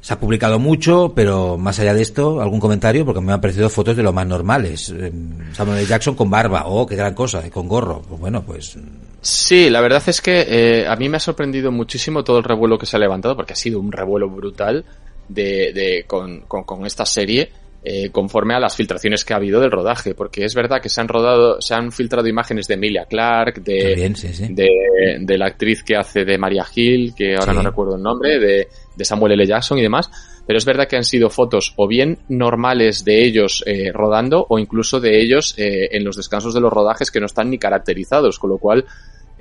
Se 0.00 0.14
ha 0.14 0.20
publicado 0.20 0.60
mucho, 0.60 1.12
pero 1.16 1.58
más 1.58 1.80
allá 1.80 1.94
de 1.94 2.02
esto, 2.02 2.40
algún 2.40 2.60
comentario, 2.60 3.04
porque 3.04 3.20
me 3.20 3.32
han 3.32 3.40
parecido 3.40 3.68
fotos 3.68 3.96
de 3.96 4.04
lo 4.04 4.12
más 4.12 4.26
normales. 4.28 4.94
Eh, 4.96 5.12
Samuel 5.52 5.84
Jackson 5.84 6.14
con 6.14 6.30
barba, 6.30 6.62
oh, 6.66 6.86
qué 6.86 6.94
gran 6.94 7.12
cosa, 7.12 7.42
con 7.50 7.66
gorro. 7.66 8.02
Pues 8.08 8.20
bueno, 8.20 8.42
pues. 8.42 8.78
Sí, 9.20 9.68
la 9.68 9.80
verdad 9.80 10.02
es 10.06 10.20
que 10.20 10.46
eh, 10.48 10.86
a 10.86 10.94
mí 10.94 11.08
me 11.08 11.16
ha 11.16 11.20
sorprendido 11.20 11.72
muchísimo 11.72 12.22
todo 12.22 12.38
el 12.38 12.44
revuelo 12.44 12.78
que 12.78 12.86
se 12.86 12.96
ha 12.96 13.00
levantado, 13.00 13.34
porque 13.34 13.54
ha 13.54 13.56
sido 13.56 13.80
un 13.80 13.90
revuelo 13.90 14.30
brutal 14.30 14.84
de, 15.28 16.04
con 16.06 16.86
esta 16.86 17.04
serie 17.04 17.50
eh, 17.82 18.10
conforme 18.10 18.54
a 18.54 18.60
las 18.60 18.76
filtraciones 18.76 19.24
que 19.24 19.32
ha 19.32 19.36
habido 19.36 19.58
del 19.58 19.70
rodaje, 19.70 20.14
porque 20.14 20.44
es 20.44 20.54
verdad 20.54 20.82
que 20.82 20.90
se 20.90 21.00
han 21.00 21.08
rodado, 21.08 21.60
se 21.62 21.74
han 21.74 21.90
filtrado 21.92 22.28
imágenes 22.28 22.68
de 22.68 22.74
Emilia 22.74 23.06
Clark, 23.06 23.62
de, 23.62 25.18
de, 25.20 25.38
la 25.38 25.46
actriz 25.46 25.82
que 25.82 25.96
hace 25.96 26.26
de 26.26 26.36
Maria 26.36 26.66
Hill, 26.74 27.14
que 27.16 27.36
ahora 27.36 27.54
no 27.54 27.62
recuerdo 27.62 27.96
el 27.96 28.02
nombre, 28.02 28.38
de, 28.38 28.68
de, 28.94 29.04
Samuel 29.04 29.32
L. 29.32 29.46
Jackson 29.46 29.78
y 29.78 29.82
demás, 29.82 30.10
pero 30.46 30.58
es 30.58 30.64
verdad 30.66 30.86
que 30.88 30.96
han 30.96 31.04
sido 31.04 31.30
fotos 31.30 31.72
o 31.76 31.88
bien 31.88 32.18
normales 32.28 33.02
de 33.02 33.24
ellos 33.24 33.64
eh, 33.66 33.92
rodando 33.92 34.44
o 34.48 34.58
incluso 34.58 35.00
de 35.00 35.18
ellos 35.18 35.54
eh, 35.56 35.88
en 35.92 36.04
los 36.04 36.16
descansos 36.16 36.52
de 36.52 36.60
los 36.60 36.72
rodajes 36.72 37.10
que 37.10 37.20
no 37.20 37.26
están 37.26 37.48
ni 37.48 37.58
caracterizados, 37.58 38.38
con 38.38 38.50
lo 38.50 38.58
cual 38.58 38.84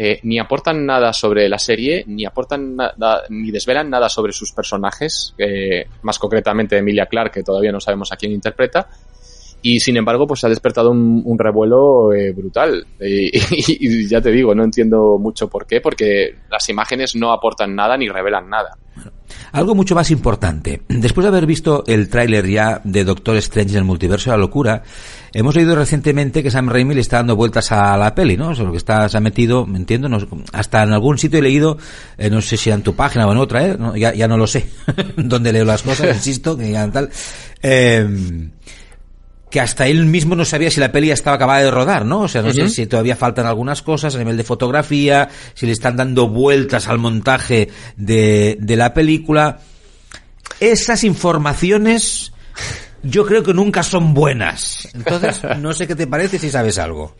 eh, 0.01 0.17
ni 0.23 0.39
aportan 0.39 0.85
nada 0.85 1.11
sobre 1.11 1.49
la 1.49 1.59
serie, 1.59 2.05
ni 2.07 2.25
aportan 2.25 2.73
nada, 2.73 3.23
ni 3.27 3.51
desvelan 3.51 3.89
nada 3.89 4.07
sobre 4.07 4.31
sus 4.31 4.53
personajes, 4.53 5.35
eh, 5.37 5.87
más 6.03 6.17
concretamente 6.17 6.77
Emilia 6.77 7.07
Clark, 7.07 7.33
que 7.33 7.43
todavía 7.43 7.73
no 7.73 7.81
sabemos 7.81 8.09
a 8.13 8.15
quién 8.15 8.31
interpreta, 8.31 8.87
y 9.61 9.81
sin 9.81 9.97
embargo, 9.97 10.25
pues 10.25 10.41
ha 10.45 10.47
despertado 10.47 10.91
un, 10.91 11.37
revuelo 11.37 12.13
eh, 12.13 12.31
brutal. 12.31 12.87
Y, 13.01 14.07
ya 14.07 14.21
te 14.21 14.31
digo, 14.31 14.55
no 14.55 14.63
entiendo 14.63 15.17
mucho 15.19 15.49
por 15.49 15.67
qué, 15.67 15.81
porque 15.81 16.33
las 16.49 16.69
imágenes 16.69 17.17
no 17.17 17.33
aportan 17.33 17.75
nada 17.75 17.97
ni 17.97 18.07
revelan 18.07 18.49
nada. 18.49 18.77
algo 19.51 19.75
mucho 19.75 19.95
más 19.95 20.11
importante. 20.11 20.83
Después 20.87 21.25
de 21.25 21.27
haber 21.27 21.45
visto 21.45 21.83
el 21.87 22.07
tráiler 22.07 22.47
ya 22.47 22.79
de 22.85 23.03
Doctor 23.03 23.35
Strange 23.35 23.73
en 23.73 23.79
el 23.79 23.83
multiverso 23.83 24.31
de 24.31 24.37
la 24.37 24.41
locura, 24.41 24.81
hemos 25.33 25.55
leído 25.55 25.75
recientemente 25.75 26.43
que 26.43 26.51
Sam 26.51 26.69
Raimi 26.69 26.95
le 26.95 27.01
está 27.01 27.17
dando 27.17 27.35
vueltas 27.35 27.71
a 27.71 27.97
la 27.97 28.15
peli, 28.15 28.37
¿no? 28.37 28.49
O 28.49 28.55
sea, 28.55 28.69
que 28.71 28.77
está, 28.77 29.07
se 29.09 29.17
ha 29.17 29.21
metido, 29.21 29.65
me 29.65 29.77
entiendo, 29.77 30.09
hasta 30.53 30.83
en 30.83 30.93
algún 30.93 31.17
sitio 31.17 31.39
he 31.39 31.41
leído, 31.41 31.77
eh, 32.17 32.29
no 32.29 32.41
sé 32.41 32.57
si 32.57 32.69
en 32.69 32.83
tu 32.83 32.95
página 32.95 33.27
o 33.27 33.31
en 33.31 33.37
otra, 33.37 33.65
¿eh? 33.65 33.77
ya, 33.95 34.13
ya 34.13 34.27
no 34.27 34.37
lo 34.37 34.47
sé, 34.47 34.67
dónde 35.17 35.53
leo 35.53 35.65
las 35.65 35.83
cosas, 35.83 36.07
insisto, 36.15 36.57
que 36.57 36.71
ya 36.71 36.89
tal. 36.91 37.09
Eh, 37.61 38.49
que 39.49 39.59
hasta 39.59 39.87
él 39.87 40.05
mismo 40.05 40.35
no 40.35 40.45
sabía 40.45 40.69
si 40.69 40.79
la 40.79 40.91
peli 40.91 41.07
ya 41.07 41.13
estaba 41.13 41.35
acabada 41.35 41.63
de 41.63 41.71
rodar, 41.71 42.05
¿no? 42.05 42.21
O 42.21 42.27
sea, 42.27 42.41
no 42.41 42.53
sé 42.53 42.69
si 42.69 42.85
todavía 42.85 43.15
faltan 43.15 43.47
algunas 43.47 43.81
cosas 43.81 44.13
a 44.13 44.19
nivel 44.19 44.37
de 44.37 44.43
fotografía, 44.43 45.29
si 45.55 45.65
le 45.65 45.71
están 45.71 45.95
dando 45.95 46.27
vueltas 46.27 46.87
al 46.87 46.99
montaje 46.99 47.69
de, 47.97 48.57
de 48.59 48.75
la 48.75 48.93
película. 48.93 49.59
Esas 50.59 51.03
informaciones 51.03 52.31
yo 53.03 53.25
creo 53.25 53.43
que 53.43 53.53
nunca 53.53 53.83
son 53.83 54.13
buenas. 54.13 54.89
Entonces, 54.93 55.41
no 55.59 55.73
sé 55.73 55.87
qué 55.87 55.95
te 55.95 56.07
parece 56.07 56.39
si 56.39 56.49
sabes 56.49 56.77
algo. 56.77 57.15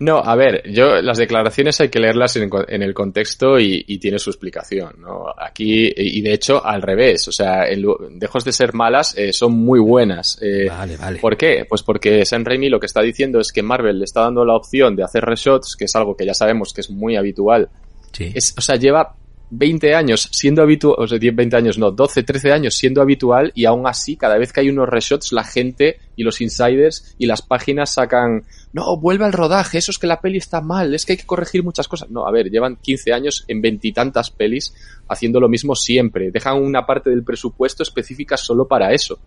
No, 0.00 0.18
a 0.18 0.36
ver, 0.36 0.62
yo 0.70 1.02
las 1.02 1.18
declaraciones 1.18 1.80
hay 1.80 1.88
que 1.88 1.98
leerlas 1.98 2.36
en, 2.36 2.82
el 2.82 2.94
contexto 2.94 3.58
y, 3.58 3.98
tiene 3.98 4.20
su 4.20 4.30
explicación, 4.30 4.94
¿no? 5.00 5.24
Aquí, 5.36 5.92
y 5.96 6.20
de 6.20 6.34
hecho, 6.34 6.64
al 6.64 6.82
revés, 6.82 7.26
o 7.26 7.32
sea, 7.32 7.64
dejos 8.10 8.44
de 8.44 8.52
ser 8.52 8.74
malas, 8.74 9.16
eh, 9.18 9.32
son 9.32 9.52
muy 9.52 9.80
buenas. 9.80 10.38
Eh, 10.40 10.66
vale, 10.68 10.96
vale. 10.96 11.18
¿Por 11.18 11.36
qué? 11.36 11.66
Pues 11.68 11.82
porque 11.82 12.24
Sam 12.24 12.44
Raimi 12.44 12.68
lo 12.68 12.78
que 12.78 12.86
está 12.86 13.02
diciendo 13.02 13.40
es 13.40 13.50
que 13.50 13.62
Marvel 13.62 13.98
le 13.98 14.04
está 14.04 14.20
dando 14.20 14.44
la 14.44 14.54
opción 14.54 14.94
de 14.94 15.02
hacer 15.02 15.24
reshots, 15.24 15.74
que 15.76 15.86
es 15.86 15.96
algo 15.96 16.16
que 16.16 16.24
ya 16.24 16.34
sabemos 16.34 16.72
que 16.72 16.82
es 16.82 16.90
muy 16.90 17.16
habitual. 17.16 17.68
Sí. 18.12 18.30
Es, 18.34 18.54
o 18.56 18.60
sea, 18.60 18.76
lleva 18.76 19.16
20 19.50 19.94
años 19.94 20.28
siendo 20.32 20.62
habitual, 20.62 20.96
o 20.98 21.06
sea, 21.06 21.18
10, 21.18 21.34
20 21.34 21.56
años, 21.56 21.78
no, 21.78 21.90
12, 21.90 22.22
13 22.22 22.52
años 22.52 22.74
siendo 22.74 23.00
habitual 23.00 23.52
y 23.54 23.64
aún 23.64 23.86
así, 23.86 24.16
cada 24.16 24.36
vez 24.36 24.52
que 24.52 24.60
hay 24.60 24.68
unos 24.68 24.88
reshots, 24.88 25.32
la 25.32 25.44
gente 25.44 25.98
y 26.16 26.22
los 26.22 26.40
insiders 26.40 27.14
y 27.18 27.26
las 27.26 27.42
páginas 27.42 27.94
sacan, 27.94 28.44
no, 28.72 28.96
vuelve 28.98 29.24
al 29.24 29.32
rodaje, 29.32 29.78
eso 29.78 29.90
es 29.90 29.98
que 29.98 30.06
la 30.06 30.20
peli 30.20 30.38
está 30.38 30.60
mal, 30.60 30.94
es 30.94 31.06
que 31.06 31.12
hay 31.12 31.18
que 31.18 31.26
corregir 31.26 31.62
muchas 31.62 31.88
cosas. 31.88 32.10
No, 32.10 32.26
a 32.26 32.30
ver, 32.30 32.50
llevan 32.50 32.76
15 32.76 33.12
años 33.12 33.44
en 33.48 33.62
veintitantas 33.62 34.30
pelis 34.30 34.74
haciendo 35.08 35.40
lo 35.40 35.48
mismo 35.48 35.74
siempre. 35.74 36.30
Dejan 36.30 36.62
una 36.62 36.84
parte 36.84 37.10
del 37.10 37.24
presupuesto 37.24 37.82
específica 37.82 38.36
solo 38.36 38.68
para 38.68 38.92
eso. 38.92 39.18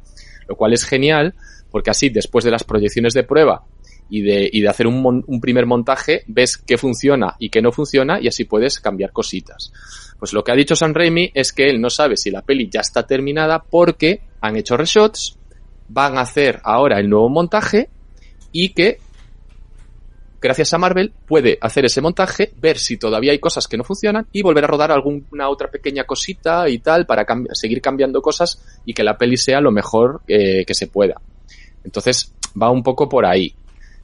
Lo 0.47 0.55
cual 0.55 0.73
es 0.73 0.85
genial, 0.85 1.33
porque 1.71 1.89
así, 1.89 2.09
después 2.09 2.43
de 2.45 2.51
las 2.51 2.63
proyecciones 2.63 3.13
de 3.13 3.23
prueba 3.23 3.63
y 4.11 4.21
de, 4.23 4.49
y 4.51 4.59
de 4.59 4.67
hacer 4.67 4.87
un, 4.87 5.23
un 5.25 5.41
primer 5.41 5.65
montaje, 5.65 6.23
ves 6.27 6.57
qué 6.57 6.77
funciona 6.77 7.37
y 7.39 7.49
qué 7.49 7.61
no 7.61 7.71
funciona 7.71 8.19
y 8.19 8.27
así 8.27 8.43
puedes 8.43 8.81
cambiar 8.81 9.13
cositas. 9.13 9.71
Pues 10.19 10.33
lo 10.33 10.43
que 10.43 10.51
ha 10.51 10.55
dicho 10.55 10.75
San 10.75 10.93
Raimi 10.93 11.31
es 11.33 11.53
que 11.53 11.67
él 11.67 11.79
no 11.79 11.89
sabe 11.89 12.17
si 12.17 12.29
la 12.29 12.41
peli 12.41 12.69
ya 12.69 12.81
está 12.81 13.07
terminada 13.07 13.63
porque 13.63 14.19
han 14.41 14.57
hecho 14.57 14.75
reshots, 14.75 15.37
van 15.87 16.17
a 16.17 16.21
hacer 16.21 16.59
ahora 16.65 16.99
el 16.99 17.09
nuevo 17.09 17.29
montaje 17.29 17.89
y 18.51 18.73
que 18.73 18.97
gracias 20.41 20.73
a 20.73 20.77
Marvel 20.77 21.13
puede 21.25 21.57
hacer 21.61 21.85
ese 21.85 22.01
montaje, 22.01 22.51
ver 22.57 22.79
si 22.79 22.97
todavía 22.97 23.31
hay 23.31 23.39
cosas 23.39 23.69
que 23.69 23.77
no 23.77 23.85
funcionan 23.85 24.27
y 24.33 24.41
volver 24.41 24.65
a 24.65 24.67
rodar 24.67 24.91
alguna 24.91 25.47
otra 25.47 25.71
pequeña 25.71 26.03
cosita 26.03 26.67
y 26.67 26.79
tal 26.79 27.05
para 27.05 27.25
seguir 27.53 27.81
cambiando 27.81 28.21
cosas 28.21 28.61
y 28.85 28.93
que 28.93 29.05
la 29.05 29.17
peli 29.17 29.37
sea 29.37 29.61
lo 29.61 29.71
mejor 29.71 30.21
eh, 30.27 30.65
que 30.65 30.73
se 30.73 30.87
pueda. 30.87 31.21
Entonces 31.85 32.33
va 32.61 32.69
un 32.69 32.83
poco 32.83 33.07
por 33.07 33.25
ahí 33.25 33.55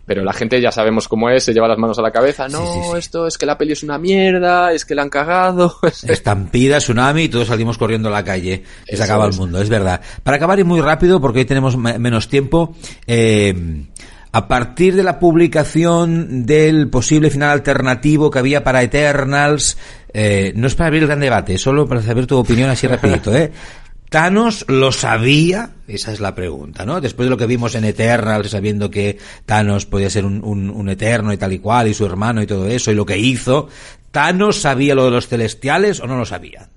pero 0.08 0.24
la 0.24 0.32
gente 0.32 0.62
ya 0.62 0.72
sabemos 0.72 1.10
cómo 1.10 1.30
es, 1.30 1.44
se 1.44 1.54
lleva 1.54 1.68
las 1.68 1.78
manos 1.78 2.00
a 2.00 2.02
la 2.02 2.12
cabeza, 2.12 2.48
no, 2.48 2.96
esto 2.96 3.28
es 3.28 3.38
que 3.38 3.46
la 3.46 3.58
peli 3.58 3.74
es 3.74 3.84
una 3.84 4.00
mierda, 4.00 4.72
es 4.72 4.86
que 4.86 4.96
la 4.96 5.02
han 5.02 5.10
cagado. 5.10 5.76
Estampida, 6.08 6.78
tsunami 6.78 7.24
y 7.24 7.30
todos 7.30 7.50
salimos 7.50 7.78
corriendo 7.78 8.08
a 8.08 8.14
la 8.14 8.24
calle 8.24 8.64
y 8.88 8.96
se 8.96 9.04
acaba 9.04 9.28
el 9.28 9.34
mundo, 9.34 9.62
es 9.62 9.68
verdad. 9.68 10.00
Para 10.24 10.38
acabar 10.38 10.58
y 10.60 10.64
muy 10.64 10.80
rápido, 10.80 11.20
porque 11.20 11.40
hoy 11.40 11.46
tenemos 11.46 11.76
menos 11.76 12.30
tiempo, 12.30 12.74
eh, 13.06 13.84
a 14.32 14.48
partir 14.48 14.96
de 14.96 15.04
la 15.04 15.20
publicación 15.20 16.46
del 16.46 16.90
posible 16.90 17.30
final 17.30 17.50
alternativo 17.50 18.32
que 18.32 18.40
había 18.40 18.64
para 18.64 18.84
Eternals, 18.84 19.78
eh, 20.14 20.54
no 20.56 20.68
es 20.68 20.76
para 20.76 20.88
abrir 20.88 21.02
el 21.02 21.08
gran 21.08 21.20
debate, 21.20 21.58
solo 21.58 21.86
para 21.86 22.02
saber 22.02 22.28
tu 22.28 22.38
opinión 22.38 22.70
así 22.70 22.88
rapidito, 22.88 23.34
¿eh? 23.36 23.52
¿Thanos 24.10 24.66
lo 24.70 24.92
sabía? 24.94 25.72
Esa 25.88 26.14
es 26.14 26.22
la 26.22 26.34
pregunta, 26.34 26.86
¿no? 26.86 27.02
Después 27.02 27.26
de 27.26 27.30
lo 27.30 27.38
que 27.38 27.46
vimos 27.46 27.76
en 27.76 27.84
Eternal, 27.84 28.46
sabiendo 28.48 28.90
que 28.90 29.18
Thanos 29.46 29.86
podía 29.86 30.10
ser 30.10 30.26
un, 30.26 30.90
eterno 30.90 31.34
y 31.34 31.38
tal 31.38 31.52
y 31.52 31.60
cual, 31.60 31.90
y 31.90 31.94
su 31.94 32.06
hermano 32.06 32.42
y 32.42 32.48
todo 32.48 32.68
eso, 32.68 32.92
y 32.92 32.96
lo 32.96 33.06
que 33.06 33.18
hizo, 33.18 33.68
¿Thanos 34.12 34.62
sabía 34.62 34.96
lo 34.96 35.06
de 35.06 35.12
los 35.12 35.28
celestiales 35.28 36.00
o 36.00 36.08
no 36.08 36.18
lo 36.18 36.26
sabía? 36.26 36.70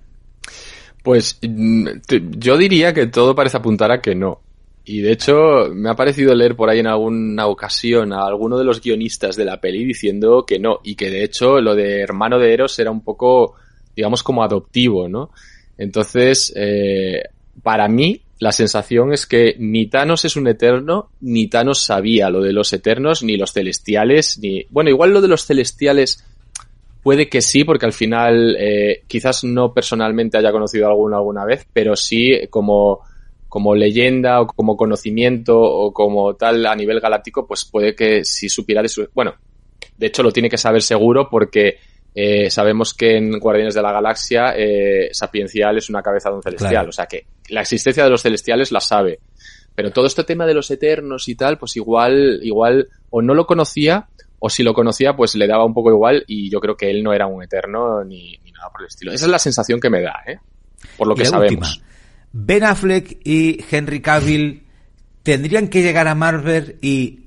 Pues 1.05 1.39
mm, 1.41 1.87
yo 2.37 2.57
diría 2.59 2.93
que 2.93 3.07
todo 3.07 3.35
parece 3.35 3.59
apuntar 3.59 3.93
a 3.93 4.01
que 4.01 4.14
no. 4.14 4.41
Y 4.85 5.01
de 5.01 5.12
hecho, 5.12 5.68
me 5.72 5.89
ha 5.89 5.95
parecido 5.95 6.35
leer 6.35 6.57
por 6.57 6.68
ahí 6.68 6.81
en 6.81 6.89
alguna 6.89 7.47
ocasión 7.47 8.12
a 8.12 8.26
alguno 8.26 8.59
de 8.59 8.64
los 8.64 8.81
guionistas 8.81 9.37
de 9.37 9.45
la 9.45 9.61
peli 9.61 9.85
diciendo 9.85 10.45
que 10.45 10.59
no, 10.59 10.81
y 10.83 10.97
que 10.97 11.11
de 11.11 11.22
hecho 11.22 11.61
lo 11.61 11.76
de 11.76 12.01
hermano 12.01 12.41
de 12.41 12.53
Eros 12.53 12.76
era 12.81 12.91
un 12.91 13.03
poco, 13.05 13.55
digamos, 13.95 14.24
como 14.24 14.43
adoptivo, 14.43 15.09
¿no? 15.09 15.31
Entonces, 15.81 16.53
eh, 16.57 17.22
para 17.62 17.89
mí, 17.89 18.20
la 18.39 18.53
sensación 18.53 19.14
es 19.14 19.26
que 19.26 19.57
ni 19.59 19.87
Thanos 19.87 20.26
es 20.26 20.37
un 20.37 20.47
eterno, 20.47 21.09
ni 21.22 21.49
Thanos 21.49 21.83
sabía 21.83 22.28
lo 22.28 22.43
de 22.43 22.53
los 22.53 22.70
eternos, 22.74 23.22
ni 23.22 23.39
los 23.39 23.55
celestiales, 23.55 24.39
ni... 24.43 24.66
Bueno, 24.68 24.91
igual 24.91 25.14
lo 25.14 25.22
de 25.22 25.28
los 25.28 25.47
celestiales 25.47 26.22
puede 27.03 27.31
que 27.31 27.41
sí, 27.41 27.64
porque 27.64 27.87
al 27.87 27.95
final 27.95 28.57
eh, 28.61 29.05
quizás 29.07 29.43
no 29.43 29.72
personalmente 29.72 30.37
haya 30.37 30.53
conocido 30.53 30.87
alguno 30.87 31.16
alguna 31.16 31.47
vez, 31.47 31.66
pero 31.72 31.97
sí 31.97 32.47
como, 32.51 33.01
como 33.49 33.74
leyenda 33.74 34.43
o 34.43 34.49
como 34.49 34.76
conocimiento 34.76 35.59
o 35.59 35.95
como 35.95 36.35
tal 36.35 36.66
a 36.66 36.76
nivel 36.76 37.01
galáctico, 37.01 37.47
pues 37.47 37.64
puede 37.64 37.95
que 37.95 38.22
si 38.22 38.51
supiera 38.51 38.83
de 38.83 38.89
su... 38.91 39.09
Bueno, 39.14 39.35
de 39.97 40.07
hecho 40.09 40.22
lo 40.22 40.31
tiene 40.31 40.51
que 40.51 40.59
saber 40.59 40.83
seguro 40.83 41.31
porque 41.31 41.78
eh, 42.14 42.50
sabemos 42.50 42.92
que 42.94 43.16
en 43.16 43.38
Guardianes 43.38 43.74
de 43.74 43.82
la 43.82 43.92
Galaxia 43.92 44.54
eh, 44.56 45.11
Sapiencial 45.12 45.78
es 45.78 45.88
una 45.88 46.02
cabeza 46.02 46.30
de 46.30 46.36
un 46.36 46.42
celestial, 46.42 46.88
o 46.88 46.92
sea 46.92 47.06
que 47.06 47.26
la 47.48 47.61
existencia 47.61 48.04
de 48.04 48.11
los 48.11 48.22
celestiales 48.22 48.72
la 48.72 48.80
sabe. 48.80 49.20
Pero 49.74 49.92
todo 49.92 50.06
este 50.06 50.24
tema 50.24 50.46
de 50.46 50.54
los 50.54 50.70
eternos 50.70 51.28
y 51.28 51.36
tal, 51.36 51.56
pues 51.56 51.76
igual, 51.76 52.40
igual, 52.42 52.88
o 53.11 53.22
no 53.22 53.34
lo 53.34 53.46
conocía, 53.46 54.08
o 54.40 54.50
si 54.50 54.62
lo 54.62 54.74
conocía, 54.74 55.14
pues 55.14 55.34
le 55.36 55.46
daba 55.46 55.64
un 55.64 55.72
poco 55.72 55.90
igual, 55.90 56.24
y 56.26 56.50
yo 56.50 56.61
creo 56.61 56.76
que 56.76 56.90
él 56.90 57.02
no 57.02 57.12
era 57.12 57.26
un 57.26 57.42
eterno 57.42 58.02
ni, 58.04 58.38
nada 58.52 58.70
por 58.70 58.82
el 58.82 58.88
estilo. 58.88 59.12
Esa 59.12 59.26
es 59.26 59.30
la 59.30 59.38
sensación 59.38 59.80
que 59.80 59.90
me 59.90 60.02
da, 60.02 60.16
¿eh? 60.26 60.38
Por 60.96 61.06
lo 61.06 61.14
que 61.14 61.24
sabemos. 61.24 61.80
Ben 62.32 62.64
Affleck 62.64 63.20
y 63.24 63.64
Henry 63.70 64.00
Cavill 64.00 64.64
tendrían 65.22 65.68
que 65.68 65.82
llegar 65.82 66.08
a 66.08 66.14
Marvel 66.14 66.78
y 66.80 67.26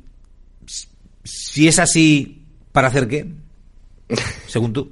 si 1.23 1.67
es 1.67 1.79
así, 1.79 2.45
¿para 2.71 2.88
hacer 2.88 3.07
qué? 3.07 3.27
Según 4.47 4.74
tú. 4.74 4.91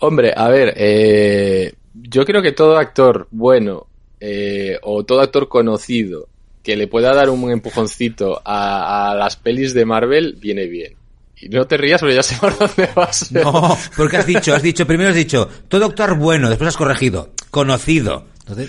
Hombre, 0.00 0.32
a 0.36 0.48
ver, 0.48 0.74
eh, 0.76 1.72
yo 1.94 2.24
creo 2.24 2.42
que 2.42 2.52
todo 2.52 2.76
actor 2.76 3.28
bueno 3.30 3.86
eh, 4.20 4.78
o 4.82 5.04
todo 5.04 5.20
actor 5.20 5.48
conocido 5.48 6.28
que 6.62 6.76
le 6.76 6.88
pueda 6.88 7.14
dar 7.14 7.30
un 7.30 7.50
empujoncito 7.50 8.40
a, 8.44 9.14
las 9.16 9.36
pelis 9.36 9.74
de 9.74 9.84
Marvel 9.84 10.36
viene 10.40 10.66
bien. 10.66 10.94
Y 11.36 11.48
no 11.50 11.66
te 11.66 11.76
rías 11.76 12.00
porque 12.00 12.14
ya 12.14 12.22
sé 12.22 12.36
por 12.36 12.56
dónde 12.58 12.88
vas. 12.94 13.30
No, 13.32 13.76
porque 13.96 14.16
has 14.16 14.26
dicho, 14.26 14.54
has 14.54 14.62
dicho, 14.62 14.86
primero 14.86 15.10
has 15.10 15.16
dicho, 15.16 15.48
todo 15.68 15.84
actor 15.86 16.16
bueno, 16.16 16.48
después 16.48 16.68
has 16.68 16.76
corregido, 16.76 17.32
conocido. 17.50 18.24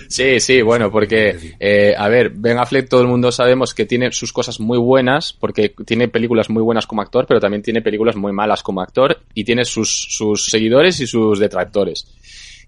Sí, 0.09 0.39
sí, 0.39 0.61
bueno, 0.61 0.89
porque, 0.89 1.55
eh, 1.59 1.93
a 1.97 2.07
ver, 2.07 2.29
Ben 2.29 2.57
Affleck 2.57 2.87
todo 2.87 3.01
el 3.01 3.07
mundo 3.07 3.31
sabemos 3.31 3.73
que 3.73 3.85
tiene 3.85 4.11
sus 4.11 4.31
cosas 4.31 4.59
muy 4.59 4.77
buenas, 4.77 5.33
porque 5.33 5.73
tiene 5.85 6.07
películas 6.07 6.49
muy 6.49 6.63
buenas 6.63 6.87
como 6.87 7.01
actor, 7.01 7.25
pero 7.27 7.39
también 7.39 7.61
tiene 7.61 7.81
películas 7.81 8.15
muy 8.15 8.31
malas 8.31 8.63
como 8.63 8.81
actor, 8.81 9.19
y 9.33 9.43
tiene 9.43 9.65
sus, 9.65 10.07
sus 10.09 10.45
seguidores 10.45 10.99
y 11.01 11.07
sus 11.07 11.39
detractores. 11.39 12.07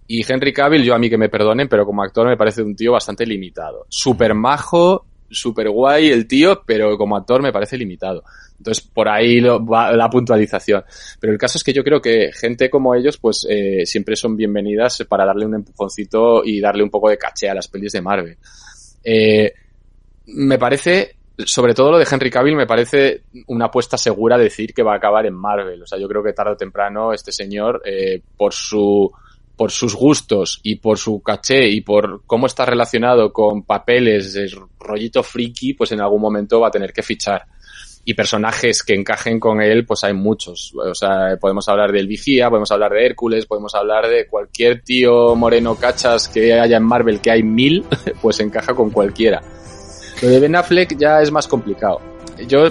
Y 0.08 0.30
Henry 0.30 0.54
Cavill, 0.54 0.84
yo 0.84 0.96
a 0.96 1.00
mí 1.00 1.10
que 1.10 1.18
me 1.18 1.30
perdonen, 1.30 1.68
pero 1.68 1.86
como 1.86 2.02
actor 2.02 2.28
me 2.28 2.38
parece 2.38 2.62
un 2.62 2.76
tío 2.76 2.94
bastante 2.94 3.26
limitado. 3.26 3.86
Super 3.90 4.34
majo, 4.34 5.06
super 5.30 5.70
guay 5.70 6.10
el 6.10 6.28
tío, 6.28 6.64
pero 6.66 6.98
como 6.98 7.18
actor 7.18 7.42
me 7.42 7.52
parece 7.52 7.78
limitado. 7.78 8.24
Entonces, 8.58 8.84
por 8.84 9.08
ahí 9.08 9.40
va 9.42 9.92
la 9.92 10.10
puntualización. 10.10 10.84
Pero 11.20 11.34
el 11.34 11.40
caso 11.40 11.58
es 11.58 11.64
que 11.64 11.74
yo 11.74 11.84
creo 11.84 12.02
que 12.02 12.32
gente 12.34 12.70
como 12.70 12.96
ellos, 12.96 13.18
pues 13.18 13.46
eh, 13.50 13.86
siempre 13.86 14.16
son 14.16 14.36
bienvenidas 14.36 15.06
para 15.08 15.26
darle 15.26 15.46
un 15.46 15.56
empujoncito 15.56 16.44
y 16.44 16.60
darle 16.60 16.84
un 16.84 16.90
poco 16.90 17.10
de 17.10 17.18
caché 17.18 17.50
a 17.50 17.54
las 17.54 17.68
pelis 17.68 17.92
de 17.92 18.02
Marvel. 18.02 18.38
Eh, 19.04 19.54
me 20.28 20.58
parece, 20.58 21.18
sobre 21.38 21.74
todo 21.74 21.92
lo 21.92 22.00
de 22.00 22.08
Henry 22.10 22.32
Cavill, 22.32 22.56
me 22.56 22.66
parece 22.66 23.22
una 23.48 23.66
apuesta 23.66 23.98
segura 23.98 24.38
decir 24.38 24.74
que 24.74 24.84
va 24.84 24.94
a 24.94 24.98
acabar 24.98 25.26
en 25.26 25.36
Marvel. 25.36 25.84
O 25.84 25.86
sea, 25.86 26.00
yo 26.00 26.08
creo 26.08 26.24
que 26.24 26.34
tarde 26.34 26.54
o 26.54 26.58
temprano 26.58 27.14
este 27.14 27.32
señor, 27.32 27.82
eh, 27.86 28.22
por 28.36 28.54
su 28.54 29.12
por 29.58 29.72
sus 29.72 29.96
gustos 29.96 30.60
y 30.64 30.76
por 30.76 31.00
su 31.00 31.20
caché 31.22 31.68
y 31.68 31.82
por 31.82 32.22
cómo 32.26 32.46
está 32.46 32.66
relacionado 32.66 33.34
con 33.34 33.64
papeles, 33.64 34.34
de 34.34 34.50
rollito 34.80 35.24
friki, 35.24 35.74
pues 35.74 35.92
en 35.92 36.00
algún 36.00 36.22
momento 36.22 36.62
va 36.62 36.68
a 36.68 36.72
tener 36.72 36.94
que 36.94 37.04
fichar. 37.04 37.46
y 38.10 38.14
personajes 38.14 38.84
que 38.84 38.94
encajen 38.94 39.38
con 39.38 39.62
él, 39.62 39.86
pues 39.86 40.06
hay 40.06 40.14
muchos. 40.14 40.74
O 40.76 40.96
sea, 40.96 41.36
podemos 41.42 41.68
hablar 41.68 41.92
del 41.92 42.08
Vigía, 42.08 42.50
podemos 42.50 42.72
hablar 42.72 42.94
de 42.94 43.06
Hércules, 43.06 43.46
podemos 43.46 43.76
hablar 43.76 44.08
de 44.08 44.28
cualquier 44.28 44.82
tío 44.82 45.36
moreno 45.36 45.76
cachas 45.76 46.30
que 46.30 46.54
haya 46.54 46.78
en 46.78 46.84
Marvel, 46.84 47.20
que 47.20 47.32
hay 47.32 47.44
mil, 47.44 47.84
pues 48.22 48.40
encaja 48.40 48.74
con 48.74 48.92
cualquiera. 48.92 49.42
Lo 50.22 50.30
de 50.30 50.40
Ben 50.40 50.56
Affleck 50.56 50.98
ya 50.98 51.22
es 51.22 51.32
más 51.32 51.50
complicado. 51.50 52.00
Yo 52.48 52.70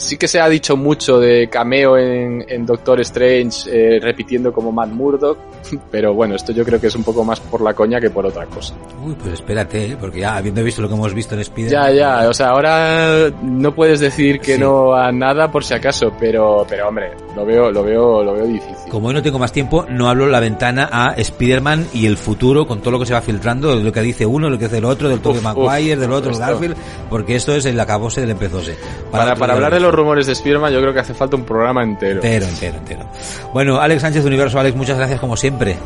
sí 0.00 0.16
que 0.16 0.26
se 0.28 0.40
ha 0.40 0.48
dicho 0.48 0.76
mucho 0.76 1.18
de 1.18 1.48
cameo 1.48 1.96
en, 1.98 2.44
en 2.48 2.64
Doctor 2.66 3.00
Strange 3.00 3.68
eh, 3.70 4.00
repitiendo 4.00 4.52
como 4.52 4.72
Matt 4.72 4.90
Murdock, 4.90 5.38
pero 5.90 6.14
bueno, 6.14 6.34
esto 6.34 6.52
yo 6.52 6.64
creo 6.64 6.80
que 6.80 6.86
es 6.88 6.94
un 6.96 7.04
poco 7.04 7.24
más 7.24 7.38
por 7.40 7.60
la 7.60 7.74
coña 7.74 8.00
que 8.00 8.10
por 8.10 8.26
otra 8.26 8.46
cosa. 8.46 8.74
Uy, 9.04 9.14
pues 9.14 9.34
espérate, 9.34 9.86
¿eh? 9.92 9.96
porque 10.00 10.20
ya 10.20 10.36
habiendo 10.36 10.62
visto 10.64 10.82
lo 10.82 10.88
que 10.88 10.94
hemos 10.94 11.14
visto 11.14 11.34
en 11.34 11.40
Spider 11.40 11.70
Ya, 11.70 11.90
ya, 11.90 12.28
o 12.28 12.34
sea, 12.34 12.48
ahora 12.48 13.30
no 13.42 13.74
puedes 13.74 14.00
decir 14.00 14.40
que 14.40 14.54
Sí. 14.54 14.60
no 14.60 14.94
a 14.94 15.12
nada 15.12 15.50
por 15.50 15.64
si 15.64 15.74
acaso, 15.74 16.12
pero, 16.18 16.66
pero 16.68 16.88
hombre, 16.88 17.12
lo 17.36 17.44
veo, 17.44 17.70
lo 17.70 17.82
veo, 17.84 18.24
lo 18.24 18.32
veo 18.32 18.46
difícil. 18.46 18.74
Como 18.90 19.08
hoy 19.08 19.14
no 19.14 19.22
tengo 19.22 19.38
más 19.38 19.52
tiempo, 19.52 19.86
no 19.88 20.08
hablo 20.08 20.26
la 20.26 20.40
ventana 20.40 20.88
a 20.90 21.12
Spider-Man 21.14 21.86
y 21.94 22.06
el 22.06 22.16
futuro 22.16 22.66
con 22.66 22.80
todo 22.80 22.92
lo 22.92 22.98
que 22.98 23.06
se 23.06 23.12
va 23.12 23.20
filtrando, 23.20 23.76
de 23.76 23.84
lo 23.84 23.92
que 23.92 24.00
dice 24.00 24.26
uno, 24.26 24.48
lo 24.50 24.58
que 24.58 24.64
dice 24.64 24.78
el 24.78 24.84
otro, 24.84 25.08
del 25.08 25.20
Tobey 25.20 25.40
Maguire, 25.42 25.96
del 25.96 26.12
otro, 26.12 26.32
esto. 26.32 26.44
Garfield, 26.44 26.76
porque 27.08 27.36
esto 27.36 27.54
es 27.54 27.66
el 27.66 27.78
acabose 27.78 28.20
del 28.20 28.30
empezose. 28.30 28.76
Para, 29.10 29.34
para 29.36 29.54
día 29.54 29.54
hablar 29.54 29.70
de 29.72 29.76
esto. 29.78 29.89
Rumores 29.94 30.26
de 30.26 30.32
Spider-Man, 30.32 30.72
yo 30.72 30.80
creo 30.80 30.92
que 30.92 31.00
hace 31.00 31.14
falta 31.14 31.36
un 31.36 31.44
programa 31.44 31.82
entero. 31.82 32.16
Entero, 32.16 32.46
entero, 32.46 32.78
entero. 32.78 33.06
Bueno, 33.52 33.80
Alex 33.80 34.02
Sánchez 34.02 34.22
de 34.22 34.28
Universo, 34.28 34.58
Alex, 34.58 34.76
muchas 34.76 34.96
gracias 34.96 35.20
como 35.20 35.36
siempre. 35.36 35.76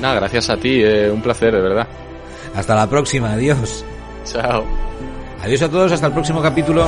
Nada, 0.00 0.16
gracias 0.16 0.50
a 0.50 0.56
ti, 0.56 0.82
eh, 0.82 1.10
un 1.10 1.22
placer, 1.22 1.54
de 1.54 1.60
verdad. 1.60 1.86
Hasta 2.54 2.74
la 2.74 2.88
próxima, 2.88 3.32
adiós. 3.32 3.84
Chao. 4.24 4.64
Adiós 5.42 5.62
a 5.62 5.68
todos, 5.68 5.92
hasta 5.92 6.06
el 6.06 6.12
próximo 6.12 6.40
capítulo. 6.42 6.86